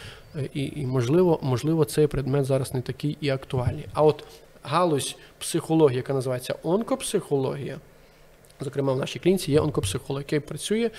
І, 0.54 0.72
і 0.76 0.86
можливо, 0.86 1.38
можливо, 1.42 1.84
цей 1.84 2.06
предмет 2.06 2.44
зараз 2.44 2.74
не 2.74 2.80
такий 2.80 3.16
і 3.20 3.28
актуальний. 3.28 3.86
А 3.92 4.02
от 4.02 4.24
галузь 4.64 5.16
психології, 5.38 5.96
яка 5.96 6.12
називається 6.12 6.54
онкопсихологія, 6.62 7.78
зокрема 8.60 8.92
в 8.92 8.98
нашій 8.98 9.18
клініці 9.18 9.52
є 9.52 9.60
онкопсихолог, 9.60 10.20
який 10.20 10.40
працює 10.40 10.90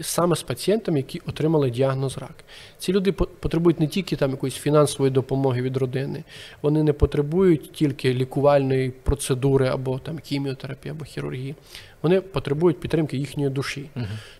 саме 0.00 0.36
з 0.36 0.42
пацієнтами, 0.42 0.98
які 0.98 1.20
отримали 1.26 1.70
діагноз 1.70 2.18
рак. 2.18 2.44
Ці 2.78 2.92
люди 2.92 3.12
потребують 3.12 3.80
не 3.80 3.86
тільки 3.86 4.16
там 4.16 4.30
якоїсь 4.30 4.54
фінансової 4.54 5.10
допомоги 5.10 5.62
від 5.62 5.76
родини, 5.76 6.24
вони 6.62 6.82
не 6.82 6.92
потребують 6.92 7.72
тільки 7.72 8.14
лікувальної 8.14 8.90
процедури 8.90 9.68
або 9.68 9.98
там 9.98 10.18
хіміотерапії 10.18 10.90
або 10.90 11.04
хірургії. 11.04 11.54
Вони 12.02 12.20
потребують 12.20 12.80
підтримки 12.80 13.16
їхньої 13.16 13.50
душі. 13.50 13.90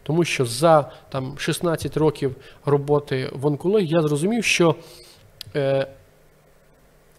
Тому 0.03 0.25
що 0.25 0.47
за 0.47 0.93
там 1.09 1.39
16 1.39 1.97
років 1.97 2.37
роботи 2.65 3.31
в 3.33 3.47
онкології 3.47 3.89
я 3.89 4.03
зрозумів, 4.03 4.45
що 4.45 4.75
е, 5.57 5.87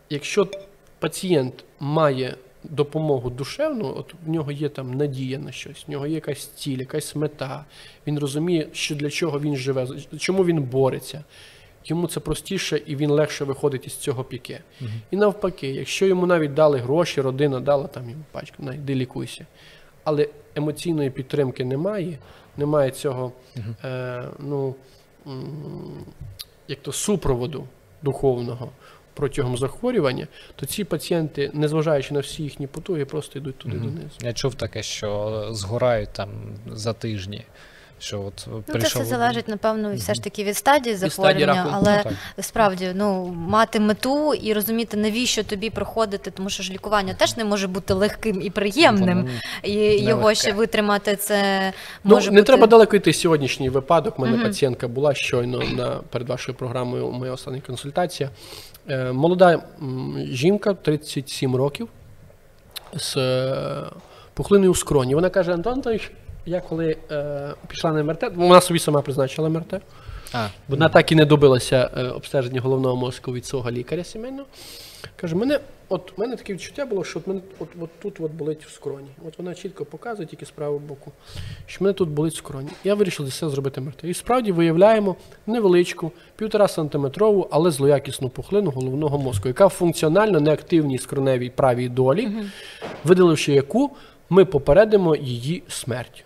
якщо 0.09 0.47
пацієнт 1.01 1.63
має 1.79 2.35
допомогу 2.63 3.29
душевну, 3.29 3.93
от 3.97 4.13
в 4.25 4.29
нього 4.29 4.51
є 4.51 4.69
там 4.69 4.93
надія 4.93 5.39
на 5.39 5.51
щось, 5.51 5.83
в 5.87 5.91
нього 5.91 6.07
є 6.07 6.15
якась 6.15 6.47
ціль, 6.47 6.77
якась 6.77 7.15
мета. 7.15 7.65
Він 8.07 8.19
розуміє, 8.19 8.67
що 8.73 8.95
для 8.95 9.09
чого 9.09 9.39
він 9.39 9.55
живе, 9.55 9.87
чому 10.17 10.45
він 10.45 10.61
бореться. 10.63 11.23
Йому 11.85 12.07
це 12.07 12.19
простіше 12.19 12.81
і 12.85 12.95
він 12.95 13.09
легше 13.09 13.43
виходить 13.43 13.87
із 13.87 13.95
цього 13.95 14.23
піке. 14.23 14.59
І 15.11 15.15
навпаки, 15.15 15.67
якщо 15.67 16.05
йому 16.05 16.25
навіть 16.25 16.53
дали 16.53 16.77
гроші, 16.77 17.21
родина 17.21 17.59
дала 17.59 17.87
там 17.87 18.09
йому 18.09 18.23
пачку, 18.31 18.63
на 18.63 18.73
йди 18.73 18.95
лікуйся. 18.95 19.45
Але 20.03 20.29
емоційної 20.55 21.09
підтримки 21.09 21.65
немає, 21.65 22.17
немає 22.57 22.91
цього 22.91 23.31
е, 23.83 24.23
ну, 24.39 24.75
як 26.67 26.79
то 26.81 26.91
супроводу 26.91 27.67
духовного 28.01 28.69
протягом 29.13 29.57
захворювання, 29.57 30.27
то 30.55 30.65
ці 30.65 30.83
пацієнти, 30.83 31.51
незважаючи 31.53 32.13
на 32.13 32.19
всі 32.19 32.43
їхні 32.43 32.67
потуги, 32.67 33.05
просто 33.05 33.39
йдуть 33.39 33.57
туди 33.57 33.77
донизу. 33.77 34.09
Я 34.21 34.33
чув 34.33 34.55
таке, 34.55 34.83
що 34.83 35.47
згорають 35.51 36.09
там 36.13 36.29
за 36.67 36.93
тижні. 36.93 37.45
Що 38.01 38.21
от 38.21 38.47
Ну, 38.67 38.79
це 38.81 38.87
все 38.87 39.05
залежить, 39.05 39.47
напевно, 39.47 39.93
все 39.95 40.13
ж 40.13 40.23
таки 40.23 40.43
від 40.43 40.57
стадії 40.57 40.95
захворювання, 40.95 41.67
але 41.71 42.03
Ну, 42.37 42.43
справді 42.43 42.91
ну 42.95 43.25
мати 43.47 43.79
мету 43.79 44.33
і 44.33 44.53
розуміти, 44.53 44.97
навіщо 44.97 45.43
тобі 45.43 45.69
проходити, 45.69 46.31
тому 46.31 46.49
що 46.49 46.63
ж 46.63 46.73
лікування 46.73 47.13
теж 47.13 47.37
не 47.37 47.45
може 47.45 47.67
бути 47.67 47.93
легким 47.93 48.41
і 48.41 48.49
приємним, 48.49 49.29
і 49.63 49.73
його 49.79 50.23
легке. 50.23 50.35
ще 50.41 50.53
витримати 50.53 51.15
це 51.15 51.71
Ну, 52.03 52.19
не 52.19 52.29
бути... 52.29 52.43
треба 52.43 52.67
далеко 52.67 52.95
йти 52.95 53.13
сьогоднішній 53.13 53.69
випадок. 53.69 54.19
У 54.19 54.21
мене 54.21 54.37
Мгм. 54.37 54.45
пацієнтка 54.45 54.87
була 54.87 55.13
щойно 55.13 55.59
на 55.59 55.89
перед 56.09 56.29
вашою 56.29 56.57
програмою. 56.57 57.11
Моя 57.11 57.31
остання 57.31 57.61
консультація. 57.67 58.29
Е, 58.89 59.11
молода 59.11 59.59
жінка, 60.31 60.73
37 60.73 61.55
років, 61.55 61.87
з 62.93 63.17
е, 63.17 63.83
пухлиною 64.33 64.71
у 64.71 64.75
скроні. 64.75 65.15
Вона 65.15 65.29
каже: 65.29 65.53
Антон 65.53 65.73
Антонович, 65.73 66.11
я 66.45 66.61
коли 66.61 66.97
е, 67.11 67.53
пішла 67.67 67.91
на 67.91 68.03
МРТ, 68.03 68.23
вона 68.35 68.61
собі 68.61 68.79
сама 68.79 69.01
призначила 69.01 69.49
МРТ. 69.49 69.81
А, 70.33 70.47
Вона 70.67 70.89
так 70.89 71.11
і 71.11 71.15
не 71.15 71.25
добилася 71.25 71.89
е, 71.97 72.03
обстеження 72.03 72.61
головного 72.61 72.95
мозку 72.95 73.33
від 73.33 73.45
свого 73.45 73.71
лікаря 73.71 74.03
сімейного. 74.03 74.45
Каже, 75.15 75.35
мене, 75.35 75.59
от 75.89 76.17
мене 76.17 76.35
таке 76.35 76.53
відчуття 76.53 76.85
було, 76.85 77.03
що 77.03 77.19
от 77.19 77.27
мене 77.27 77.41
от, 77.59 77.67
от 77.79 77.89
тут 78.01 78.19
от 78.19 78.31
болить 78.31 78.65
в 78.65 78.71
скроні. 78.71 79.07
От 79.27 79.37
вона 79.37 79.55
чітко 79.55 79.85
показує 79.85 80.27
тільки 80.27 80.45
з 80.45 80.51
правого 80.51 80.79
боку, 80.79 81.11
що 81.65 81.83
мене 81.83 81.93
тут 81.93 82.09
болить 82.09 82.33
в 82.33 82.37
скроні. 82.37 82.69
Я 82.83 82.95
вирішив 82.95 83.25
для 83.25 83.31
себе 83.31 83.51
зробити 83.51 83.81
МРТ. 83.81 84.03
І 84.03 84.13
справді 84.13 84.51
виявляємо 84.51 85.15
невеличку, 85.47 86.11
півтора 86.35 86.67
сантиметрову, 86.67 87.47
але 87.51 87.71
злоякісну 87.71 88.29
пухлину 88.29 88.71
головного 88.71 89.17
мозку, 89.17 89.47
яка 89.47 89.65
в 89.65 89.69
функціонально 89.69 90.39
неактивній 90.39 90.97
скроневій 90.97 91.49
правій 91.49 91.89
долі, 91.89 92.31
видаливши 93.03 93.53
яку, 93.53 93.91
ми 94.29 94.45
попередимо 94.45 95.15
її 95.15 95.63
смерть. 95.67 96.23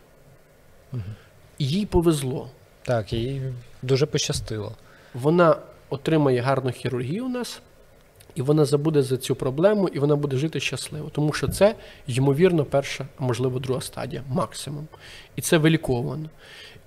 Їй 1.60 1.86
повезло 1.86 2.49
так, 2.86 3.13
їй 3.13 3.41
дуже 3.81 4.05
пощастило. 4.05 4.71
вона 5.13 5.55
отримає 5.89 6.41
гарну 6.41 6.71
хірургію 6.71 7.25
у 7.25 7.29
нас, 7.29 7.62
і 8.36 8.41
вона 8.41 8.65
забуде 8.65 9.01
за 9.01 9.17
цю 9.17 9.36
проблему, 9.36 9.88
і 9.88 9.99
вона 9.99 10.15
буде 10.15 10.38
жити 10.38 10.60
щасливо. 10.60 11.10
Тому 11.10 11.34
що 11.34 11.47
це, 11.47 11.75
ймовірно, 12.08 12.65
перша, 12.65 13.08
а 13.19 13.23
можливо, 13.23 13.60
друга 13.60 13.81
стадія, 13.81 14.23
максимум. 14.29 14.88
І 15.36 15.41
це 15.41 15.58
виліковано. 15.58 16.29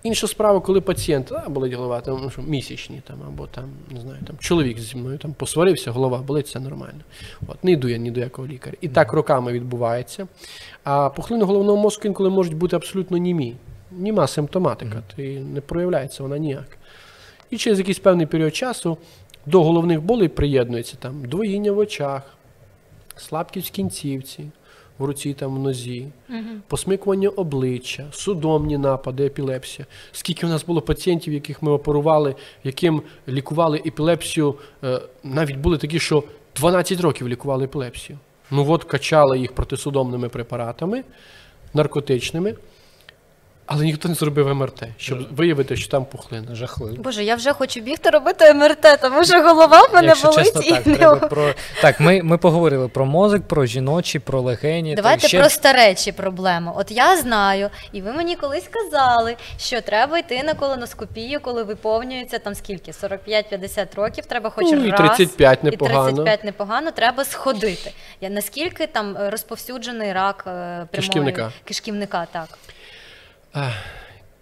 Інша 0.02 0.26
справа, 0.26 0.60
коли 0.60 0.80
пацієнт 0.80 1.32
а, 1.32 1.48
болить 1.48 1.72
голова, 1.72 2.00
там 2.00 2.20
ну, 2.22 2.30
що, 2.30 2.42
місячні, 2.42 3.02
там, 3.06 3.16
або 3.26 3.46
там, 3.46 3.64
не 3.90 4.00
знаю, 4.00 4.18
там 4.26 4.36
чоловік 4.38 4.78
зі 4.78 4.96
мною 4.96 5.18
там 5.18 5.32
посварився, 5.32 5.90
голова 5.90 6.18
болить, 6.18 6.48
це 6.48 6.60
нормально. 6.60 7.00
От, 7.46 7.64
не 7.64 7.70
йду 7.72 7.88
я 7.88 7.96
ні 7.96 8.10
до 8.10 8.20
якого 8.20 8.48
лікаря. 8.48 8.76
І 8.80 8.88
так 8.88 9.12
роками 9.12 9.52
відбувається. 9.52 10.26
А 10.84 11.10
пухлини 11.10 11.44
головного 11.44 11.78
мозку 11.78 12.08
інколи 12.08 12.30
можуть 12.30 12.54
бути 12.54 12.76
абсолютно 12.76 13.16
німі. 13.16 13.56
Німа 13.90 14.26
симптоматика, 14.26 15.02
ти 15.16 15.40
не 15.40 15.60
проявляється 15.60 16.22
вона 16.22 16.38
ніяк. 16.38 16.78
І 17.50 17.56
через 17.56 17.78
якийсь 17.78 17.98
певний 17.98 18.26
період 18.26 18.56
часу 18.56 18.98
до 19.46 19.64
головних 19.64 20.02
болей 20.02 20.28
приєднується 20.28 20.96
там 20.98 21.24
двоїння 21.24 21.72
в 21.72 21.78
очах, 21.78 22.22
слабкість 23.16 23.68
в 23.68 23.70
кінцівці, 23.70 24.44
в 24.98 25.04
руці 25.04 25.34
там 25.34 25.56
в 25.56 25.58
нозі, 25.58 26.08
посмикування 26.66 27.28
обличчя, 27.28 28.06
судомні 28.12 28.78
напади, 28.78 29.26
епілепсія. 29.26 29.86
Скільки 30.12 30.46
у 30.46 30.48
нас 30.48 30.64
було 30.64 30.80
пацієнтів, 30.80 31.34
яких 31.34 31.62
ми 31.62 31.72
оперували, 31.72 32.34
яким 32.64 33.02
лікували 33.28 33.82
епілепсію, 33.86 34.54
е, 34.84 35.00
навіть 35.24 35.56
були 35.56 35.78
такі, 35.78 36.00
що 36.00 36.24
12 36.56 37.00
років 37.00 37.28
лікували 37.28 37.64
епілепсію. 37.64 38.18
Ну 38.50 38.70
от 38.70 38.84
качали 38.84 39.38
їх 39.38 39.52
протисудомними 39.52 40.28
препаратами, 40.28 41.04
наркотичними. 41.74 42.54
Але 43.70 43.84
ніхто 43.84 44.08
не 44.08 44.14
зробив 44.14 44.54
МРТ, 44.54 44.82
щоб 44.96 45.34
виявити, 45.36 45.76
що 45.76 45.90
там 45.90 46.04
пухлина. 46.04 46.54
Жахливо. 46.54 46.96
Боже, 46.98 47.24
я 47.24 47.34
вже 47.34 47.52
хочу 47.52 47.80
бігти 47.80 48.10
робити 48.10 48.54
МРТ, 48.54 48.98
тому 49.02 49.24
що 49.24 49.42
голова 49.42 49.82
в 49.82 49.94
мене 49.94 50.08
Якщо 50.08 50.28
болить 50.28 50.44
чесно, 50.44 50.62
і 50.62 50.70
так, 50.70 50.86
не 50.86 50.96
треба 50.96 51.28
про... 51.28 51.54
так 51.82 52.00
ми, 52.00 52.22
ми 52.22 52.38
поговорили 52.38 52.88
про 52.88 53.06
мозок, 53.06 53.42
про 53.48 53.66
жіночі, 53.66 54.18
про 54.18 54.40
легені. 54.40 54.94
Давайте 54.94 55.28
ще... 55.28 55.40
про 55.40 55.48
старечі 55.48 56.12
проблеми. 56.12 56.72
От 56.76 56.90
я 56.90 57.16
знаю, 57.16 57.70
і 57.92 58.02
ви 58.02 58.12
мені 58.12 58.36
колись 58.36 58.68
казали, 58.70 59.36
що 59.58 59.80
треба 59.80 60.18
йти 60.18 60.42
на 60.42 60.54
колоноскопію, 60.54 61.40
коли 61.40 61.62
виповнюється 61.62 62.38
там 62.38 62.54
скільки? 62.54 62.90
45-50 62.90 63.96
років. 63.96 64.26
Треба 64.26 64.50
хоч 64.50 64.66
Ну, 64.72 64.84
і 64.84 64.90
раз 64.90 65.16
35 65.16 65.58
і 65.62 65.66
непогано. 65.66 66.04
35 66.04 66.44
непогано. 66.44 66.90
Треба 66.90 67.24
сходити. 67.24 67.92
Я 68.20 68.30
наскільки 68.30 68.86
там 68.86 69.16
розповсюджений 69.18 70.12
рак 70.12 70.44
е, 70.46 70.50
прямої 70.50 70.86
Кишківника. 70.92 71.52
кишківника, 71.64 72.26
так. 72.32 72.48
Ех, 73.56 73.72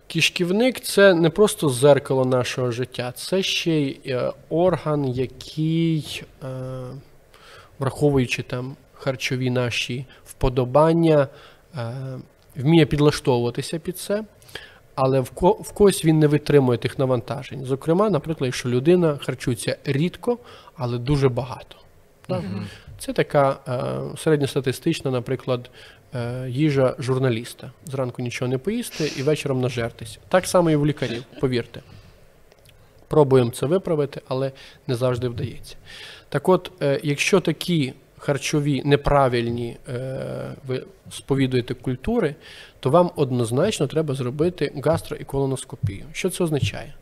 Кишківник 0.06 0.80
це 0.80 1.14
не 1.14 1.30
просто 1.30 1.68
зеркало 1.68 2.24
нашого 2.24 2.70
життя, 2.70 3.12
це 3.12 3.42
ще 3.42 3.72
й 3.72 4.00
е, 4.06 4.32
орган, 4.48 5.04
який, 5.04 6.22
е, 6.42 6.48
враховуючи 7.78 8.42
там 8.42 8.76
харчові 8.94 9.50
наші 9.50 10.06
вподобання, 10.24 11.28
е, 11.76 11.92
вміє 12.56 12.86
підлаштовуватися 12.86 13.78
під 13.78 13.98
це, 13.98 14.24
але 14.94 15.20
в, 15.20 15.30
когось 15.74 16.04
він 16.04 16.18
не 16.18 16.26
витримує 16.26 16.78
тих 16.78 16.98
навантажень. 16.98 17.64
Зокрема, 17.64 18.10
наприклад, 18.10 18.48
якщо 18.48 18.68
людина 18.68 19.18
харчується 19.22 19.76
рідко, 19.84 20.38
але 20.76 20.98
дуже 20.98 21.28
багато. 21.28 21.76
Так? 22.26 22.42
Це 22.98 23.12
така 23.12 23.58
е, 23.68 24.16
середньостатистична, 24.16 25.10
наприклад, 25.10 25.70
їжа 26.48 26.94
журналіста. 26.98 27.70
Зранку 27.84 28.22
нічого 28.22 28.48
не 28.48 28.58
поїсти 28.58 29.12
і 29.16 29.22
вечором 29.22 29.60
нажертись. 29.60 30.18
Так 30.28 30.46
само 30.46 30.70
і 30.70 30.76
в 30.76 30.86
лікарів, 30.86 31.24
повірте. 31.40 31.80
Пробуємо 33.08 33.50
це 33.50 33.66
виправити, 33.66 34.20
але 34.28 34.52
не 34.86 34.94
завжди 34.94 35.28
вдається. 35.28 35.76
Так 36.28 36.48
от, 36.48 36.72
е, 36.82 37.00
якщо 37.02 37.40
такі 37.40 37.92
харчові 38.18 38.82
неправильні 38.84 39.76
е, 39.88 40.54
ви 40.66 40.82
сповідуєте 41.10 41.74
культури, 41.74 42.34
то 42.80 42.90
вам 42.90 43.10
однозначно 43.16 43.86
треба 43.86 44.14
зробити 44.14 44.72
гастро 44.84 45.16
і 45.16 45.24
колоноскопію. 45.24 46.04
Що 46.12 46.30
це 46.30 46.44
означає? 46.44 46.94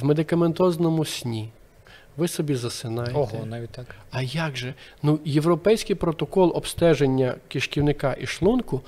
В 0.00 0.04
медикаментозному 0.04 1.04
сні 1.04 1.50
ви 2.18 2.28
собі 2.28 2.54
засинаєте. 2.54 3.14
Ого, 3.14 3.46
навіть 3.46 3.70
так. 3.70 3.86
А 4.10 4.22
як 4.22 4.56
же? 4.56 4.74
Ну, 5.02 5.20
європейський 5.24 5.96
протокол 5.96 6.52
обстеження 6.54 7.34
кишківника 7.48 8.16
і 8.20 8.26
шлунку 8.26 8.80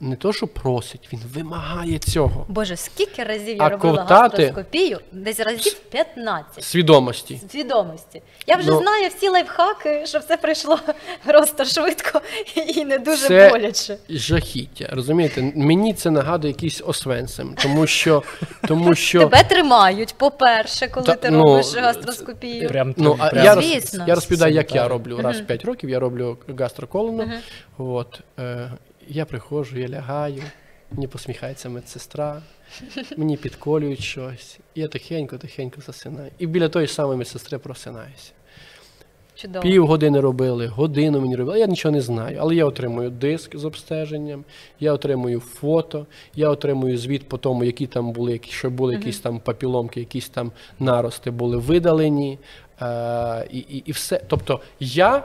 не 0.00 0.16
то, 0.16 0.32
що 0.32 0.46
просить, 0.46 1.08
він 1.12 1.20
вимагає 1.34 1.98
цього. 1.98 2.46
Боже, 2.48 2.76
скільки 2.76 3.24
разів 3.24 3.56
А 3.60 3.64
я 3.64 3.68
робила 3.68 3.96
ковтати? 3.98 4.42
гастроскопію? 4.42 4.98
Десь 5.12 5.40
разів 5.40 5.74
15. 5.74 6.64
Свідомості. 6.64 7.40
Свідомості. 7.52 8.22
Я 8.46 8.56
вже 8.56 8.70
Ну, 8.70 8.78
знаю 8.82 9.08
всі 9.16 9.28
лайфхаки, 9.28 10.06
що 10.06 10.18
все 10.18 10.36
прийшло 10.36 10.78
просто 11.24 11.64
швидко 11.64 12.20
і 12.74 12.84
не 12.84 12.98
дуже 12.98 13.28
Це- 13.28 13.50
боляче. 13.50 13.96
Жахіття. 14.10 14.88
Розумієте? 14.92 15.52
Мені 15.56 15.94
це 15.94 16.10
нагадує 16.10 16.52
якийсь 16.52 16.82
освенцем, 16.86 17.54
тому 17.62 17.86
що. 17.86 18.22
Тому 18.68 18.94
що 18.94 19.20
Тебе 19.20 19.44
тримають, 19.44 20.14
по-перше, 20.18 20.88
коли 20.88 21.06
Та, 21.06 21.14
ти 21.14 21.30
ну, 21.30 21.42
робиш 21.42 21.74
гастроскопію. 21.74 22.68
Прям, 22.68 22.94
Ну, 22.96 23.16
а 23.18 23.28
прям... 23.30 23.44
я, 23.44 23.54
роз, 23.54 23.64
Звісно. 23.64 24.04
я 24.08 24.14
розповідаю, 24.14 24.54
як 24.54 24.74
я 24.74 24.88
роблю. 24.88 25.18
Раз 25.22 25.40
в 25.40 25.46
5 25.46 25.64
років 25.64 25.90
я 25.90 25.98
роблю 25.98 26.38
гастроколону. 26.58 27.30
От, 27.78 28.20
е, 28.38 28.70
я 29.08 29.24
приходжу, 29.24 29.78
я 29.78 29.88
лягаю, 29.88 30.42
мені 30.90 31.06
посміхається 31.06 31.68
медсестра, 31.68 32.42
мені 33.16 33.36
підколюють 33.36 34.00
щось. 34.00 34.58
І 34.74 34.80
я 34.80 34.86
тихенько-тихенько 34.86 35.82
засинаю. 35.86 36.30
І 36.38 36.46
біля 36.46 36.68
тої 36.68 36.86
самої 36.86 37.18
медсестри 37.18 37.58
просинаюся. 37.58 38.32
Чудово. 39.34 39.62
Пів 39.62 39.86
години 39.86 40.20
робили, 40.20 40.66
годину 40.66 41.20
мені 41.20 41.36
робили. 41.36 41.58
Я 41.58 41.66
нічого 41.66 41.92
не 41.92 42.00
знаю, 42.00 42.38
але 42.40 42.54
я 42.54 42.64
отримую 42.64 43.10
диск 43.10 43.56
з 43.56 43.64
обстеженням, 43.64 44.44
я 44.80 44.92
отримую 44.92 45.40
фото, 45.40 46.06
я 46.34 46.48
отримую 46.48 46.98
звіт 46.98 47.28
по 47.28 47.38
тому, 47.38 47.64
які 47.64 47.86
там 47.86 48.12
були, 48.12 48.40
що 48.48 48.70
були 48.70 48.94
якісь 48.94 49.20
там 49.20 49.40
папіломки, 49.40 50.00
якісь 50.00 50.28
там 50.28 50.52
нарости 50.78 51.30
були 51.30 51.56
видалені. 51.56 52.38
Е, 52.82 53.46
і, 53.50 53.58
і, 53.58 53.82
і 53.86 53.92
все. 53.92 54.20
Тобто 54.26 54.60
я 54.80 55.22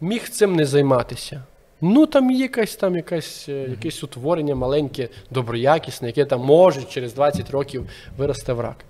міг 0.00 0.28
цим 0.28 0.56
не 0.56 0.64
займатися. 0.66 1.42
Ну 1.80 2.06
там 2.06 2.30
є 2.30 2.38
якась 2.38 2.76
там 2.76 2.96
якась, 2.96 3.48
е, 3.48 3.52
якесь 3.52 4.04
утворення 4.04 4.54
маленьке, 4.54 5.08
доброякісне, 5.30 6.08
яке 6.08 6.24
там 6.24 6.40
може 6.40 6.82
через 6.82 7.14
20 7.14 7.50
років 7.50 7.90
виросте 8.16 8.52
в 8.52 8.60
рак. 8.60 8.84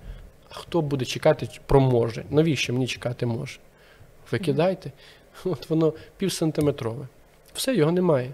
А 0.49 0.53
хто 0.55 0.81
буде 0.81 1.05
чекати 1.05 1.47
про 1.65 1.81
може? 1.81 2.23
Навіщо 2.29 2.73
мені 2.73 2.87
чекати 2.87 3.25
може? 3.25 3.59
Викидайте. 4.31 4.91
От 5.45 5.69
воно 5.69 5.93
півсантиметрове. 6.17 7.07
Все, 7.53 7.75
його 7.75 7.91
немає. 7.91 8.31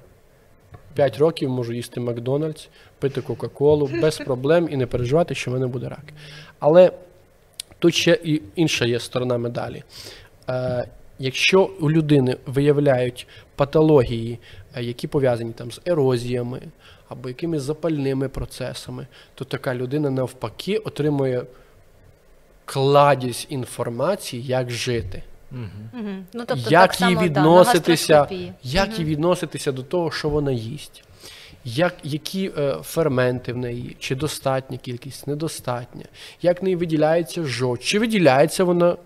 П'ять 0.94 1.18
років 1.18 1.50
можу 1.50 1.74
їсти 1.74 2.00
Макдональдс, 2.00 2.70
пити 3.00 3.22
Кока-Колу 3.22 3.90
без 4.02 4.18
проблем 4.18 4.68
і 4.72 4.78
не 4.78 4.86
переживати, 4.86 5.36
що 5.36 5.52
в 5.52 5.54
мене 5.54 5.68
буде 5.68 5.90
рак. 5.90 6.06
Але 6.60 6.92
тут 7.80 7.96
ще 7.96 8.20
і 8.24 8.42
інша 8.56 8.86
є 8.86 9.00
сторона 9.00 9.38
медалі. 9.38 9.84
Якщо 11.20 11.70
у 11.80 11.92
людини 11.92 12.38
виявляють 12.46 13.28
патології, 13.56 14.40
е, 14.76 14.84
які 14.84 15.08
пов'язані 15.08 15.52
там 15.52 15.72
з 15.72 15.82
ерозіями 15.86 16.62
або 17.10 17.28
якимись 17.28 17.62
запальними 17.62 18.30
процесами, 18.30 19.08
то 19.36 19.46
така 19.46 19.76
людина 19.76 20.10
навпаки 20.10 20.78
отримує 20.78 21.46
кладість 22.66 23.48
інформації, 23.50 24.44
як 24.44 24.70
жити. 24.70 25.24
Мгм. 25.52 26.26
Ну, 26.34 26.44
тобто, 26.48 26.70
як 26.70 26.82
так 26.82 26.94
само, 26.94 27.24
їй 27.24 27.30
да, 27.30 27.42
на 27.42 27.48
відноситися, 27.48 28.14
гастроскопії. 28.20 28.54
як 28.64 28.88
Мгм. 28.88 28.98
їй 28.98 29.06
відноситися 29.06 29.72
до 29.72 29.84
того, 29.84 30.12
що 30.12 30.30
вона 30.30 30.52
їсть, 30.52 31.04
як, 31.66 31.96
які 32.04 32.52
е, 32.58 32.76
ферменти 32.84 33.54
в 33.54 33.58
неї, 33.58 33.96
чи 34.00 34.16
достатня 34.16 34.78
кількість, 34.78 35.28
недостатня, 35.28 36.06
як 36.42 36.62
в 36.62 36.64
неї 36.64 36.76
виділяється 36.76 37.44
жовч, 37.44 37.84
чи 37.84 38.00
виділяється 38.00 38.64
вона. 38.64 38.98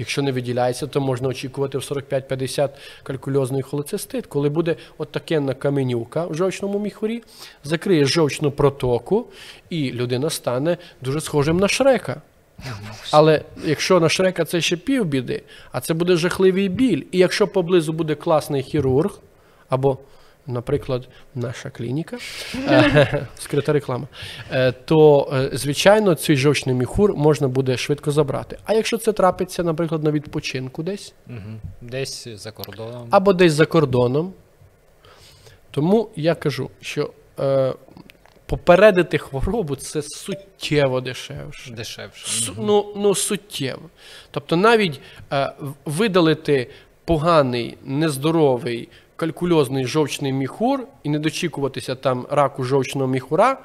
Якщо 0.00 0.22
не 0.22 0.32
виділяється, 0.32 0.86
то 0.86 1.00
можна 1.00 1.28
очікувати 1.28 1.78
в 1.78 1.80
45-50 1.80 2.68
калькульозний 3.02 3.62
холецистит, 3.62 4.26
коли 4.26 4.48
буде 4.48 4.76
от 4.98 5.12
такенна 5.12 5.54
каменюка 5.54 6.26
в 6.26 6.34
жовчному 6.34 6.78
міхурі, 6.78 7.22
закриє 7.64 8.04
жовчну 8.04 8.50
протоку, 8.50 9.26
і 9.70 9.92
людина 9.92 10.30
стане 10.30 10.76
дуже 11.02 11.20
схожим 11.20 11.56
на 11.56 11.68
шрека. 11.68 12.22
Але 13.10 13.42
якщо 13.64 14.00
на 14.00 14.08
Шрека 14.08 14.44
це 14.44 14.60
ще 14.60 14.76
півбіди, 14.76 15.42
а 15.72 15.80
це 15.80 15.94
буде 15.94 16.16
жахливий 16.16 16.68
біль. 16.68 17.02
І 17.12 17.18
якщо 17.18 17.46
поблизу 17.48 17.92
буде 17.92 18.14
класний 18.14 18.62
хірург, 18.62 19.18
або, 19.68 19.98
наприклад, 20.46 21.08
наша 21.34 21.70
клініка, 21.70 22.18
е, 22.54 23.26
скрита 23.38 23.72
реклама, 23.72 24.08
е, 24.52 24.72
то, 24.72 25.30
е, 25.32 25.50
звичайно, 25.52 26.14
цей 26.14 26.36
жовчний 26.36 26.74
міхур 26.74 27.16
можна 27.16 27.48
буде 27.48 27.76
швидко 27.76 28.10
забрати. 28.10 28.58
А 28.64 28.72
якщо 28.74 28.98
це 28.98 29.12
трапиться, 29.12 29.62
наприклад, 29.62 30.04
на 30.04 30.10
відпочинку 30.10 30.82
десь. 30.82 31.14
Десь 31.80 32.28
за 32.28 32.50
кордоном. 32.50 33.08
або 33.10 33.32
десь 33.32 33.52
за 33.52 33.66
кордоном, 33.66 34.32
тому 35.70 36.10
я 36.16 36.34
кажу, 36.34 36.70
що 36.80 37.10
е, 37.40 37.74
попередити 38.46 39.18
хворобу 39.18 39.76
це 39.76 40.02
суттєво 40.02 41.00
дешевше. 41.00 41.70
Дешевше. 41.70 42.26
Су- 42.26 42.54
ну, 42.58 42.92
ну, 42.96 43.14
суттєво. 43.14 43.82
Тобто 44.30 44.56
навіть 44.56 45.00
е, 45.32 45.52
видалити 45.84 46.70
поганий, 47.04 47.78
нездоровий, 47.84 48.88
калькульозний 49.20 49.86
жовчний 49.86 50.32
міхур 50.32 50.86
і 51.02 51.08
не 51.08 51.18
дочікуватися 51.18 51.94
там 51.94 52.26
раку 52.30 52.64
жовчного 52.64 53.06
міхура 53.06 53.58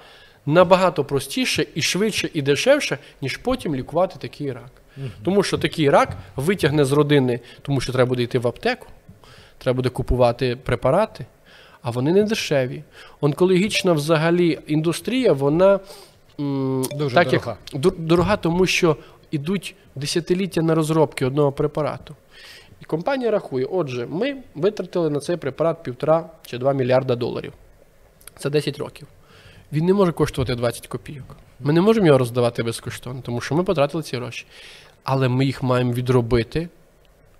набагато 0.46 1.06
простіше 1.06 1.65
і 1.76 1.82
швидше 1.82 2.30
і 2.34 2.41
дешевше, 2.41 2.98
ніж 3.22 3.38
потім 3.38 3.76
лікувати 3.76 4.15
такий 4.20 4.52
рак. 4.52 4.72
Тому 5.24 5.44
що 5.44 5.58
такий 5.58 5.89
рак 5.89 6.18
витягне 6.36 6.86
з 6.86 6.91
родини, 6.91 7.39
тому 7.62 7.82
що 7.82 7.94
треба 7.94 8.10
буде 8.10 8.24
йти 8.24 8.39
в 8.39 8.48
аптеку, 8.48 8.88
треба 9.58 9.76
буде 9.76 9.89
купувати 9.89 10.56
препарати, 10.56 11.26
а 11.82 11.91
вони 11.91 12.13
не 12.13 12.24
дешеві. 12.24 12.84
Онкологічна 13.22 13.94
взагалі 13.94 14.60
індустрія, 14.68 15.34
вона 15.34 15.80
м, 16.39 16.86
Дуже 16.96 17.15
так 17.15 17.30
дорога. 17.30 17.58
Як, 17.74 17.94
дорога, 17.98 18.38
тому 18.38 18.65
що 18.65 18.98
йдуть 19.32 19.76
десятиліття 19.96 20.62
на 20.62 20.76
розробки 20.76 21.26
одного 21.26 21.52
препарату. 21.52 22.15
І 22.82 22.86
компанія 22.86 23.32
рахує: 23.32 23.66
отже, 23.66 24.08
ми 24.10 24.38
витратили 24.56 25.10
на 25.10 25.20
цей 25.20 25.38
препарат 25.38 25.84
півтора 25.84 26.30
чи 26.46 26.58
2 26.58 26.74
мільярда 26.74 27.16
доларів. 27.16 27.54
Це 28.38 28.50
10 28.50 28.78
років. 28.78 29.08
Він 29.74 29.86
не 29.86 29.94
може 29.94 30.12
коштувати 30.12 30.56
20 30.56 30.88
копійок. 30.88 31.38
Ми 31.60 31.74
не 31.74 31.82
можемо 31.82 32.08
його 32.08 32.20
роздавати 32.20 32.64
безкоштовно, 32.64 33.22
тому 33.22 33.42
що 33.42 33.56
ми 33.56 33.64
потратили 33.64 34.04
ці 34.04 34.18
гроші. 34.18 34.46
Але 35.04 35.30
ми 35.30 35.46
їх 35.46 35.64
маємо 35.64 35.94
відробити. 35.94 36.70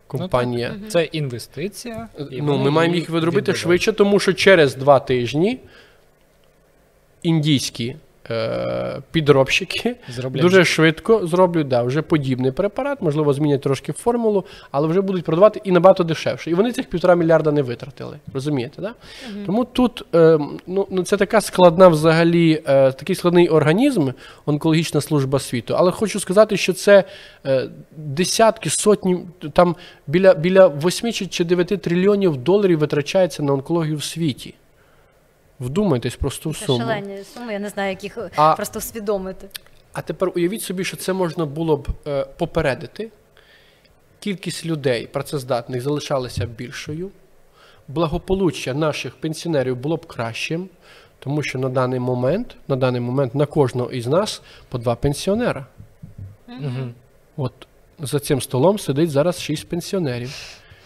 Компанія. 0.08 0.76
Це 0.90 1.04
інвестиція. 1.04 2.08
і 2.32 2.42
Ну, 2.42 2.58
ми 2.58 2.72
маємо 2.72 2.96
їх 2.96 3.10
відробити 3.10 3.38
відбивають. 3.38 3.58
швидше, 3.58 3.94
тому 3.94 4.20
що 4.20 4.34
через 4.34 4.76
два 4.76 5.00
тижні 5.00 5.60
індійські 7.24 7.96
е, 8.32 9.02
підробщики 9.12 9.96
Зроблять 10.10 10.42
дуже 10.42 10.66
швидко 10.66 11.28
зроблять 11.28 11.68
да, 11.68 11.84
вже 11.84 12.02
подібний 12.02 12.52
препарат, 12.52 13.02
можливо, 13.02 13.34
змінять 13.34 13.62
трошки 13.62 13.92
формулу, 13.92 14.46
але 14.72 14.88
вже 14.88 15.02
будуть 15.02 15.26
продавати 15.26 15.62
і 15.64 15.72
набагато 15.72 16.04
дешевше. 16.04 16.52
І 16.52 16.54
вони 16.54 16.72
цих 16.72 16.90
півтора 16.90 17.16
мільярда 17.16 17.52
не 17.52 17.62
витратили. 17.62 18.18
Розумієте, 18.34 18.82
да? 18.82 18.94
Тому 19.46 19.66
тут 19.66 20.06
е, 20.16 20.40
ну, 20.68 20.88
ну, 20.92 21.04
це 21.04 21.18
така 21.18 21.42
складна 21.42 21.88
взагалі, 21.88 22.62
е, 22.68 22.92
такий 22.92 23.16
складний 23.16 23.50
організм, 23.50 24.10
онкологічна 24.46 25.02
служба 25.02 25.40
світу. 25.40 25.76
Але 25.78 25.92
хочу 25.92 26.20
сказати, 26.20 26.58
що 26.58 26.74
це 26.74 27.04
е, 27.46 27.70
десятки, 27.98 28.70
сотні, 28.70 29.20
там 29.54 29.76
біля, 30.08 30.34
біля 30.34 30.68
8 30.68 31.12
чи 31.14 31.28
чи 31.28 31.44
9 31.44 31.68
трильйонів 31.68 32.38
доларів 32.38 32.80
витрачається 32.80 33.44
на 33.44 33.54
онкологію 33.54 33.98
в 33.98 34.04
світі. 34.04 34.54
Вдумайтесь 35.60 36.16
просто 36.16 36.50
в 36.50 36.58
суму. 36.58 36.80
шалені 36.80 37.24
суми, 37.24 37.54
я 37.54 37.60
не 37.60 37.70
знаю, 37.70 37.90
як 37.90 38.04
їх 38.04 38.18
е, 38.18 38.30
А- 38.36 38.56
просто 38.56 38.80
усвідомити. 38.80 39.48
А 39.94 40.02
тепер 40.02 40.32
уявіть 40.36 40.62
собі, 40.62 40.84
що 40.84 40.98
це 40.98 41.14
можна 41.14 41.46
було 41.46 41.78
б 41.78 41.88
е, 42.08 42.26
попередити. 42.38 43.12
Кількість 44.20 44.66
людей 44.66 45.08
працездатних 45.08 45.82
залишалася 45.82 46.46
більшою, 46.46 47.12
благополуччя 47.88 48.74
наших 48.74 49.16
пенсіонерів 49.16 49.76
було 49.78 49.98
б 49.98 50.06
кращим, 50.06 50.70
тому 51.20 51.44
що 51.44 51.60
на 51.60 51.70
даний 51.70 52.00
момент, 52.00 52.56
на 52.68 52.76
даний 52.76 53.02
момент 53.02 53.36
на 53.36 53.46
кожного 53.46 53.92
із 53.92 54.08
нас 54.08 54.42
по 54.70 54.78
два 54.78 54.96
пенсіонера. 54.96 55.66
Мгм. 56.48 56.94
От 57.38 57.54
за 58.00 58.20
цим 58.20 58.42
столом 58.42 58.80
сидить 58.80 59.12
зараз 59.12 59.42
шість 59.42 59.70
пенсіонерів, 59.70 60.36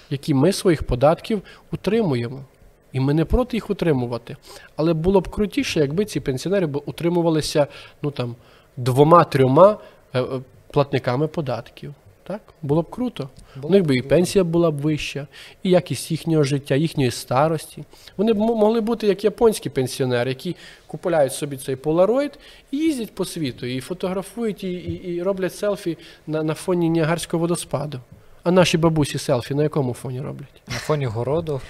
які 0.09 0.33
ми 0.33 0.53
своїх 0.53 0.83
податків 0.83 1.41
утримуємо. 1.71 2.45
І 2.93 2.99
ми 2.99 3.13
не 3.13 3.25
проти 3.25 3.57
їх 3.57 3.69
утримувати. 3.69 4.37
Але 4.75 4.93
було 4.93 5.21
б 5.21 5.27
крутіше, 5.27 5.79
якби 5.79 6.05
ці 6.05 6.19
пенсіонери 6.19 6.67
б 6.67 6.81
утримувалися 6.85 7.67
ну, 8.01 8.11
там, 8.11 8.35
двома-трьома 8.77 9.77
е, 10.13 10.21
е, 10.21 10.25
платниками 10.71 11.27
податків. 11.27 11.93
Так? 12.23 12.41
Було 12.61 12.81
б 12.81 12.89
круто. 12.89 13.29
У 13.61 13.69
них 13.69 13.85
би 13.85 13.95
і 13.95 14.01
пенсія 14.01 14.43
була 14.43 14.71
б 14.71 14.77
вища, 14.77 15.27
і 15.63 15.69
якість 15.69 16.11
їхнього 16.11 16.43
життя, 16.43 16.75
їхньої 16.75 17.11
старості. 17.11 17.83
Вони 18.17 18.33
б 18.33 18.37
могли 18.37 18.81
бути 18.81 19.07
як 19.07 19.23
японські 19.23 19.69
пенсіонери, 19.69 20.31
які 20.31 20.55
купують 20.87 21.33
собі 21.33 21.57
цей 21.57 21.75
полароїд 21.75 22.39
і 22.71 22.77
їздять 22.77 23.15
по 23.15 23.25
світу, 23.25 23.65
і 23.65 23.79
фотографують, 23.79 24.63
і, 24.63 24.71
і, 24.71 25.15
і 25.15 25.23
роблять 25.23 25.55
селфі 25.55 25.97
на, 26.27 26.43
на 26.43 26.53
фоні 26.53 26.89
Ніагарського 26.89 27.41
водоспаду. 27.41 27.99
А 28.43 28.51
наші 28.51 28.77
бабусі 28.77 29.17
селфі 29.17 29.53
на 29.55 29.63
якому 29.63 29.93
фоні 29.93 30.21
роблять? 30.21 30.61
На 30.67 30.73
фоні 30.73 31.05
городу. 31.05 31.61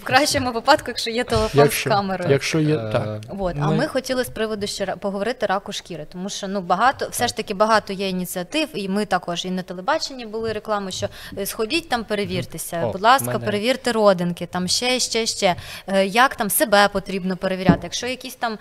В 0.00 0.04
кращому 0.04 0.52
випадку, 0.52 0.84
якщо 0.88 1.10
є 1.10 1.24
телефон 1.24 1.68
з 1.70 1.82
камерою. 1.84 2.30
якщо 2.30 2.60
є 2.60 2.76
Е, 2.76 2.90
так. 2.92 3.20
От, 3.38 3.56
а 3.62 3.70
ми 3.70 3.86
хотіли 3.86 4.24
з 4.24 4.28
приводу 4.28 4.66
ще 4.66 4.84
ра- 4.84 4.96
поговорити 4.96 5.46
раку 5.46 5.72
шкіри, 5.72 6.06
тому 6.12 6.28
що 6.28 6.48
ну 6.48 6.60
багато, 6.60 7.08
все 7.10 7.28
ж 7.28 7.36
таки 7.36 7.54
багато 7.54 7.92
є 7.92 8.08
ініціатив, 8.08 8.68
і 8.74 8.88
ми 8.88 9.04
також 9.06 9.44
і 9.44 9.50
на 9.50 9.62
телебаченні 9.62 10.26
були 10.26 10.52
реклами, 10.52 10.92
що 10.92 11.08
е, 11.38 11.46
сходіть 11.46 11.88
там, 11.88 12.04
перевіртеся. 12.04 12.82
О, 12.86 12.92
будь 12.92 13.02
ласка, 13.02 13.26
мене- 13.32 13.44
перевірте 13.44 13.92
родинки, 13.92 14.46
там 14.46 14.68
ще, 14.68 15.00
ще, 15.00 15.26
ще. 15.26 15.56
Е, 15.86 16.06
Як 16.06 16.36
там 16.36 16.50
себе 16.50 16.88
потрібно 16.88 17.36
перевіряти? 17.36 17.80
Якщо 17.82 18.06
якісь 18.06 18.34
там 18.34 18.58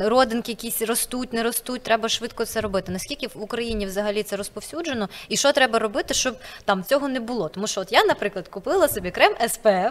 родинки 0.00 0.52
якісь 0.52 0.82
ростуть, 0.82 1.32
не 1.32 1.42
ростуть, 1.42 1.82
треба 1.82 2.08
швидко 2.08 2.44
це 2.44 2.60
робити. 2.60 2.92
Наскільки 2.92 3.26
в 3.26 3.42
Україні 3.42 3.86
взагалі 3.86 4.22
це 4.22 4.36
розповсюджено, 4.36 5.08
і 5.28 5.36
що 5.36 5.52
треба 5.52 5.78
робити, 5.78 6.14
щоб 6.14 6.36
там 6.64 6.84
цього 6.84 7.08
не 7.08 7.20
було? 7.20 7.48
Тому 7.48 7.66
що 7.66 7.80
от 7.80 7.92
я, 7.92 8.04
наприклад, 8.04 8.48
купила 8.48 8.88
собі 8.88 9.10
крем 9.10 9.32
SPF 9.40 9.90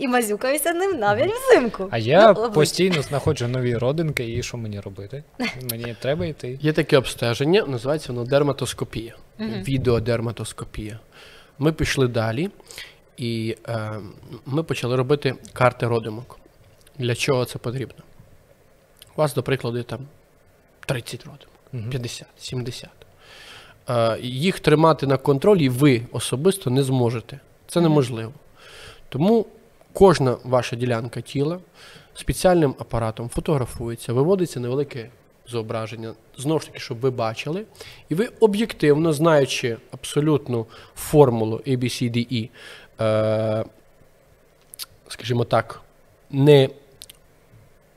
і 0.00 0.08
мазюкаюся 0.08 0.72
ним 0.72 0.98
навіть 0.98 1.30
взимку. 1.32 1.88
А 1.90 1.98
я 1.98 2.32
Ну, 2.32 2.52
постійно 2.52 3.02
знаходжу 3.02 3.48
нові 3.48 3.76
родинки, 3.76 4.34
і 4.34 4.42
що 4.42 4.56
мені 4.56 4.80
робити? 4.80 5.24
Мені 5.70 5.96
треба 6.00 6.26
йти. 6.26 6.58
Є 6.62 6.72
таке 6.72 6.98
обстеження, 6.98 7.64
називається 7.66 8.12
воно 8.12 8.24
дерматоскопія, 8.26 9.14
відеодерматоскопія. 9.40 10.98
Ми 11.58 11.72
пішли 11.72 12.08
далі, 12.08 12.50
і 13.16 13.56
е, 13.68 13.92
ми 14.46 14.62
почали 14.62 14.96
робити 14.96 15.34
карти 15.52 15.86
родимок. 15.86 16.38
Для 16.98 17.14
чого 17.14 17.44
це 17.44 17.58
потрібно? 17.58 18.04
У 19.16 19.20
вас, 19.20 19.34
до 19.34 19.42
прикладу, 19.42 19.82
там 19.82 20.00
30 20.86 21.20
родимок, 21.20 21.46
Мгм. 21.72 21.90
50, 21.90 22.26
70. 22.38 22.88
Е, 23.90 24.18
їх 24.20 24.60
тримати 24.60 25.06
на 25.06 25.16
контролі 25.16 25.68
ви 25.68 26.02
особисто 26.12 26.70
не 26.70 26.82
зможете. 26.82 27.40
Це 27.68 27.80
неможливо. 27.80 28.32
Тому 29.08 29.46
кожна 29.92 30.36
ваша 30.44 30.76
ділянка 30.76 31.20
тіла 31.20 31.58
спеціальним 32.14 32.74
апаратом 32.78 33.28
фотографується, 33.28 34.12
виводиться 34.12 34.60
невелике 34.60 35.10
зображення, 35.48 36.14
знову 36.38 36.60
ж 36.60 36.66
таки, 36.66 36.78
щоб 36.78 37.00
ви 37.00 37.10
бачили, 37.10 37.64
і 38.08 38.14
ви 38.14 38.28
об'єктивно, 38.40 39.12
знаючи 39.12 39.76
абсолютну 39.90 40.66
формулу 40.94 41.60
ABCDE, 41.66 42.48
е, 43.00 43.64
скажімо 45.08 45.44
так, 45.44 45.82
не 46.30 46.68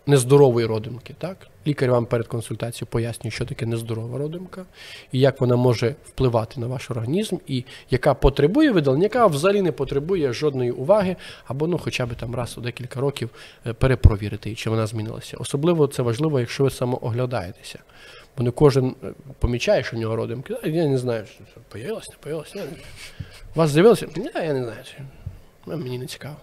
нездорової 0.05 0.65
родимки. 0.65 1.15
Так? 1.17 1.37
Лікар 1.67 1.91
вам 1.91 2.05
перед 2.05 2.27
консультацією 2.27 2.87
пояснює, 2.91 3.31
що 3.31 3.45
таке 3.45 3.65
нездорова 3.65 4.17
родимка, 4.17 4.65
і 5.11 5.19
як 5.19 5.41
вона 5.41 5.55
може 5.55 5.95
впливати 6.05 6.59
на 6.59 6.67
ваш 6.67 6.91
організм, 6.91 7.37
і 7.47 7.63
яка 7.89 8.13
потребує 8.13 8.71
видалення, 8.71 9.03
яка 9.03 9.27
взагалі 9.27 9.61
не 9.61 9.71
потребує 9.71 10.33
жодної 10.33 10.71
уваги, 10.71 11.15
або 11.45 11.67
ну, 11.67 11.77
хоча 11.77 12.05
б 12.05 12.15
там 12.15 12.35
раз 12.35 12.57
у 12.57 12.61
декілька 12.61 12.99
років 12.99 13.29
е, 13.67 13.73
перепровірити, 13.73 14.55
чи 14.55 14.69
вона 14.69 14.87
змінилася. 14.87 15.37
Особливо 15.37 15.87
це 15.87 16.01
важливо, 16.01 16.39
якщо 16.39 16.63
ви 16.63 16.69
самооглядаєтеся. 16.69 17.79
Бо 18.37 18.43
не 18.43 18.51
кожен 18.51 18.95
е, 19.03 19.07
помічає, 19.39 19.83
що 19.83 19.97
в 19.97 19.99
нього 19.99 20.15
родимки. 20.15 20.55
Я 20.63 20.87
не 20.87 20.97
знаю, 20.97 21.25
що 21.25 21.43
це 21.55 21.61
появилось, 21.69 22.09
не 22.09 22.15
появилось. 22.19 22.55
У 23.55 23.59
вас 23.59 23.71
з'явилося? 23.71 24.07
Ні, 24.15 24.29
я 24.35 24.53
не 24.53 24.63
знаю. 24.63 24.83
Ну, 25.65 25.77
Мені 25.77 25.99
не 25.99 26.05
цікаво. 26.05 26.35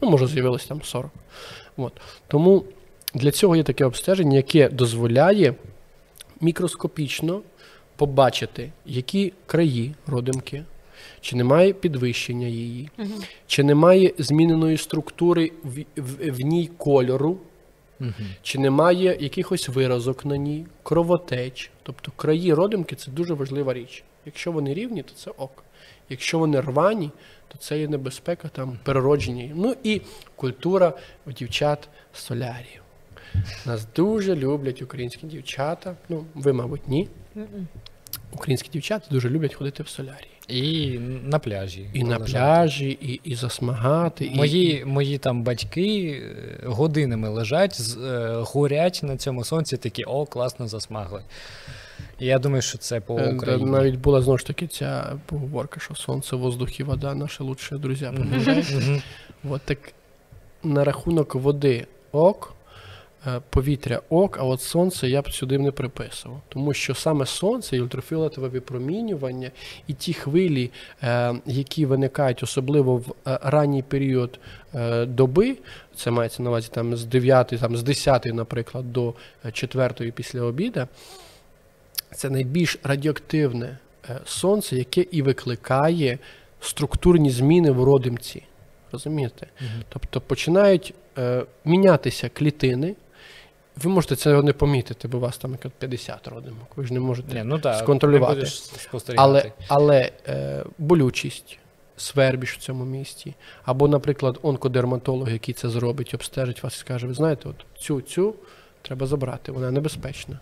Ну, 0.00 0.10
може, 0.10 0.26
з'явилось 0.26 0.66
там 0.66 0.82
40. 0.82 1.10
От. 1.76 1.92
Тому 2.28 2.64
для 3.14 3.30
цього 3.30 3.56
є 3.56 3.62
таке 3.62 3.84
обстеження, 3.84 4.36
яке 4.36 4.68
дозволяє 4.68 5.54
мікроскопічно 6.40 7.42
побачити, 7.96 8.72
які 8.86 9.32
краї 9.46 9.94
родимки, 10.06 10.64
чи 11.20 11.36
немає 11.36 11.72
підвищення 11.72 12.46
її, 12.46 12.90
чи 13.46 13.62
немає 13.64 14.12
зміненої 14.18 14.76
структури 14.76 15.52
в, 15.64 15.84
в, 15.96 16.30
в 16.30 16.40
ній 16.40 16.70
кольору, 16.78 17.38
Мгм. 18.00 18.12
чи 18.42 18.58
немає 18.58 19.16
якихось 19.20 19.68
виразок 19.68 20.24
на 20.24 20.36
ній, 20.36 20.66
кровотеч. 20.82 21.70
Тобто 21.82 22.12
краї 22.16 22.54
родимки 22.54 22.96
це 22.96 23.10
дуже 23.10 23.34
важлива 23.34 23.74
річ. 23.74 24.04
Якщо 24.26 24.52
вони 24.52 24.74
рівні, 24.74 25.02
то 25.02 25.12
це 25.14 25.30
ок. 25.30 25.64
Якщо 26.08 26.38
вони 26.38 26.60
рвані, 26.60 27.10
то 27.48 27.58
це 27.58 27.80
є 27.80 27.88
небезпека 27.88 28.48
там 28.48 28.78
переродження. 28.84 29.52
Ну 29.54 29.76
і 29.82 30.00
культура 30.36 30.92
у 31.26 31.32
дівчат 31.32 31.88
солярію. 32.12 32.80
Нас 33.66 33.86
дуже 33.96 34.36
люблять 34.36 34.82
українські 34.82 35.26
дівчата. 35.26 35.94
Ну, 36.08 36.24
ви, 36.34 36.52
мабуть, 36.52 36.88
ні. 36.88 37.08
Українські 38.32 38.68
дівчата 38.72 39.06
дуже 39.10 39.30
люблять 39.30 39.54
ходити 39.54 39.82
в 39.82 39.88
солярії. 39.88 40.30
І 40.48 40.98
на 41.24 41.38
пляжі. 41.38 41.90
І 41.92 42.04
на 42.04 42.18
пляжі, 42.18 42.90
і, 42.90 43.20
і 43.24 43.34
засмагати. 43.34 44.24
І, 44.24 44.34
Мої, 44.36 44.84
мої 44.84 45.18
там 45.18 45.42
батьки 45.42 46.22
е, 46.22 46.66
годинами 46.66 47.28
лежать, 47.28 47.80
з- 47.80 47.96
е, 47.96 48.34
горять 48.46 49.00
на 49.02 49.16
цьому 49.16 49.44
сонці, 49.44 49.76
такі 49.76 50.04
о, 50.04 50.26
класно 50.26 50.68
засмагли. 50.68 51.22
І 52.18 52.26
я 52.26 52.38
думаю, 52.38 52.62
що 52.62 52.78
це 52.78 53.00
по 53.00 53.18
Е, 53.18 53.32
Україні. 53.32 53.70
Навіть 53.70 53.96
була 53.96 54.22
знову 54.22 54.38
ж 54.38 54.46
таки 54.46 54.66
ця 54.66 55.12
поговорка, 55.26 55.80
що 55.80 55.94
сонце, 55.94 56.36
воздух 56.36 56.80
і 56.80 56.82
вода 56.82 57.14
наші 57.14 57.42
лучші 57.42 57.74
друзі. 57.74 58.10
От 59.50 59.62
так 59.62 59.78
на 60.62 60.84
рахунок 60.84 61.34
води 61.34 61.86
ок, 62.12 62.54
повітря 63.50 64.00
ок, 64.08 64.38
а 64.40 64.44
от 64.44 64.62
сонце 64.62 65.08
я 65.08 65.22
б 65.22 65.32
сюди 65.32 65.58
не 65.58 65.70
приписував. 65.70 66.40
Тому 66.48 66.74
що 66.74 66.94
саме 66.94 67.26
сонце 67.26 67.76
і 67.76 67.80
ультрафіолетове 67.80 68.48
випромінювання, 68.48 69.50
і 69.86 69.92
ті 69.92 70.12
хвилі, 70.12 70.70
е, 71.02 71.34
які 71.46 71.86
виникають 71.86 72.42
особливо 72.42 72.96
в 72.96 73.14
е, 73.26 73.38
ранній 73.42 73.82
період 73.82 74.38
е, 74.74 75.06
доби, 75.06 75.56
це 75.96 76.10
мається 76.10 76.42
на 76.42 76.50
увазі 76.50 76.68
там 76.72 76.96
з 76.96 77.04
9, 77.04 77.48
там 77.60 77.76
з 77.76 77.82
10, 77.82 78.24
наприклад, 78.24 78.92
до 78.92 79.14
4 79.52 80.10
після 80.10 80.42
обіда, 80.42 80.88
це 82.14 82.30
найбільш 82.30 82.78
радіоактивне 82.82 83.78
е, 84.08 84.20
сонце, 84.24 84.76
яке 84.76 85.06
і 85.10 85.22
викликає 85.22 86.18
структурні 86.60 87.30
зміни 87.30 87.70
в 87.70 87.84
родимці. 87.84 88.42
Розумієте? 88.92 89.46
Мгм. 89.60 89.82
Тобто 89.88 90.20
починають 90.20 90.94
е, 91.18 91.44
мінятися 91.64 92.28
клітини. 92.28 92.94
Ви 93.82 93.90
можете 93.90 94.16
цього 94.16 94.42
не 94.42 94.52
помітити, 94.52 95.08
бо 95.08 95.18
у 95.18 95.20
вас 95.20 95.38
там 95.38 95.52
як 95.52 95.72
50 95.72 96.28
родимок. 96.28 96.68
Ви 96.76 96.86
ж 96.86 96.92
не 96.92 97.00
можете. 97.00 97.34
Ні, 97.34 97.42
ну 97.44 97.58
так, 97.58 97.76
сконтролювати. 97.76 98.40
не 98.40 99.14
але 99.16 99.52
але 99.68 100.12
е, 100.28 100.64
болючість, 100.78 101.58
свербіж 101.96 102.52
в 102.52 102.56
цьому 102.56 102.84
місці. 102.84 103.34
Або, 103.64 103.88
наприклад, 103.88 104.38
онкодерматолог, 104.42 105.30
який 105.30 105.54
це 105.54 105.68
зробить, 105.68 106.14
обстежить 106.14 106.62
вас 106.62 106.76
і 106.76 106.78
скаже: 106.78 107.06
ви 107.06 107.14
знаєте, 107.14 107.48
от 107.48 107.56
цю 107.80 108.00
цю 108.00 108.34
Треба 108.82 109.06
забрати, 109.06 109.52
вона 109.52 109.70
небезпечна. 109.70 110.38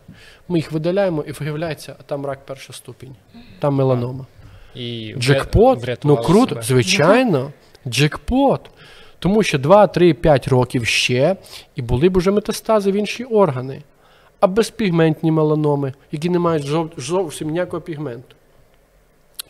Ми 0.49 0.59
їх 0.59 0.73
видаляємо 0.73 1.25
і 1.29 1.33
виявляється, 1.33 1.97
а 2.01 2.03
там 2.03 2.27
рак 2.27 2.47
перша 2.47 2.73
ступінь, 2.73 3.17
там 3.59 3.75
меланома. 3.75 4.27
І 4.75 5.15
Джекпот, 5.19 6.05
ну 6.05 6.17
круто, 6.17 6.49
себе. 6.49 6.63
звичайно, 6.63 7.53
джекпот. 7.87 8.71
Тому 9.27 9.43
що 9.43 9.59
2, 9.59 9.87
3, 9.87 10.15
5 10.15 10.49
років 10.49 10.87
ще, 10.87 11.37
і 11.75 11.83
були 11.83 12.09
б 12.09 12.17
уже 12.17 12.31
метастази 12.31 12.93
в 12.93 12.95
інші 12.95 13.25
органи. 13.25 13.83
А 14.41 14.47
безпігментні 14.47 15.33
меланоми, 15.33 15.93
які 16.13 16.31
не 16.31 16.39
мають 16.39 16.67
зовсім 16.97 17.51
ніякого 17.51 17.81
пігменту. 17.81 18.37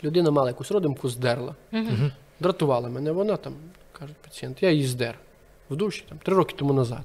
Людина 0.05 0.30
мала 0.30 0.48
якусь 0.48 0.70
родимку, 0.70 1.09
здерла. 1.09 1.55
Мгм. 1.72 2.12
Дратувала 2.40 2.88
мене, 2.88 3.12
вона 3.12 3.36
там, 3.36 3.53
каже 3.92 4.12
пацієнт, 4.24 4.62
я 4.62 4.70
її 4.70 4.86
здер 4.86 5.14
в 5.70 5.76
душі 5.76 6.05
там, 6.09 6.18
три 6.18 6.34
роки 6.34 6.55
тому 6.59 6.72
назад. 6.72 7.05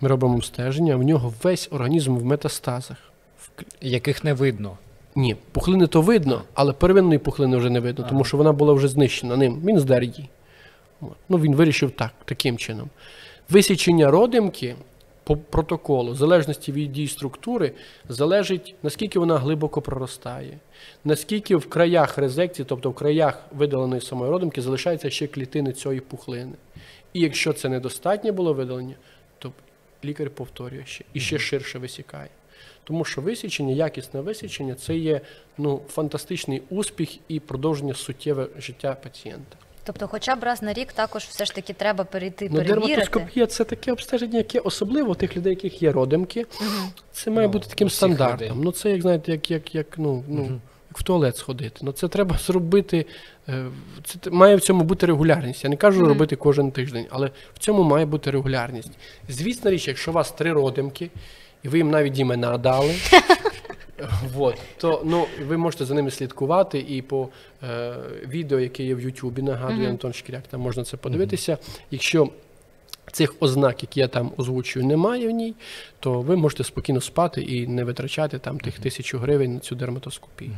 Ми 0.00 0.08
робимо 0.08 0.34
обстеження, 0.34 0.96
в 0.96 1.02
нього 1.02 1.32
весь 1.42 1.68
організм 1.72 2.16
в 2.16 2.24
метастазах. 2.24 2.96
Яких 3.80 4.24
не 4.24 4.34
видно. 4.34 4.78
Ні, 5.14 5.36
пухлини 5.52 5.86
то 5.86 6.02
видно, 6.02 6.42
але 6.54 6.72
первинної 6.72 7.18
пухлини 7.18 7.56
вже 7.56 7.70
не 7.70 7.80
видно, 7.80 8.06
тому 8.08 8.24
що 8.24 8.36
вона 8.36 8.52
була 8.52 8.72
вже 8.72 8.88
знищена 8.88 9.36
ним. 9.36 9.62
Він 9.64 9.80
здер 9.80 10.02
її. 10.02 10.28
Ну, 11.28 11.38
він 11.38 11.54
вирішив 11.54 11.90
так, 11.90 12.12
таким 12.24 12.58
чином. 12.58 12.90
Висічення 13.48 14.10
родимки 14.10 14.76
по 15.24 15.36
протоколу, 15.36 16.12
в 16.12 16.16
залежності 16.16 16.72
від 16.72 16.96
її 16.96 17.08
структури, 17.08 17.72
залежить, 18.08 18.74
наскільки 18.82 19.18
вона 19.18 19.38
глибоко 19.38 19.82
проростає, 19.82 20.58
наскільки 21.04 21.56
в 21.56 21.68
краях 21.68 22.18
резекції, 22.18 22.66
тобто 22.68 22.90
в 22.90 22.94
краях 22.94 23.42
видаленої 23.52 24.00
самої 24.00 24.30
родимки, 24.30 24.62
залишаються 24.62 25.10
ще 25.10 25.26
клітини 25.26 25.72
цієї 25.72 26.00
пухлини. 26.00 26.52
І 27.12 27.20
якщо 27.20 27.52
це 27.52 27.68
недостатнє 27.68 28.32
було 28.32 28.54
видалення, 28.54 28.94
то 29.38 29.52
лікар 30.04 30.30
повторює 30.30 30.82
ще 30.86 31.04
і 31.14 31.20
ще 31.20 31.38
ширше 31.38 31.78
висікає. 31.78 32.28
Тому 32.84 33.04
що 33.04 33.20
висічення, 33.20 33.74
якісне 33.74 34.20
висічення 34.20 34.74
це 34.74 34.96
є 34.96 35.20
ну, 35.58 35.80
фантастичний 35.88 36.62
успіх 36.70 37.18
і 37.28 37.40
продовження 37.40 37.94
суттєве 37.94 38.46
життя 38.58 38.96
пацієнта. 39.02 39.56
Тобто, 39.84 40.08
хоча 40.08 40.36
б 40.36 40.44
раз 40.44 40.62
на 40.62 40.72
рік 40.72 40.92
також 40.92 41.22
все 41.24 41.44
ж 41.44 41.54
таки 41.54 41.72
треба 41.72 42.04
перейти 42.04 42.48
Ну, 42.50 42.56
перевірити. 42.56 42.86
дерматоскопія 42.86 43.46
це 43.46 43.64
таке 43.64 43.92
обстеження, 43.92 44.38
яке 44.38 44.58
особливо 44.58 45.10
у 45.10 45.14
тих 45.14 45.36
людей, 45.36 45.50
яких 45.52 45.82
є 45.82 45.92
родимки. 45.92 46.46
Це 47.12 47.30
має 47.30 47.48
Ну, 47.48 47.52
бути 47.52 47.66
таким 47.68 47.90
стандартом. 47.90 48.48
людей. 48.48 48.52
Ну, 48.64 48.72
це 48.72 48.90
як 48.90 49.02
знаєте, 49.02 49.32
як, 49.32 49.50
як, 49.50 49.74
як, 49.74 49.86
ну, 49.98 50.24
ну, 50.28 50.42
як 50.90 50.98
в 50.98 51.02
туалет 51.02 51.36
сходити. 51.36 51.80
Ну, 51.82 51.92
це 51.92 52.08
треба 52.08 52.38
зробити. 52.38 53.06
е, 53.48 53.66
Це 54.22 54.30
має 54.30 54.56
в 54.56 54.60
цьому 54.60 54.84
бути 54.84 55.06
регулярність. 55.06 55.64
Я 55.64 55.70
не 55.70 55.76
кажу 55.76 56.00
Мгм. 56.00 56.08
робити 56.08 56.36
кожен 56.36 56.70
тиждень, 56.70 57.06
але 57.10 57.30
в 57.54 57.58
цьому 57.58 57.82
має 57.82 58.06
бути 58.06 58.30
регулярність. 58.30 58.90
Звісна 59.28 59.70
річ, 59.70 59.88
якщо 59.88 60.10
у 60.10 60.14
вас 60.14 60.32
три 60.32 60.52
родимки, 60.52 61.10
і 61.62 61.68
ви 61.68 61.78
їм 61.78 61.90
навіть 61.90 62.18
імена 62.18 62.58
дали. 62.58 62.94
Вот, 64.34 64.54
то 64.76 65.02
ну, 65.04 65.26
ви 65.46 65.56
можете 65.56 65.84
за 65.84 65.94
ними 65.94 66.10
слідкувати 66.10 66.84
і 66.88 67.02
по 67.02 67.28
е, 67.62 67.94
відео, 68.28 68.60
яке 68.60 68.84
є 68.84 68.94
в 68.94 69.00
Ютубі, 69.00 69.42
нагадую. 69.42 69.88
Антон 69.88 70.12
Шкіряк, 70.12 70.42
там 70.50 70.60
можна 70.60 70.84
це 70.84 70.96
подивитися. 70.96 71.58
Якщо 71.90 72.28
цих 73.12 73.34
ознак, 73.40 73.82
які 73.82 74.00
я 74.00 74.08
там 74.08 74.32
озвучую, 74.36 74.86
немає 74.86 75.28
в 75.28 75.30
ній, 75.30 75.54
то 76.00 76.20
ви 76.20 76.36
можете 76.36 76.64
спокійно 76.64 77.00
спати 77.00 77.42
і 77.42 77.66
не 77.66 77.84
витрачати 77.84 78.38
там 78.38 78.60
тих 78.60 78.78
тисячу 78.78 79.18
гривень 79.18 79.54
на 79.54 79.60
цю 79.60 79.74
дерматоскопію. 79.74 80.50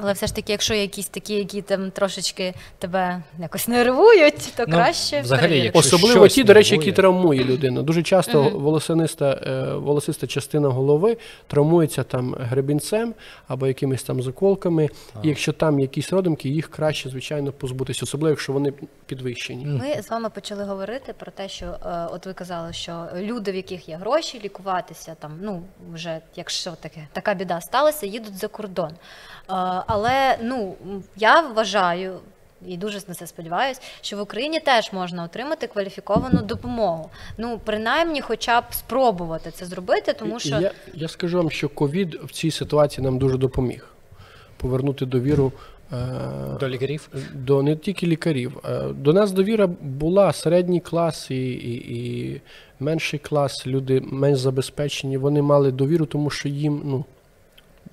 Але 0.00 0.12
все 0.12 0.26
ж 0.26 0.34
таки, 0.34 0.52
якщо 0.52 0.74
якісь 0.74 1.08
такі, 1.08 1.34
які 1.34 1.62
там 1.62 1.90
трошечки 1.90 2.54
тебе 2.78 3.22
якось 3.38 3.68
нервують, 3.68 4.52
то 4.56 4.64
Ну, 4.68 4.74
краще 4.74 5.20
взагалі, 5.20 5.58
якщо 5.58 5.78
Особливо 5.78 6.28
ті, 6.28 6.44
до 6.44 6.52
речі, 6.52 6.74
які 6.74 6.92
травмує 6.92 7.44
людину. 7.44 7.82
Дуже 7.82 8.02
часто 8.02 8.42
волосиниста, 8.50 9.40
е, 9.46 9.74
волосиста 9.74 10.26
частина 10.26 10.68
голови 10.68 11.16
травмується 11.46 12.02
там 12.02 12.36
гребінцем 12.40 13.14
або 13.48 13.66
якимись 13.66 14.02
там 14.02 14.22
заколками. 14.22 14.88
І 15.22 15.28
якщо 15.28 15.52
там 15.52 15.80
якісь 15.80 16.12
родимки, 16.12 16.48
їх 16.48 16.68
краще, 16.68 17.08
звичайно, 17.08 17.52
позбутися, 17.52 18.00
особливо 18.02 18.30
якщо 18.30 18.52
вони 18.52 18.72
підвищені. 19.06 19.66
Ми 19.66 20.02
з 20.02 20.10
вами 20.10 20.30
почали 20.30 20.64
говорити 20.64 21.14
про 21.18 21.32
те, 21.32 21.48
що 21.48 21.66
е, 21.66 21.87
от 21.90 22.26
ви 22.26 22.32
казали, 22.32 22.72
що 22.72 23.06
люди, 23.16 23.52
в 23.52 23.54
яких 23.54 23.88
є 23.88 23.96
гроші, 23.96 24.40
лікуватися 24.44 25.16
там, 25.18 25.38
ну 25.42 25.62
вже 25.92 26.20
якщо 26.36 26.72
таке 26.72 27.08
така 27.12 27.34
біда 27.34 27.60
сталася, 27.60 28.06
їдуть 28.06 28.36
за 28.36 28.48
кордон. 28.48 28.90
Е, 28.90 28.96
але 29.86 30.38
ну 30.42 30.74
я 31.16 31.40
вважаю. 31.40 32.20
І 32.66 32.76
дуже 32.76 33.00
на 33.08 33.14
це 33.14 33.26
сподіваюся, 33.26 33.80
що 34.00 34.16
в 34.16 34.20
Україні 34.20 34.60
теж 34.60 34.92
можна 34.92 35.24
отримати 35.24 35.66
кваліфіковану 35.66 36.42
допомогу. 36.42 37.10
Ну, 37.36 37.60
принаймні, 37.64 38.20
хоча 38.20 38.60
б 38.60 38.64
спробувати 38.70 39.50
це 39.50 39.66
зробити, 39.66 40.12
тому 40.12 40.40
що 40.40 40.60
я, 40.60 40.72
я 40.94 41.08
скажу 41.08 41.36
вам, 41.36 41.50
що 41.50 41.68
ковід 41.68 42.14
в 42.14 42.32
цій 42.32 42.50
ситуації 42.50 43.04
нам 43.04 43.18
дуже 43.18 43.36
допоміг 43.38 43.88
повернути 44.56 45.06
довіру. 45.06 45.52
Е, 45.92 46.58
До 46.60 46.68
лікарів? 46.68 47.08
до 47.34 47.62
не 47.62 47.76
тільки 47.76 48.06
лікарів. 48.06 48.58
Е, 48.64 48.82
До 48.88 49.12
нас 49.12 49.32
довіра 49.32 49.66
була 49.80 50.32
середній 50.32 50.80
клас 50.80 51.30
і, 51.30 51.34
і, 51.52 51.96
і 51.96 52.40
менший 52.80 53.18
клас, 53.18 53.66
люди 53.66 54.00
менш 54.00 54.38
забезпечені. 54.38 55.18
Вони 55.18 55.42
мали 55.42 55.72
довіру, 55.72 56.06
тому 56.06 56.30
що 56.30 56.48
їм 56.48 56.82
ну, 56.84 57.04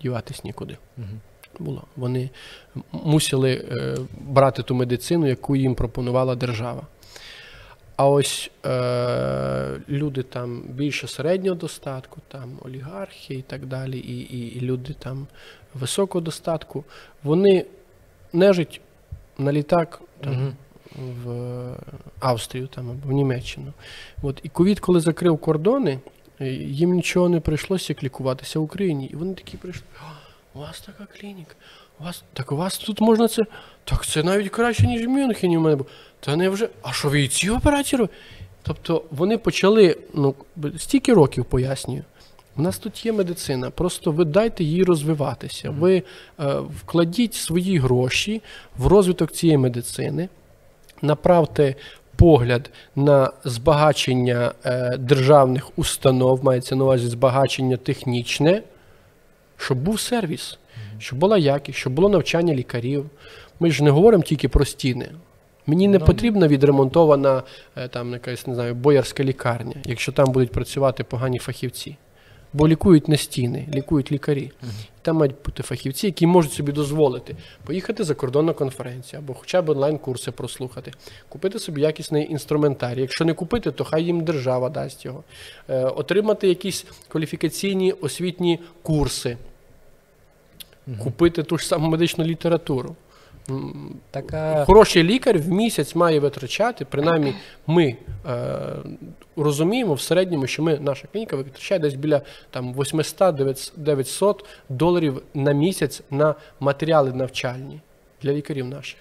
діватись 0.01 0.43
нікуди. 0.43 0.77
Мгм. 0.97 1.19
Було. 1.59 1.83
Вони 1.95 2.29
мусили 2.91 3.65
е, 3.71 3.97
брати 4.21 4.63
ту 4.63 4.75
медицину, 4.75 5.27
яку 5.27 5.55
їм 5.55 5.75
пропонувала 5.75 6.35
держава. 6.35 6.83
А 7.97 8.07
ось 8.07 8.51
е, 8.65 9.77
люди 9.89 10.23
там 10.23 10.61
більше 10.69 11.07
середнього 11.07 11.55
достатку, 11.55 12.21
там 12.27 12.59
олігархи 12.65 13.33
і 13.33 13.41
так 13.41 13.65
далі, 13.65 13.97
і, 13.97 14.37
і, 14.37 14.57
і 14.57 14.61
люди 14.61 14.95
там 14.99 15.27
високого 15.73 16.21
достатку, 16.21 16.83
вони 17.23 17.65
нежить 18.33 18.81
на 19.37 19.51
літак 19.53 20.01
там, 20.23 20.33
Мгм. 20.33 20.53
в 21.23 21.29
Австрію 22.19 22.67
там, 22.67 22.89
або 22.91 23.09
в 23.09 23.11
Німеччину. 23.11 23.73
От, 24.21 24.39
і 24.43 24.49
ковід, 24.49 24.79
коли 24.79 24.99
закрив 24.99 25.37
кордони, 25.37 25.99
е, 26.41 26.47
їм 26.53 26.93
нічого 26.93 27.29
не 27.29 27.39
прийшлося 27.39 27.85
як 27.93 28.03
лікуватися 28.03 28.59
в 28.59 28.63
Україні. 28.63 29.05
І 29.05 29.15
вони 29.15 29.33
такі 29.33 29.57
прийшли. 29.57 29.83
У 30.53 30.59
вас 30.59 30.81
така 30.81 31.07
клініка. 31.19 31.55
У 31.99 32.03
вас 32.03 32.23
так 32.33 32.51
у 32.51 32.55
вас 32.55 32.77
тут 32.77 33.01
можна 33.01 33.27
це. 33.27 33.43
Так 33.83 34.05
це 34.05 34.23
навіть 34.23 34.49
краще, 34.49 34.87
ніж 34.87 35.05
в 35.05 35.09
Мюнхені 35.09 35.57
у 35.57 35.61
мене 35.61 35.75
було. 35.75 35.89
Та 36.19 36.35
не 36.35 36.49
вже. 36.49 36.69
А 36.81 36.91
що 36.91 37.09
ви 37.09 37.21
і 37.23 37.27
ці 37.27 37.49
операції? 37.49 38.07
Тобто 38.63 39.03
вони 39.11 39.37
почали, 39.37 39.97
ну, 40.13 40.35
стільки 40.77 41.13
років 41.13 41.45
пояснюю. 41.45 42.03
У 42.57 42.61
нас 42.61 42.77
тут 42.77 43.05
є 43.05 43.11
медицина, 43.11 43.69
просто 43.69 44.11
ви 44.11 44.25
дайте 44.25 44.63
їй 44.63 44.83
розвиватися. 44.83 45.69
Ви 45.69 45.95
е, 45.97 46.03
вкладіть 46.81 47.33
свої 47.33 47.77
гроші 47.77 48.41
в 48.77 48.87
розвиток 48.87 49.31
цієї 49.31 49.57
медицини, 49.57 50.29
направте 51.01 51.75
погляд 52.15 52.69
на 52.95 53.31
збагачення 53.43 54.51
е, 54.65 54.97
державних 54.97 55.79
установ, 55.79 56.43
мається 56.45 56.75
на 56.75 56.83
увазі 56.83 57.07
збагачення 57.07 57.77
технічне, 57.77 58.61
щоб 59.57 59.77
був 59.77 59.99
сервіс, 59.99 60.57
щоб 60.97 61.19
була 61.19 61.37
якість, 61.37 61.79
щоб 61.79 61.93
було 61.93 62.09
навчання 62.09 62.53
лікарів. 62.53 63.09
Ми 63.59 63.71
ж 63.71 63.83
не 63.83 63.89
говоримо 63.89 64.23
тільки 64.23 64.49
про 64.49 64.65
стіни. 64.65 65.11
Мені 65.67 65.87
не 65.87 65.97
Ну, 65.97 66.05
потрібна 66.05 66.47
відремонтована 66.47 67.43
е, 67.75 67.87
там 67.87 68.13
якась, 68.13 68.47
не 68.47 68.55
знаю, 68.55 68.75
боярська 68.75 69.23
лікарня, 69.23 69.75
якщо 69.85 70.11
там 70.11 70.31
будуть 70.31 70.51
працювати 70.51 71.03
погані 71.03 71.39
фахівці. 71.39 71.97
Бо 72.55 72.67
лікують 72.67 73.07
не 73.07 73.17
стіни, 73.17 73.67
лікують 73.73 74.11
лікарі. 74.11 74.51
Там 75.01 75.17
мають 75.17 75.35
бути 75.45 75.63
фахівці, 75.63 76.05
які 76.07 76.27
можуть 76.27 76.53
собі 76.53 76.71
дозволити 76.71 77.35
поїхати 77.63 78.03
за 78.03 78.15
кордон 78.15 78.45
на 78.45 78.53
конференцію 78.53 79.19
або 79.19 79.33
хоча 79.33 79.61
б 79.61 79.69
онлайн-курси 79.69 80.31
прослухати, 80.31 80.91
купити 81.29 81.59
собі 81.59 81.81
якісний 81.81 82.31
інструментарій. 82.31 83.01
Якщо 83.01 83.25
не 83.25 83.33
купити, 83.33 83.71
то 83.71 83.83
хай 83.83 84.03
їм 84.03 84.23
держава 84.23 84.69
дасть 84.69 85.05
його. 85.05 85.23
Е, 85.69 85.83
отримати 85.83 86.47
якісь 86.47 86.85
кваліфікаційні 87.07 87.91
освітні 87.91 88.59
курси, 88.81 89.37
купити 91.03 91.43
ту 91.43 91.57
ж 91.57 91.67
саму 91.67 91.89
медичну 91.89 92.23
літературу. 92.23 92.95
Така 94.11 94.65
Хороший 94.65 95.03
лікар 95.03 95.37
в 95.37 95.49
місяць 95.49 95.95
має 95.95 96.19
витрачати, 96.19 96.85
принаймні 96.85 97.33
ми 97.67 97.95
е, 98.25 98.57
розуміємо 99.35 99.93
в 99.93 100.01
середньому, 100.01 100.47
що 100.47 100.63
ми, 100.63 100.79
наша 100.79 101.07
клініка 101.13 101.35
витрачає 101.35 101.79
десь 101.79 101.93
біля 101.93 102.21
там, 102.49 102.73
800-900 102.73 104.45
доларів 104.69 105.21
на 105.33 105.51
місяць 105.51 106.01
на 106.11 106.35
матеріали 106.59 107.13
навчальні. 107.13 107.79
Для 108.25 108.33
лікарів 108.33 108.65
наших. 108.67 108.97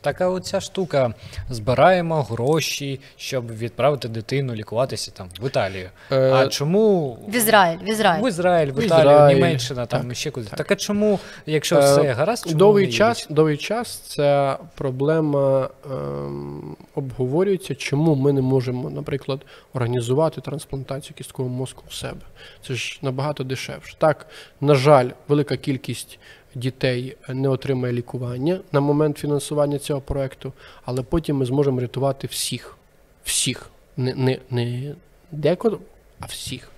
Така 0.00 0.28
оця 0.28 0.60
штука. 0.60 1.14
Збираємо 1.50 2.22
гроші, 2.22 3.00
щоб 3.16 3.56
відправити 3.56 4.08
дитину 4.08 4.54
лікуватися 4.54 5.10
там 5.10 5.28
в 5.40 5.46
Італію. 5.46 5.90
Е, 6.12 6.32
А 6.32 6.46
чому 6.46 7.12
В 7.28 7.34
Ізраїль, 7.36 7.78
в 7.78 7.88
Ізраїль. 7.88 8.22
в 8.24 8.28
Ізраїль, 8.28 8.72
в 8.72 8.82
Італію, 8.84 9.10
Ізраїль, 9.12 9.34
Німеччина, 9.36 9.86
там 9.86 10.02
так, 10.08 10.16
ще 10.16 10.30
кудись. 10.30 10.48
так. 10.50 10.58
Так. 10.58 10.72
а 10.72 10.76
чому, 10.76 11.18
якщо 11.46 11.76
Е, 11.76 11.80
все 11.80 12.12
гаразд, 12.12 12.44
чому 12.44 12.58
довгий 12.58 12.92
час, 12.92 13.20
їдуть? 13.20 13.34
довгий 13.36 13.56
час 13.56 13.96
ця 13.98 14.58
проблема 14.74 15.68
ем, 15.90 16.76
обговорюється, 16.94 17.74
чому 17.74 18.14
ми 18.14 18.32
не 18.32 18.40
можемо, 18.40 18.90
наприклад, 18.90 19.40
організувати 19.72 20.40
трансплантацію 20.40 21.14
кісткового 21.16 21.54
мозку 21.54 21.84
в 21.88 21.94
себе. 21.94 22.20
Це 22.66 22.74
ж 22.74 22.98
набагато 23.02 23.44
дешевше. 23.44 23.94
Так, 23.98 24.26
на 24.60 24.74
жаль, 24.74 25.08
велика 25.28 25.56
кількість 25.56 26.18
дітей 26.54 27.16
не 27.28 27.48
отримає 27.48 27.92
лікування 27.94 28.60
на 28.72 28.80
момент 28.80 29.18
фінансування 29.18 29.78
цього 29.78 30.00
проекту, 30.00 30.52
але 30.84 31.02
потім 31.02 31.36
ми 31.36 31.46
зможемо 31.46 31.80
рятувати 31.80 32.26
всіх. 32.26 32.76
Всіх. 33.24 33.70
Не, 33.96 34.14
не, 34.14 34.38
не 34.50 34.94
декого, 35.32 35.78
а 36.20 36.26
всіх. 36.26 36.70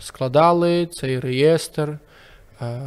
Складали 0.00 0.86
цей 0.86 1.20
реєстр 1.20 1.98
е, 2.60 2.80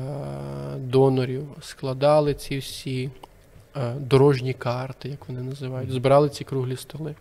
донорів, 0.77 1.47
складали 1.61 2.33
ці 2.33 2.57
всі 2.57 3.09
е, 3.75 3.93
дорожні 3.99 4.53
карти, 4.53 5.09
як 5.09 5.29
вони 5.29 5.41
називають, 5.41 5.91
збирали 5.91 6.29
ці 6.29 6.43
круглі 6.43 6.77
столи. 6.77 7.15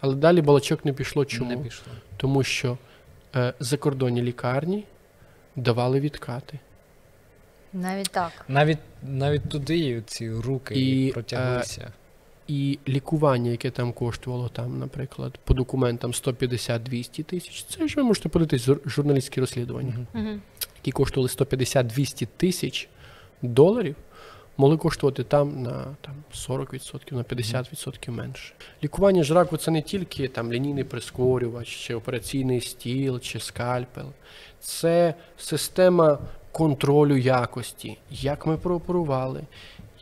Але 0.00 0.14
далі 0.14 0.42
балачок 0.42 0.84
не 0.84 0.92
пішло. 0.92 1.24
Чому? 1.24 1.50
Не 1.50 1.56
пішло. 1.56 1.92
Тому 2.16 2.42
що 2.42 2.78
е, 3.36 3.54
закордонні 3.60 4.22
лікарні 4.22 4.84
давали 5.56 6.00
відкати. 6.00 6.58
Навіть 7.72 8.10
так. 8.10 8.32
Навіть 8.48 8.78
навіть 9.02 9.48
туди 9.48 10.02
ці 10.06 10.30
руки 10.30 10.74
І, 10.74 11.12
протяглися. 11.12 11.92
І 12.48 12.78
лікування, 12.88 13.50
яке 13.50 13.70
там 13.70 13.92
коштувало, 13.92 14.48
там, 14.48 14.78
наприклад, 14.78 15.38
по 15.44 15.54
документам 15.54 16.10
150-200 16.10 17.24
тисяч, 17.24 17.64
це 17.64 17.88
ж 17.88 17.96
ви 17.96 18.02
можете 18.02 18.28
подивитись 18.28 18.68
жур- 18.68 18.88
журналістські 18.88 19.40
розслідування. 19.40 20.06
Угу. 20.14 20.28
які 20.76 20.92
коштували 20.92 21.28
150-200 21.28 22.28
тисяч 22.36 22.88
доларів, 23.42 23.96
могли 24.56 24.76
коштувати 24.76 25.24
там 25.24 25.62
на 25.62 25.84
там, 26.00 26.14
40%, 26.34 27.14
на 27.14 27.22
50% 27.22 28.10
менше. 28.10 28.54
Лікування 28.84 29.22
ж 29.22 29.34
раку 29.34 29.56
це 29.56 29.70
не 29.70 29.82
тільки 29.82 30.28
там 30.28 30.52
лінійний 30.52 30.84
прискорювач, 30.84 31.68
чи 31.68 31.94
операційний 31.94 32.60
стіл, 32.60 33.20
чи 33.20 33.40
скальпел. 33.40 34.06
Це 34.60 35.14
система 35.38 36.18
контролю 36.52 37.16
якості, 37.16 37.98
як 38.10 38.46
ми 38.46 38.56
прооперували, 38.56 39.42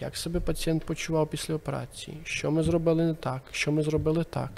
як 0.00 0.16
себе 0.16 0.40
пацієнт 0.40 0.84
почував 0.84 1.28
після 1.28 1.54
операції, 1.54 2.16
що 2.24 2.50
ми 2.50 2.62
зробили 2.62 3.04
не 3.04 3.14
так, 3.14 3.42
що 3.50 3.72
ми 3.72 3.82
зробили 3.82 4.24
так, 4.24 4.50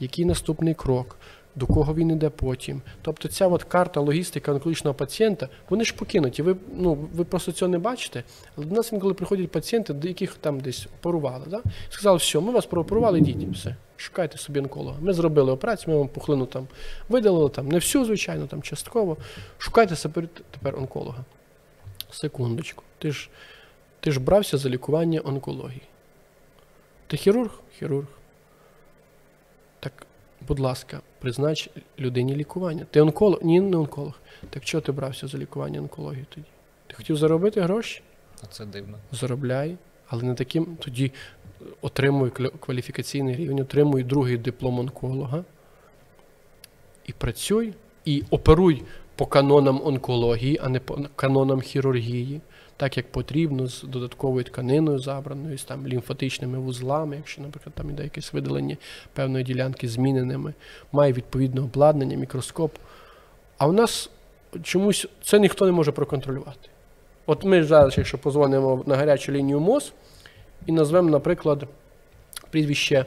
який 0.00 0.24
наступний 0.24 0.74
крок, 0.74 1.16
до 1.56 1.66
кого 1.66 1.94
він 1.94 2.10
іде 2.10 2.30
потім. 2.30 2.82
Тобто 3.02 3.28
ця 3.28 3.46
от 3.46 3.64
карта 3.64 4.00
логістика 4.00 4.52
онкологічного 4.52 4.94
пацієнта, 4.94 5.48
вони 5.70 5.84
ж 5.84 5.94
покинуті. 5.94 6.42
Ви, 6.42 6.56
ну, 6.74 6.98
ви 7.14 7.24
просто 7.24 7.52
цього 7.52 7.68
не 7.68 7.78
бачите. 7.78 8.22
Але 8.56 8.66
до 8.66 8.74
нас 8.74 8.92
інколи 8.92 9.14
приходять 9.14 9.50
пацієнти, 9.50 9.92
до 9.92 10.08
яких 10.08 10.34
там 10.34 10.60
десь 10.60 10.86
оперували. 11.00 11.44
Да? 11.50 11.62
Сказали, 11.90 12.16
все, 12.16 12.40
ми 12.40 12.52
вас 12.52 12.66
прооперували, 12.66 13.18
йдіть, 13.18 13.48
все. 13.52 13.76
Шукайте 13.96 14.38
собі 14.38 14.60
онколога. 14.60 14.96
Ми 15.00 15.12
зробили 15.12 15.52
операцію, 15.52 15.94
ми 15.94 15.98
вам 15.98 16.08
пухлину 16.08 16.46
там 16.46 16.66
видалили, 17.08 17.48
там, 17.48 17.68
не 17.68 17.74
всю, 17.74 18.04
звичайно, 18.04 18.46
там 18.46 18.62
частково. 18.62 19.16
Шукайте 19.58 19.96
себе 19.96 20.22
тепер 20.50 20.76
онколога. 20.76 21.24
Секундочку. 22.14 22.82
Ти 22.98 23.12
ж, 23.12 23.28
ти 24.00 24.10
ж 24.12 24.20
брався 24.20 24.58
за 24.58 24.68
лікування 24.68 25.20
онкології. 25.24 25.82
Ти 27.06 27.16
хірург? 27.16 27.60
Хірург. 27.78 28.06
Так, 29.80 30.06
будь 30.48 30.58
ласка, 30.58 31.00
признач 31.18 31.70
людині 31.98 32.36
лікування. 32.36 32.86
Ти 32.90 33.00
онколог? 33.00 33.38
Ні, 33.42 33.60
не 33.60 33.76
онколог. 33.76 34.14
Так 34.50 34.64
чого 34.64 34.80
ти 34.80 34.92
брався 34.92 35.28
за 35.28 35.38
лікування 35.38 35.80
онкології 35.80 36.26
тоді? 36.28 36.46
Ти 36.86 36.94
хотів 36.94 37.16
заробити 37.16 37.60
гроші? 37.60 38.02
Це 38.50 38.66
дивно. 38.66 38.98
Заробляй, 39.12 39.76
але 40.06 40.22
не 40.22 40.34
таким. 40.34 40.76
Тоді 40.76 41.12
отримуй 41.80 42.30
кваліфікаційний 42.60 43.36
рівень, 43.36 43.60
отримуй 43.60 44.04
другий 44.04 44.36
диплом 44.36 44.78
онколога. 44.78 45.44
І 47.06 47.12
працюй, 47.12 47.74
і 48.04 48.22
оперуй 48.30 48.82
по 49.16 49.26
канонам 49.26 49.80
онкології, 49.84 50.60
а 50.62 50.68
не 50.68 50.80
по 50.80 50.98
канонам 51.16 51.60
хірургії, 51.60 52.40
так 52.76 52.96
як 52.96 53.12
потрібно, 53.12 53.66
з 53.66 53.82
додатковою 53.82 54.44
тканиною 54.44 54.98
забраною, 54.98 55.58
з 55.58 55.64
там 55.64 55.88
лімфатичними 55.88 56.58
вузлами, 56.58 57.16
якщо, 57.16 57.42
наприклад, 57.42 57.74
там 57.74 57.90
іде 57.90 58.02
якесь 58.02 58.32
видалення 58.32 58.76
певної 59.12 59.44
ділянки 59.44 59.88
зміненими, 59.88 60.54
має 60.92 61.12
відповідне 61.12 61.60
обладнання, 61.60 62.16
мікроскоп. 62.16 62.74
А 63.58 63.66
у 63.66 63.72
нас 63.72 64.10
чомусь 64.62 65.06
це 65.22 65.38
ніхто 65.38 65.66
не 65.66 65.72
може 65.72 65.92
проконтролювати. 65.92 66.68
От 67.26 67.44
ми 67.44 67.64
зараз, 67.64 67.98
якщо 67.98 68.18
позвонимо 68.18 68.82
на 68.86 68.96
гарячу 68.96 69.32
лінію 69.32 69.60
МОЗ 69.60 69.92
і 70.66 70.72
назвемо, 70.72 71.10
наприклад, 71.10 71.68
прізвище 72.50 73.04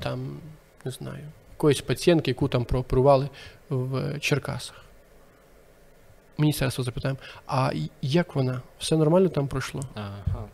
там, 0.00 0.36
не 0.84 0.90
знаю, 0.90 1.24
якоїсь 1.52 1.80
пацієнтки, 1.80 2.30
яку 2.30 2.48
там 2.48 2.64
прооперували 2.64 3.28
в 3.70 4.18
Черкасах. 4.18 4.84
Міністерство 6.38 6.84
запитаємо, 6.84 7.18
а 7.46 7.70
як 8.02 8.34
вона? 8.34 8.60
Все 8.78 8.96
нормально 8.96 9.28
там 9.28 9.48
пройшло? 9.48 9.80
Ага. 9.94 10.44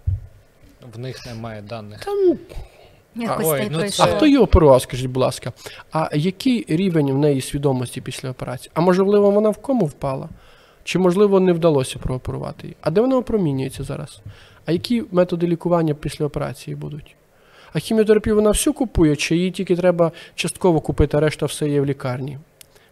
В 0.95 0.99
них 0.99 1.27
немає 1.27 1.63
даних. 1.63 2.05
Там, 2.05 2.39
Якось 3.15 3.47
ой, 3.47 3.69
ну 3.71 3.79
пройшло. 3.79 4.05
а 4.09 4.17
хто 4.17 4.27
її 4.27 4.39
оперував, 4.39 4.83
скажіть, 4.83 5.07
будь 5.07 5.23
ласка? 5.23 5.53
А 5.93 6.09
який 6.13 6.65
рівень 6.69 7.13
в 7.13 7.19
неї 7.19 7.41
свідомості 7.41 8.01
після 8.01 8.31
операції? 8.31 8.71
А 8.75 8.81
можливо, 8.81 9.31
вона 9.31 9.51
в 9.51 9.57
кому 9.57 9.87
впала? 9.87 10.29
Чи 10.85 10.99
можливо 10.99 11.41
не 11.41 11.53
вдалося 11.53 11.99
прооперувати 11.99 12.67
її? 12.67 12.77
А 12.81 12.91
де 12.91 13.01
вона 13.01 13.17
опромінюється 13.17 13.85
зараз? 13.85 14.21
А 14.67 14.73
які 14.73 15.05
методи 15.13 15.47
лікування 15.47 15.95
після 15.95 16.25
операції 16.25 16.77
будуть? 16.77 17.17
А 17.73 17.79
хіміотерапію 17.79 18.37
вона 18.37 18.51
всю 18.51 18.75
купує, 18.75 19.17
чи 19.17 19.37
їй 19.37 19.51
тільки 19.51 19.77
треба 19.77 20.13
частково 20.35 20.81
купити, 20.81 21.17
а 21.17 21.21
решта 21.21 21.47
все 21.47 21.69
є 21.69 21.81
в 21.81 21.87
лікарні 21.87 22.39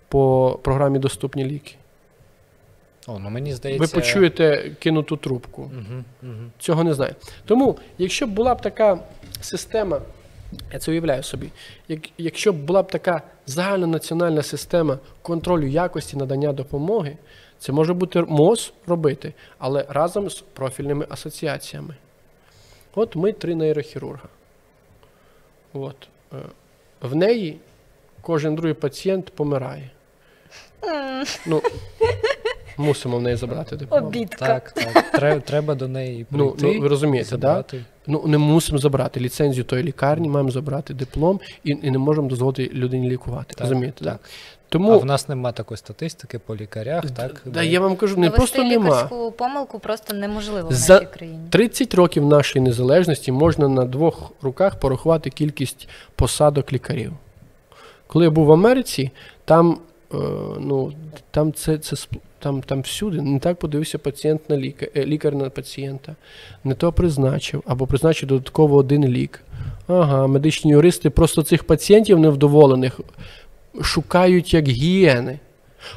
по 0.09 0.59
програмі 0.63 0.99
Доступні 0.99 1.45
ліки? 1.45 1.75
О, 3.07 3.19
ну 3.19 3.31
мені 3.31 3.55
здається. 3.55 3.87
Ви 3.87 4.01
почуєте 4.01 4.71
кинуту 4.79 5.17
трубку. 5.17 5.63
Угу, 5.63 6.05
угу. 6.23 6.51
Цього 6.59 6.85
не 6.85 6.95
знаю. 6.95 7.15
Тому, 7.45 7.79
якщо 7.99 8.27
б 8.27 8.31
була 8.31 8.55
б 8.55 8.63
така 8.63 8.99
система, 9.41 10.01
я 10.73 10.79
це 10.79 10.91
уявляю 10.91 11.23
собі, 11.23 11.49
як, 11.89 12.01
якщо 12.19 12.53
б 12.53 12.57
була 12.57 12.83
б 12.83 12.91
така 12.91 13.23
загальнонаціональна 13.47 14.43
система 14.43 14.99
контролю 15.23 15.67
якості 15.67 16.17
надання 16.17 16.53
допомоги, 16.53 17.17
це 17.59 17.73
може 17.73 17.95
бути 17.95 18.23
МОЗ 18.23 18.73
робити, 18.87 19.35
але 19.59 19.87
разом 19.89 20.31
з 20.31 20.41
профільними 20.41 21.07
асоціаціями. 21.09 21.95
От 22.95 23.17
ми 23.17 23.33
три 23.33 23.55
нейрохірурга. 23.55 24.29
От. 25.73 26.09
е, 26.33 26.37
В 27.01 27.15
неї 27.17 27.59
кожен 28.21 28.55
другий 28.55 28.75
пацієнт 28.75 29.31
помирає. 29.31 29.91
Ну, 31.47 31.63
мусимо 32.77 33.17
в 33.17 33.23
неї 33.23 33.37
забрати 33.37 33.77
допомогу. 33.77 34.07
Обідка. 34.09 34.47
Так, 34.47 34.73
так. 34.73 35.11
Треба, 35.13 35.41
треба 35.41 35.75
до 35.75 35.89
неї 35.89 36.27
Ну, 36.31 36.51
прийти. 36.51 36.77
ну, 36.77 36.83
ви 36.83 36.89
розумієте, 36.89 37.31
забрати. 37.31 37.85
Ну, 38.07 38.23
не 38.27 38.39
мусимо 38.39 38.79
забрати 38.79 39.21
ліцензію 39.21 39.65
тої 39.65 39.83
лікарні, 39.83 40.29
маємо 40.29 40.51
забрати 40.51 40.95
диплом 40.95 41.41
і, 41.65 41.71
і 41.83 41.91
не 41.91 41.99
можемо 41.99 42.29
дозволити 42.29 42.71
людині 42.75 43.11
лікувати. 43.11 43.55
Так, 43.55 43.61
розумієте? 43.61 44.05
так. 44.05 44.21
Так. 44.69 44.83
А 44.85 44.97
в 44.97 45.05
нас 45.05 45.29
нема 45.29 45.53
такої 45.53 45.79
статистики 45.79 46.39
по 46.39 46.57
лікарях, 46.57 47.11
так? 47.11 47.43
да, 47.45 47.51
де- 47.61 47.67
я 47.67 47.81
вам 47.81 47.97
кажу, 47.97 48.17
не 48.17 48.27
Довести 48.29 48.37
просто 48.37 48.65
нема. 48.65 48.87
лікарську 48.89 49.33
помилку 49.33 49.79
просто 49.79 50.15
неможливо 50.15 50.69
в 50.69 50.73
За- 50.73 50.95
нашій 50.95 51.07
країні. 51.07 51.39
30 51.51 51.95
років 51.95 52.27
нашої 52.27 52.65
незалежності 52.65 53.33
можна 53.33 53.69
на 53.69 53.85
двох 53.85 54.33
руках 54.43 54.77
порахувати 54.81 55.31
кількість 55.31 55.89
посадок 56.17 56.73
лікарів. 56.73 57.13
Коли 58.07 58.25
я 58.25 58.31
був 58.31 58.47
в 58.47 58.53
Америці, 58.53 59.11
там, 59.45 59.79
е, 60.15 60.17
ну, 60.61 60.93
там, 61.31 61.53
це, 61.53 61.79
це, 61.79 61.97
там, 62.39 62.63
там 62.63 62.81
всюди 62.81 63.21
не 63.23 63.39
так 63.39 63.59
подивився 63.59 63.99
пацієнт 63.99 64.51
на 64.51 64.57
лікар, 64.57 64.89
е, 64.97 65.07
лікар 65.07 65.35
на 65.35 65.51
пацієнта, 65.51 66.17
не 66.65 66.75
то 66.75 66.93
призначив, 66.93 67.63
або 67.67 67.87
призначив 67.87 68.29
додатково 68.29 68.77
один 68.77 69.05
лік. 69.05 69.43
Ага, 69.89 70.27
медичні 70.27 70.71
юристи 70.71 71.11
просто 71.11 71.43
цих 71.43 71.65
пацієнтів 71.65 72.19
невдоволених 72.19 73.01
шукають 73.83 74.55
як 74.55 74.69
гієни. 74.69 75.39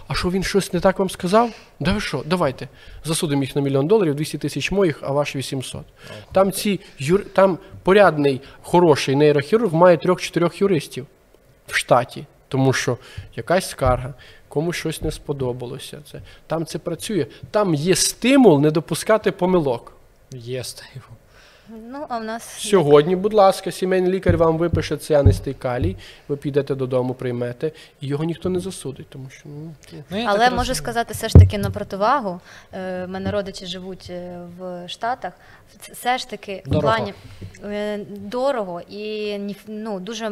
А 0.08 0.14
що 0.14 0.30
він 0.30 0.44
щось 0.44 0.74
не 0.74 0.80
так 0.80 1.00
вам 1.00 1.10
сказав? 1.10 1.50
Да 1.80 1.94
ви 1.94 2.02
що, 2.02 2.24
давайте. 2.26 2.68
Засудимо 3.06 3.44
їх 3.44 3.56
на 3.56 3.62
мільйон 3.62 3.88
доларів, 3.88 4.16
200 4.16 4.38
тисяч 4.38 4.72
моїх, 4.72 5.00
а 5.04 5.12
ваші 5.12 5.38
800. 5.38 5.82
Там 6.32 6.52
ці 6.52 6.80
юр... 7.00 7.26
там 7.34 7.58
порядний, 7.84 8.42
хороший 8.62 9.16
нейрохірург 9.16 9.74
має 9.74 9.98
трьох-чотирьох 9.98 10.62
юристів 10.62 11.06
в 11.68 11.76
штаті, 11.76 12.26
тому 12.48 12.74
що 12.74 12.98
якась 13.36 13.70
скарга, 13.70 14.14
комусь 14.50 14.76
щось 14.76 15.02
не 15.02 15.12
сподобалося. 15.12 16.02
Це, 16.12 16.22
там 16.48 16.66
це 16.66 16.80
працює. 16.80 17.26
Там 17.52 17.76
є 17.76 17.96
стимул 17.96 18.62
не 18.62 18.72
допускати 18.72 19.32
помилок. 19.32 19.94
Є 20.32 20.64
стимул. 20.64 21.19
Ну, 21.70 22.06
а 22.10 22.18
в 22.18 22.24
нас 22.24 22.44
Сьогодні, 22.58 23.16
будь 23.16 23.34
ласка, 23.34 23.72
сімейний 23.72 24.12
лікар 24.12 24.38
вам 24.38 24.58
випише 24.58 24.98
цианистий 24.98 25.54
калій, 25.54 25.96
ви 26.28 26.38
підете 26.38 26.76
додому, 26.76 27.14
приймете, 27.14 27.72
і 28.02 28.08
його 28.08 28.24
ніхто 28.24 28.50
не 28.50 28.60
засудить, 28.60 29.08
тому 29.10 29.30
що 29.30 29.42
ну, 29.46 29.74
Ну, 30.10 30.24
Але 30.28 30.38
можу 30.40 30.56
розумію. 30.58 30.76
сказати 30.76 31.14
все 31.14 31.30
ж 31.30 31.34
таки 31.34 31.58
на 31.58 31.70
противагу. 31.70 32.40
Е, 32.74 33.08
мене 33.08 33.32
родичі 33.32 33.66
живуть 33.66 34.08
е, 34.10 34.40
в 34.60 34.88
Штатах. 34.88 35.34
Все 35.92 36.18
ж 36.18 36.30
таки 36.30 36.64
в 36.66 36.70
Дорого. 36.70 36.82
плані 36.96 37.14
е, 37.64 38.00
дорого 38.10 38.82
і 38.90 39.38
ну, 39.68 40.00
дуже 40.00 40.32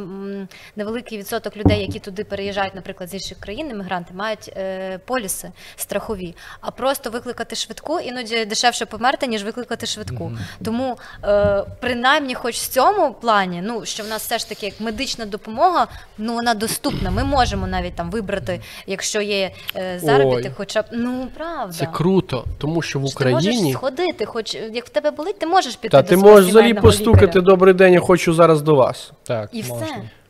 невеликий 0.76 1.18
відсоток 1.18 1.58
людей, 1.58 1.82
які 1.82 2.00
туди 2.00 2.24
переїжджають, 2.24 2.76
наприклад, 2.76 3.10
з 3.10 3.14
інших 3.14 3.38
країн, 3.40 3.70
іммігранти, 3.70 4.14
мають 4.14 4.54
е, 4.58 4.98
поліси 5.06 5.52
страхові. 5.76 6.36
А 6.62 6.72
просто 6.72 7.10
викликати 7.10 7.56
швидку 7.56 8.00
іноді 8.00 8.46
дешевше 8.46 8.86
померти, 8.86 9.28
ніж 9.28 9.44
викликати 9.44 9.86
швидку. 9.86 10.32
Тому 10.66 10.98
е, 11.28 11.64
принаймні, 11.80 12.36
хоч 12.36 12.56
в 12.56 12.68
цьому 12.68 13.14
плані, 13.14 13.62
ну 13.66 13.86
що 13.86 14.04
в 14.04 14.08
нас 14.08 14.22
все 14.22 14.38
ж 14.38 14.50
таки 14.50 14.66
як 14.66 14.82
медична 14.82 15.26
допомога, 15.26 15.88
ну 16.18 16.34
вона 16.34 16.54
доступна. 16.54 17.12
Ми 17.12 17.24
можемо 17.24 17.68
навіть 17.68 17.96
там 17.96 18.12
вибрати, 18.12 18.62
якщо 18.88 19.22
є 19.22 19.52
е, 19.76 20.00
заробіток, 20.04 20.52
хоча 20.58 20.82
б 20.82 20.86
ну 20.92 21.28
правда. 21.38 21.74
це 21.74 21.86
круто, 21.94 22.46
тому 22.58 22.82
що 22.82 23.00
в 23.00 23.10
Що 23.10 23.20
Ти 23.20 23.26
можеш 23.30 23.46
Україні. 23.48 23.74
сходити, 23.74 24.26
хоч 24.26 24.56
як 24.56 24.86
в 24.86 24.90
тебе 24.90 25.12
болить, 25.12 25.40
ти 25.40 25.48
можеш 25.48 25.76
піти 25.76 25.90
Та 25.92 26.02
до 26.02 26.08
ти 26.10 26.16
свого 26.16 26.30
можеш 26.32 26.50
взагалі 26.50 26.74
постукати 26.74 27.26
лікаря. 27.26 27.42
добрий 27.42 27.74
день, 27.74 27.94
я 27.94 28.00
хочу 28.00 28.34
зараз 28.34 28.62
до 28.62 28.76
вас. 28.76 29.12
Так, 29.24 29.50
І 29.54 29.62
все. 29.62 29.86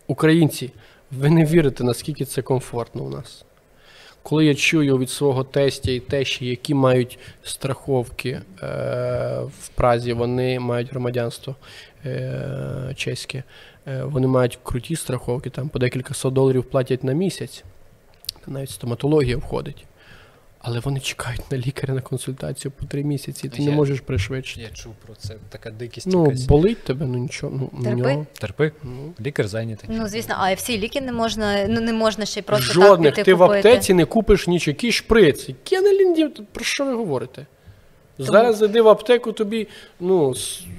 Українці, 0.08 0.72
ви 1.12 1.30
не 1.30 1.46
вірите, 1.46 1.84
наскільки 1.84 2.26
це 2.26 2.42
комфортно 2.42 3.04
у 3.04 3.10
нас. 3.10 3.44
Коли 4.28 4.46
я 4.46 4.56
чую 4.56 4.98
від 4.98 5.10
свого 5.10 5.44
тестя 5.44 5.92
і 5.92 6.00
тещі, 6.00 6.46
які 6.46 6.74
мають 6.74 7.20
страховки 7.44 8.30
е, 8.30 8.42
в 9.60 9.68
Празі, 9.76 10.14
вони 10.14 10.60
мають 10.60 10.92
громадянство 10.92 11.56
е, 12.06 12.94
чеське, 12.96 13.44
е, 13.88 14.04
вони 14.04 14.28
мають 14.28 14.60
круті 14.64 14.96
страховки, 14.96 15.50
там 15.50 15.70
по 15.70 15.80
декілька 15.80 16.14
сот 16.14 16.34
доларів 16.34 16.64
платять 16.64 17.04
на 17.04 17.14
місяць, 17.14 17.64
навіть 18.48 18.70
стоматологія 18.70 19.38
входить. 19.38 19.86
Але 20.60 20.80
вони 20.80 21.00
чекають 21.00 21.52
на 21.52 21.58
лікаря 21.58 21.94
на 21.94 22.02
консультацію 22.02 22.72
по 22.72 22.86
три 22.86 23.04
місяці, 23.04 23.48
і 23.48 23.50
ти 23.50 23.66
не 23.66 23.72
можеш 23.72 24.00
пришвидшити. 24.00 24.62
Я 24.62 24.70
чув 24.70 24.94
про 25.06 25.16
це. 25.16 25.36
Така 25.50 25.72
дикість 25.72 26.08
Ну, 26.08 26.24
якась. 26.26 26.46
болить 26.46 26.84
тебе, 26.84 27.06
ну 27.06 27.18
нічого. 27.18 27.70
Ну, 27.74 27.84
Терпи. 27.84 27.96
нього, 28.02 28.26
Терпи, 28.40 28.72
ну, 28.84 29.14
лікар 29.22 29.48
зайнятий. 29.48 29.90
Ну 29.94 30.08
звісно, 30.08 30.36
а 30.38 30.54
всі 30.54 30.78
ліки 30.80 31.02
не 31.02 31.12
можна, 31.12 31.68
ну 31.68 31.82
не 31.82 31.94
можна 31.94 32.26
ще 32.26 32.40
й 32.40 32.44
просто 32.44 32.74
Жодних. 32.74 33.16
так 33.16 33.26
ти 33.26 33.32
піти 33.32 33.34
в 33.34 33.44
аптеці 33.44 33.94
не 33.94 34.06
купиш 34.06 34.48
ніч, 34.48 34.68
який 34.68 34.92
шприц. 34.92 35.50
Які 35.50 36.28
про 36.52 36.66
що 36.66 36.86
ви 36.86 36.94
говорите? 36.94 37.46
Зараз 38.20 38.58
зайди 38.58 38.82
в 38.82 38.88
аптеку, 38.88 39.32
тобі 39.32 39.68
ну, 40.00 40.34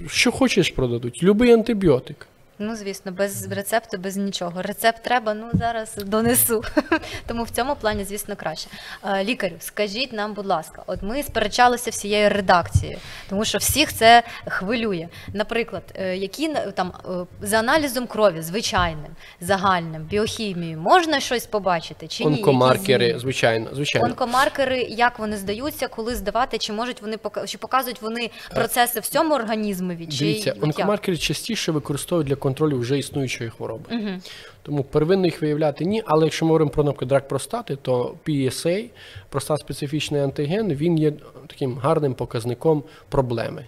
що 0.06 0.32
хочеш 0.32 0.70
продадуть. 0.70 1.22
Любий 1.22 1.52
антибіотик. 1.52 2.26
Ну, 2.60 2.76
звісно, 2.76 3.12
без 3.12 3.52
рецепту, 3.52 3.98
без 3.98 4.16
нічого. 4.16 4.62
Рецепт 4.62 5.02
треба, 5.02 5.34
ну 5.34 5.50
зараз 5.52 5.94
донесу. 5.96 6.62
Тому 7.26 7.42
в 7.44 7.50
цьому 7.50 7.76
плані, 7.76 8.04
звісно, 8.04 8.36
краще. 8.36 8.68
Е, 9.04 9.24
Лікарю, 9.24 9.54
скажіть 9.60 10.12
нам, 10.12 10.34
будь 10.34 10.46
ласка, 10.46 10.82
от 10.86 11.02
ми 11.02 11.22
сперечалися 11.22 11.90
всією 11.90 12.28
редакцією, 12.28 12.98
тому 13.28 13.44
що 13.44 13.58
всіх 13.58 13.92
це 13.92 14.22
хвилює. 14.46 15.08
Наприклад, 15.32 15.82
е, 15.94 16.16
які 16.16 16.48
на- 16.48 16.70
там 16.70 16.92
е, 17.10 17.46
за 17.46 17.58
аналізом 17.58 18.06
крові, 18.06 18.42
звичайним, 18.42 19.10
загальним, 19.40 20.02
біохімією, 20.02 20.78
можна 20.78 21.20
щось 21.20 21.46
побачити 21.46 22.08
чи 22.08 22.24
Онкомаркери, 22.24 23.04
зміни? 23.04 23.18
звичайно, 23.18 23.70
звичайно. 23.74 24.06
Онкомаркери, 24.06 24.82
як 24.82 25.18
вони 25.18 25.36
здаються, 25.36 25.88
коли 25.88 26.14
здавати, 26.14 26.58
чи 26.58 26.72
можуть 26.72 27.02
вони 27.02 27.16
чи 27.46 27.58
показують 27.58 28.02
вони 28.02 28.30
процеси 28.54 29.00
в 29.00 29.06
цьому 29.06 29.34
організмові? 29.34 30.06
Чи 30.06 30.18
Дивіться, 30.18 30.54
онкомаркери 30.60 31.16
частіше 31.18 31.72
використовують 31.72 32.28
для 32.28 32.36
контролю 32.48 32.78
вже 32.78 32.98
існуючої 32.98 33.50
хвороби. 33.50 33.84
Мгм. 33.90 34.20
Тому 34.62 34.84
первинно 34.84 35.26
їх 35.26 35.42
виявляти 35.42 35.84
ні. 35.84 36.02
Але 36.06 36.24
якщо 36.24 36.44
ми 36.44 36.48
говоримо 36.48 36.70
про 36.70 36.84
наприклад, 36.84 37.12
рак 37.12 37.28
простати, 37.28 37.76
то 37.76 38.14
PSA, 38.26 38.84
простат-специфічний 39.32 40.22
антиген, 40.22 40.68
він 40.74 40.98
є 40.98 41.12
таким 41.46 41.78
гарним 41.78 42.14
показником 42.14 42.82
проблеми. 43.08 43.64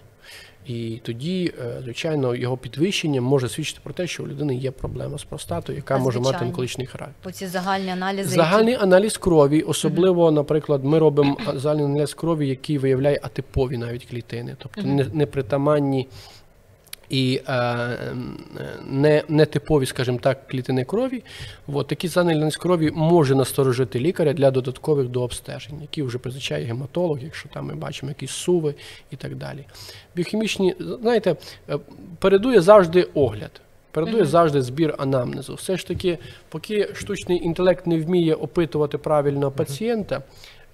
І 0.67 0.99
тоді, 1.03 1.53
е, 1.59 1.81
звичайно, 1.83 2.35
його 2.35 2.57
підвищення 2.57 3.21
може 3.21 3.49
свідчити 3.49 3.79
про 3.83 3.93
те, 3.93 4.07
що 4.07 4.23
у 4.23 4.27
людини 4.27 4.55
є 4.55 4.71
проблема 4.71 5.17
з 5.17 5.23
простатою, 5.23 5.77
яка 5.77 5.95
А, 5.95 5.97
може 5.97 6.19
мати 6.19 6.45
онкологічний 6.45 6.87
характер. 6.87 7.29
Оці 7.29 7.47
загальні 7.47 7.89
аналізи. 7.89 8.35
Загальний 8.35 8.75
аналіз 8.75 9.17
крові, 9.17 9.61
особливо, 9.61 10.31
наприклад, 10.31 10.83
ми 10.83 10.99
робимо 10.99 11.37
загальний 11.55 11.85
аналіз 11.85 12.13
крові, 12.13 12.47
який 12.47 12.77
виявляє 12.77 13.19
атипові 13.23 13.77
навіть 13.77 14.05
клітини, 14.05 14.55
тобто 14.59 14.81
не- 14.81 15.07
непритаманні 15.13 16.07
і 17.11 17.41
е, 17.47 17.97
не, 18.87 19.23
нетипові, 19.27 19.85
скажімо 19.85 20.19
так, 20.21 20.47
клітини 20.47 20.83
крові. 20.85 21.23
От, 21.67 21.87
такий 21.87 22.09
загальний 22.09 22.51
крові 22.51 22.91
може 22.93 23.35
насторожити 23.35 23.99
лікаря 23.99 24.33
для 24.33 24.51
додаткових 24.51 25.07
дообстежень, 25.07 25.81
які 25.81 26.03
вже 26.03 26.17
призначає 26.17 26.65
гематолог, 26.65 27.19
якщо 27.23 27.49
там 27.49 27.65
ми 27.65 27.75
бачимо 27.75 28.09
якісь 28.09 28.31
суви 28.31 28.75
і 29.11 29.15
так 29.15 29.35
далі. 29.35 29.65
Біохімічні, 30.15 30.75
знаєте, 31.01 31.35
е, 31.69 31.77
передує 32.19 32.61
завжди 32.61 33.07
огляд. 33.13 33.61
Передує 33.91 34.25
завжди 34.25 34.61
збір 34.61 34.95
анамнезу. 34.97 35.55
Все 35.55 35.77
ж 35.77 35.87
таки, 35.87 36.17
поки 36.49 36.89
штучний 36.93 37.43
інтелект 37.45 37.87
не 37.87 37.97
вміє 37.97 38.33
опитувати 38.33 38.97
правильно 38.97 39.51
пацієнта, 39.51 40.21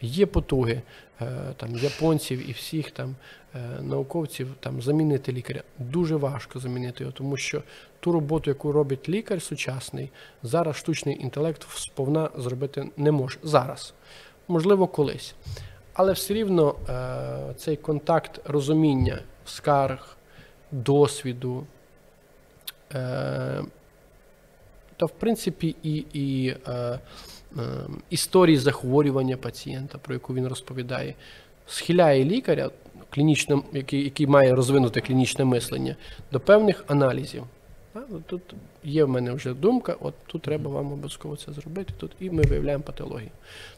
є 0.02 0.26
потуги 0.26 0.82
е, 1.22 1.28
там, 1.58 1.76
японців 1.76 2.50
і 2.50 2.52
всіх 2.52 2.92
там 2.92 3.16
е, 3.56 3.82
науковців 3.82 4.48
там, 4.60 4.82
замінити 4.82 5.32
лікаря. 5.32 5.64
Дуже 5.80 6.16
важко 6.16 6.60
замінити 6.60 7.04
його, 7.04 7.14
тому 7.14 7.38
що 7.38 7.64
ту 8.00 8.12
роботу, 8.12 8.50
яку 8.50 8.72
робить 8.72 9.10
лікар 9.10 9.42
сучасний, 9.42 10.10
зараз 10.44 10.76
штучний 10.76 11.22
інтелект 11.22 11.68
сповна 11.70 12.30
зробити 12.38 12.90
не 12.98 13.12
може. 13.12 13.40
Зараз. 13.44 13.94
Можливо, 14.48 14.88
колись. 14.88 15.36
Але 15.94 16.14
все 16.14 16.34
рівно 16.34 16.76
е, 16.90 17.54
цей 17.58 17.76
контакт 17.76 18.42
розуміння 18.46 19.20
скарг, 19.46 20.18
досвіду, 20.72 21.66
та 24.98 25.06
в 25.06 25.12
принципі 25.20 25.76
і, 25.84 26.06
і 26.14 26.56
історії 28.10 28.58
захворювання 28.58 29.38
пацієнта, 29.38 29.98
про 29.98 30.14
яку 30.14 30.34
він 30.34 30.48
розповідає, 30.48 31.16
схиляє 31.68 32.26
лікаря, 32.26 32.70
клінічно, 33.10 33.64
який, 33.74 34.04
який 34.04 34.28
має 34.28 34.56
розвинути 34.56 35.02
клінічне 35.02 35.46
мислення, 35.46 35.96
до 36.32 36.40
певних 36.40 36.86
аналізів. 36.88 37.44
Тут 38.26 38.42
є 38.84 39.04
в 39.04 39.10
мене 39.10 39.32
вже 39.32 39.54
думка, 39.54 39.96
от 40.00 40.14
тут 40.28 40.42
треба 40.42 40.72
вам 40.72 40.86
обов'язково 40.86 41.36
це 41.36 41.52
зробити, 41.52 41.94
тут, 41.98 42.12
і 42.20 42.30
ми 42.30 42.44
виявляємо 42.44 42.84
патологію. 42.84 43.30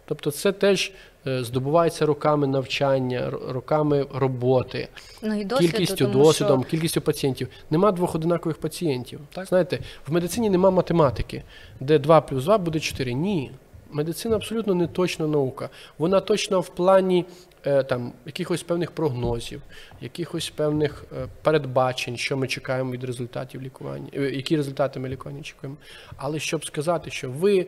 Тобто 0.06 0.32
це 0.32 0.52
теж 0.52 0.92
е, 1.28 1.44
здобувається 1.44 2.06
роками 2.06 2.48
навчання, 2.48 3.30
роками 3.50 4.06
роботи 4.14 4.88
ну, 5.22 5.42
і 5.42 5.46
досвіду, 5.46 5.72
кількістю 5.72 6.06
тому 6.06 6.24
досвідом, 6.24 6.62
Що... 6.62 6.70
кількістю 6.70 7.02
пацієнтів. 7.02 7.48
Нема 7.70 7.92
двох 7.92 8.16
одинакових 8.16 8.58
пацієнтів. 8.58 9.20
Так? 9.34 9.46
Знаєте, 9.46 9.80
в 10.08 10.14
медицині 10.14 10.50
нема 10.50 10.70
математики, 10.70 11.44
де 11.80 12.00
2 12.00 12.22
плюс 12.22 12.44
2 12.44 12.58
буде 12.58 12.80
4. 12.80 13.14
Ні. 13.14 13.52
Медицина 13.92 14.36
абсолютно 14.36 14.74
не 14.74 14.88
точна 14.88 15.28
наука. 15.28 15.70
Вона 15.98 16.20
точна 16.20 16.58
в 16.58 16.70
плані 16.70 17.26
е, 17.66 17.84
там, 17.84 18.14
якихось 18.26 18.64
певних 18.64 18.92
прогнозів, 18.92 19.62
якихось 20.02 20.50
певних 20.50 21.06
е, 21.18 21.28
передбачень, 21.42 22.18
що 22.18 22.38
ми 22.38 22.48
чекаємо 22.48 22.92
від 22.92 23.04
результатів 23.04 23.62
лікування, 23.62 24.10
е, 24.14 24.22
які 24.22 24.58
результати 24.58 25.00
ми 25.00 25.10
лікування 25.10 25.42
чекаємо. 25.42 25.78
Але 26.18 26.40
щоб 26.40 26.66
сказати, 26.66 27.12
що 27.12 27.32
ви 27.32 27.68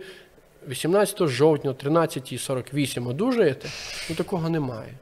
18 0.67 1.28
жовтня 1.28 1.72
о 1.72 1.74
13.48 1.74 3.07
одужаєте, 3.07 3.69
ну 4.09 4.15
такого 4.15 4.49
немає. 4.49 4.93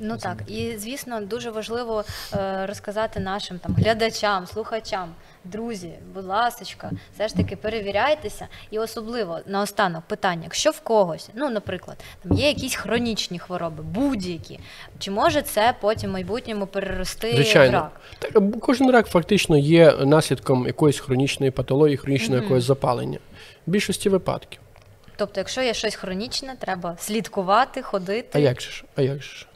Ну 0.00 0.16
так, 0.16 0.42
і 0.46 0.76
звісно, 0.78 1.20
дуже 1.20 1.50
важливо 1.50 2.04
е, 2.34 2.66
розказати 2.66 3.20
нашим 3.20 3.58
там 3.58 3.74
глядачам, 3.74 4.46
слухачам, 4.46 5.14
друзі, 5.44 5.92
будь 6.14 6.24
ласочка, 6.24 6.90
все 7.14 7.28
ж 7.28 7.34
таки 7.34 7.56
перевіряйтеся. 7.56 8.48
І 8.70 8.78
особливо 8.78 9.38
наостанок 9.46 10.04
питання: 10.04 10.40
якщо 10.44 10.70
в 10.70 10.80
когось, 10.80 11.28
ну 11.34 11.50
наприклад, 11.50 11.96
там 12.22 12.32
є 12.38 12.48
якісь 12.48 12.74
хронічні 12.74 13.38
хвороби, 13.38 13.82
будь-які, 13.82 14.60
чи 14.98 15.10
може 15.10 15.42
це 15.42 15.74
потім 15.80 16.10
в 16.10 16.12
майбутньому 16.12 16.66
перерости 16.66 17.32
в 17.32 17.34
Звичайно. 17.34 17.72
рак? 17.72 18.00
Так, 18.18 18.60
кожен 18.60 18.90
рак 18.90 19.06
фактично 19.06 19.58
є 19.58 19.92
наслідком 19.92 20.66
якоїсь 20.66 21.00
хронічної 21.00 21.50
патології, 21.52 21.96
хронічного 21.96 22.42
якогось 22.42 22.64
запалення. 22.64 23.18
В 23.66 23.70
більшості 23.70 24.08
випадків. 24.08 24.60
Тобто, 25.16 25.40
якщо 25.40 25.62
є 25.62 25.74
щось 25.74 25.94
хронічне, 25.94 26.56
треба 26.58 26.96
слідкувати, 26.98 27.82
ходити. 27.82 28.28
А 28.32 28.38
як 28.38 28.60
же 28.60 28.70
ж? 28.70 28.84
А 28.96 29.02
як 29.02 29.22
же 29.22 29.30
ж? 29.30 29.46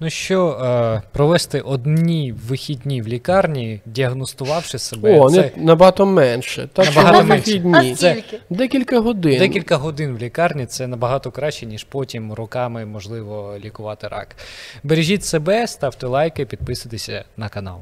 Ну 0.00 0.10
що, 0.10 0.50
е, 0.50 1.02
провести 1.12 1.60
одні 1.60 2.32
вихідні 2.32 3.02
в 3.02 3.08
лікарні, 3.08 3.80
діагностувавши 3.86 4.78
себе, 4.78 5.20
О, 5.20 5.30
це 5.30 5.52
не, 5.56 5.64
набагато 5.64 6.06
менше. 6.06 6.68
Так 6.72 6.86
Набагато 6.86 7.24
менше. 7.24 7.44
вихідні. 7.50 7.92
А 7.92 7.96
скільки? 7.96 8.40
Декілька 8.50 9.00
годин. 9.00 9.38
декілька 9.38 9.76
годин 9.76 10.16
в 10.16 10.18
лікарні 10.18 10.66
це 10.66 10.86
набагато 10.86 11.30
краще, 11.30 11.66
ніж 11.66 11.84
потім 11.84 12.32
роками 12.32 12.84
можливо 12.86 13.56
лікувати 13.64 14.08
рак. 14.08 14.36
Бережіть 14.82 15.24
себе, 15.24 15.66
ставте 15.66 16.06
лайки, 16.06 16.46
підписуйтеся 16.46 17.24
на 17.36 17.48
канал. 17.48 17.78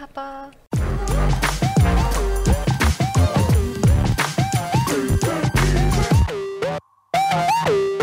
Па-па! 0.00 0.46
Thank 7.66 7.99